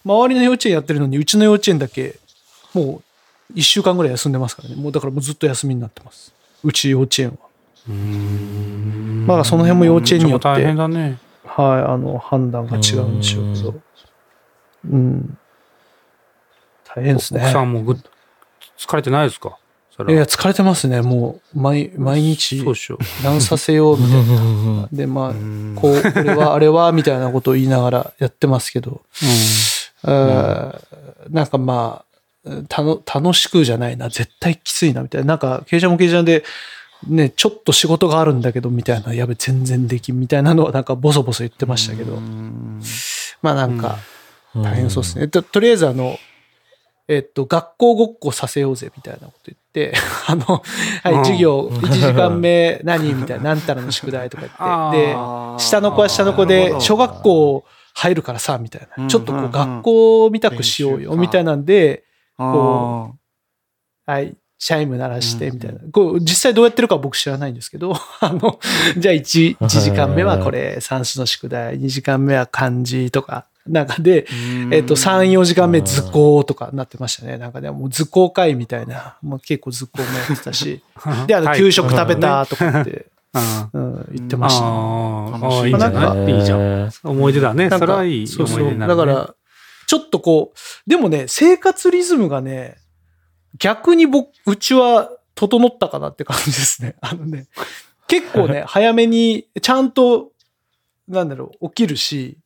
[0.05, 2.15] 周りの幼稚園やってるのに、うちの幼稚園だけ、
[2.73, 3.03] もう
[3.55, 4.75] 一週間ぐらい休んでますからね。
[4.75, 6.33] もうだからもうずっと休みになってます。
[6.63, 7.50] うち幼稚園は。
[7.89, 11.17] うんまあその辺も幼稚園によって大変だね。
[11.45, 13.73] はい、あの、判断が違うんでしょうけど。
[14.89, 15.37] うん。
[16.95, 17.41] 大変ですね。
[17.41, 17.97] 奥さんもぐ
[18.77, 19.57] 疲れてないですか？
[20.07, 21.01] いや、疲れてますね。
[21.01, 22.63] もう、毎、毎日
[23.23, 24.87] 何させようみたいな。
[24.91, 25.33] で、まあ、
[25.79, 29.01] こう、これは、あれは、みたいなことを言いながらやってますけど、
[30.03, 30.09] う。
[30.09, 32.03] あーなんかま
[32.45, 34.09] あ、たの、楽しくじゃないな。
[34.09, 35.27] 絶対きついな、みたいな。
[35.27, 36.43] なんか、経営者も経営者で、
[37.07, 42.19] ね、ちょっと仕事があるんだけど、みたいな、やべ、全然できん、みたいなのは、なんか、ボソボソ言ってましたけど、
[43.41, 43.97] まあなんか、
[44.53, 45.27] 大変そうですね。
[45.27, 46.19] ととりあえずあの、
[47.07, 49.93] えっと、学校ごっこさせようぜみたいなこと言って、
[50.27, 50.63] あの、
[51.03, 51.25] はい、うん。
[51.25, 55.07] 授業1時間目何みたいな、なんたらの宿題とか言って、
[55.57, 59.07] で、下の子は下の子で、小学校入るからさ、みたいな。
[59.07, 62.03] ちょっとこう学校みたくしようよ、みたいなんで、
[62.37, 63.15] こ
[64.05, 65.79] はい、チャイム鳴らしてみたいな。
[65.91, 68.59] こう実際どうやってるかは僕知らないんですけど、 あの、
[68.95, 74.27] じゃあ 1, 1時間目はこれ算数の宿題、2時間目は漢字とか、なんかで、
[74.71, 77.39] えっと、3、4時間目図工とかなってましたね。
[77.39, 80.83] なんかね、もう図工会みたいな、もう結構図工もやってたし、
[81.25, 83.07] で、あの、給食食べたとかって、
[83.73, 84.67] うん、言ってましたね。
[84.69, 86.91] ああ、いいんじゃまあないいいじゃん。
[87.03, 87.67] 思い出だね。
[87.71, 88.57] それはいいそうそう。
[88.57, 89.05] 思い出になる、ね。
[89.05, 89.33] だから、
[89.87, 92.77] ちょっとこう、でもね、生活リズムがね、
[93.57, 96.95] 逆に僕、うちは整ったかなって感じですね。
[97.01, 97.47] あのね、
[98.07, 100.31] 結構ね、 早めに、ちゃんと、
[101.07, 102.37] なんだろう、起きるし、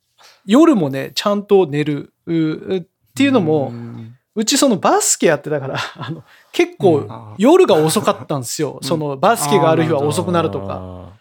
[0.46, 2.14] 夜もね、ちゃんと寝る。
[2.26, 2.84] うっ
[3.16, 3.72] ていうのも、
[4.34, 8.80] うちそのバスケやってたから、 あの、結構夜が遅かったんですよ。
[8.82, 11.14] そのバスケがある日は遅くなるとか。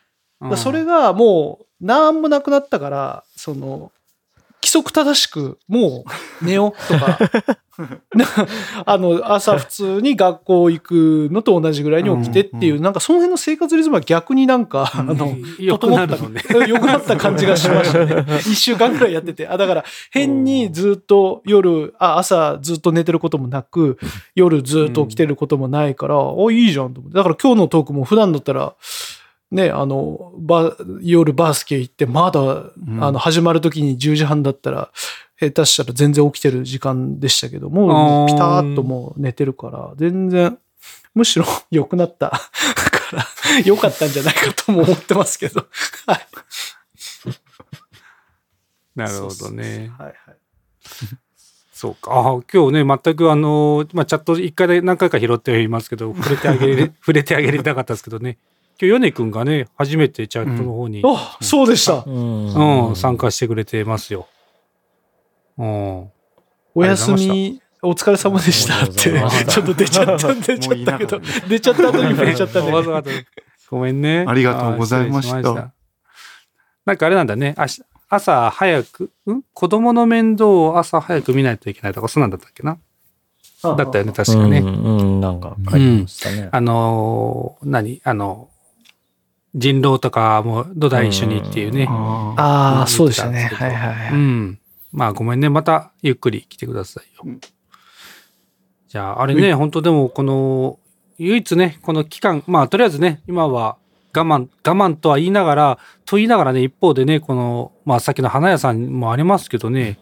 [0.57, 3.93] それがもう、なんもなくなったから、その、
[4.65, 6.07] 規則正しく、も
[6.41, 7.19] う寝ようとか、
[8.15, 8.25] な
[8.87, 16.43] あの、朝普通に学校行くのと同じぐらいに起きてっていう、なんかその辺の生活リズムは逆になんか、あの、良くなるのね。
[16.67, 18.25] 良くなった感じがしましたね。
[18.41, 19.49] 一週間くらいやってて。
[19.49, 23.99] あ、だから、変にずっと夜、あ、朝ずっと寝てることもなく、
[24.35, 27.19] 夜ずっと起きてることもないから、お、いいじゃんと思って。
[27.19, 28.75] だから今日のトークも普段だったら、
[29.51, 32.41] ね、あの、ば、夜バスケ行って、まだ、
[33.01, 34.91] あの、始まる時に10時半だったら、
[35.39, 40.59] 下手したら全然起きてる時間でしたけども、ピタッともう寝てるから、全然、
[41.15, 42.39] むしろ 良くなったか
[43.13, 45.67] ら、良かったんじゃないかとも思ってますけど。
[46.07, 46.27] はい。
[48.97, 49.93] なるほどね。
[49.99, 50.15] はいはい。
[51.73, 52.13] そうか。
[52.13, 52.23] あ
[52.53, 58.39] 今日ね、全くあの、まあ、チャット一回で何回か拾ってはいますけど、触れてあげれ、 触れてあげれなかったですけどね。
[58.81, 62.03] 今日、ヨネ君がね、初めてチャットの方に、あ、そうでした。
[62.07, 64.27] うんうん、参加してくれてますよ。
[65.59, 66.11] うん。
[66.75, 68.95] お休み、お疲れ様でしたって、
[69.49, 72.73] ちょっと出ちゃった、出ちゃったけど、出ちゃった後に触れちゃったね。
[72.73, 73.11] わざわざ
[73.71, 74.25] ごめんね。
[74.27, 75.67] ありがとうございましたあ失礼
[76.85, 77.55] なんかあれなんだね。
[77.57, 79.43] あし朝早く、ん？
[79.53, 82.79] 子供の面倒を朝早く見ないといけないとか、そうなんだったっけな？
[83.63, 84.59] だったよね、確かね。
[84.59, 86.49] うん、うん、なんか書いてましたね。
[86.53, 88.01] あのー何？
[88.05, 88.49] あの、
[89.55, 91.87] 人狼とかも土台一緒にっていうね。
[91.89, 93.51] ああそうでしたね。
[93.55, 94.13] はいはいはい。
[94.13, 94.59] うん。
[94.93, 95.49] まあごめんね。
[95.49, 97.23] またゆっくり来てくださいよ。
[97.27, 97.41] うん
[98.95, 100.79] じゃあ、あれね、本当でもこの、
[101.19, 103.77] 唯一ね、この期間、まあとりあえずね、今は
[104.17, 109.99] 我慢、我慢とは言いながら、と言いながらね、一方でね、この、まあさっきの花屋さんもありますけどね、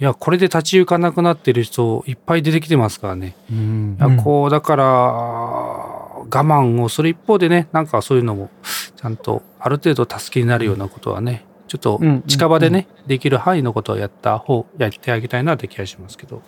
[0.00, 3.36] いや、これで立ち行かなくなってる人いっぱい出てきてますからね。
[3.52, 8.50] ーうんいや、こう、だから、我慢をする一方でね、なんかそういうのも、
[8.96, 16.42] ちゃんとある程度助けになるようなことはね、ちょっとうんうん近場でね、できる範囲のことをやった方、やってあげたいなって気がしますけど。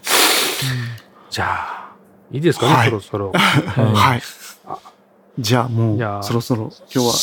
[1.31, 1.95] じゃあ、
[2.31, 3.33] いいですかね、はいそろそろ。
[3.35, 4.23] はい。
[5.39, 7.15] じゃあもうそろそろ今日は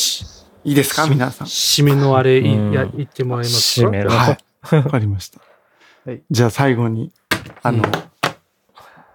[0.66, 1.48] いいですか皆さん？
[1.48, 3.88] 締めのあれ、いうんや言ってもらえますか？
[3.88, 4.10] 締める。
[4.10, 4.38] はい。
[4.76, 5.40] わかりました。
[6.06, 7.12] はいじゃあ最後に、
[7.64, 7.88] あの、う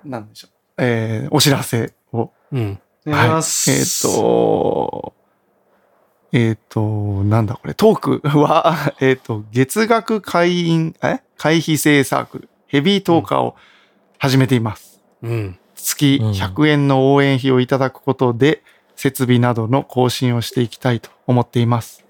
[0.08, 0.50] んなんでしょう。
[0.78, 2.30] えー、お知らせを。
[2.52, 2.78] うん。
[3.06, 4.06] お願いします。
[4.08, 5.26] はい
[6.32, 11.20] えっ、と、えっ、と、なんだこれ、トークは、 えっ、と、月額会員、え？
[11.36, 13.56] 会費制サークル、ヘビートーカーを
[14.18, 15.00] 始めています。
[15.22, 15.58] うん。
[15.74, 18.62] 月うん100円の応援費をいただくことで、
[18.96, 22.04] 設備などの更新をしていきたいと思っています。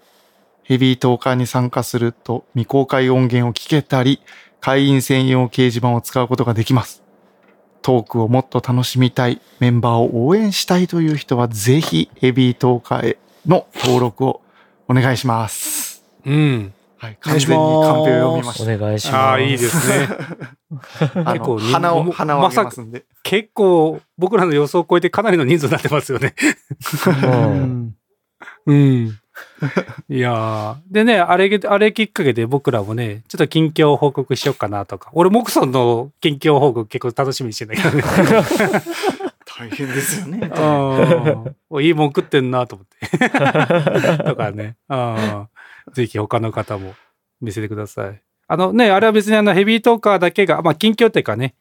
[0.62, 4.20] ヘビートーカーに参加すると未公開音源を聞けたり、
[4.60, 7.02] 会員専用掲示板を使うことができます。
[7.82, 14.40] トークをもっと楽しみたい、メンバーを応援したいという人は、ぜひヘビートーカーへの登録を
[14.88, 16.04] お願いします。
[16.24, 16.72] うん。
[16.98, 19.14] はい、完全にカンペを読みましお願いします。
[19.14, 20.08] ああ、いいですね。
[20.70, 23.04] 結構の、鼻を、も鼻をますんで。
[23.22, 26.34] 結構、僕らの予想を超えてかなりの人数になってますよね。
[27.06, 27.96] ううんん
[28.66, 29.18] うん。
[30.08, 35.10] いやーでね、あれ、あれきっかけで僕らもね、ちょっと近況報告しようかなとか。
[35.12, 38.02] 俺、モクソンの近況報告結構楽しみにしてんだけどね。
[39.58, 40.50] 大変ですよね。
[40.54, 44.24] うんおいいもん食ってんなと思って。
[44.24, 44.76] とかね。
[44.88, 45.48] うん
[45.92, 46.94] ぜひ他の方も
[47.40, 48.20] 見せてください。
[48.48, 51.54] あのね、あれは別にあのヘビートーカーだけが、まあ近況っていうかね、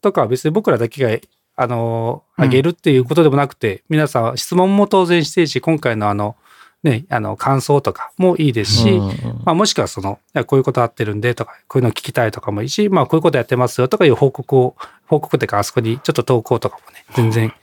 [0.00, 1.18] とかは別に僕らだけが、
[1.56, 6.36] あの、うんあげるっていうことでもなくて、皆さん質問も当然してるし、今回のあの、
[6.84, 9.08] ね、あの、感想とかもいいですし、うん
[9.44, 17.54] まあ、もしくはその、こういうことあってるんでとか、こういうの聞きたいとかもいいし、まあ、こういうことやってますよとかいう報告を、報告っていうか、あそこにちょっと投稿とかもね、全然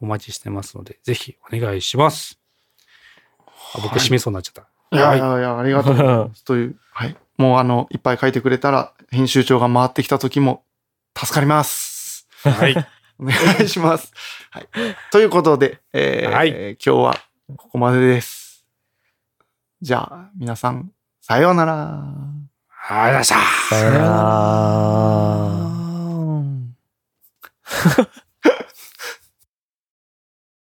[0.00, 2.38] お待ちしてますので、ぜひお願いします。
[3.74, 4.96] あ僕、締めそうになっちゃった。
[4.96, 6.44] いやいやいや、ありがとうございます。
[6.44, 7.16] という、はい。
[7.36, 10.64] もうあの、いっぱい書いてくれたら、編集長が回ってきた時も
[11.14, 12.26] 助かります。
[12.42, 12.74] はい。
[13.20, 14.12] お願いします。
[14.50, 14.68] はい。
[15.10, 17.20] ということで、えーはい今日は
[17.56, 18.41] ここまでです。
[19.82, 22.04] じゃあ、皆さん、さようなら。
[22.88, 23.34] ありがとうございました。
[23.68, 24.06] さよなら。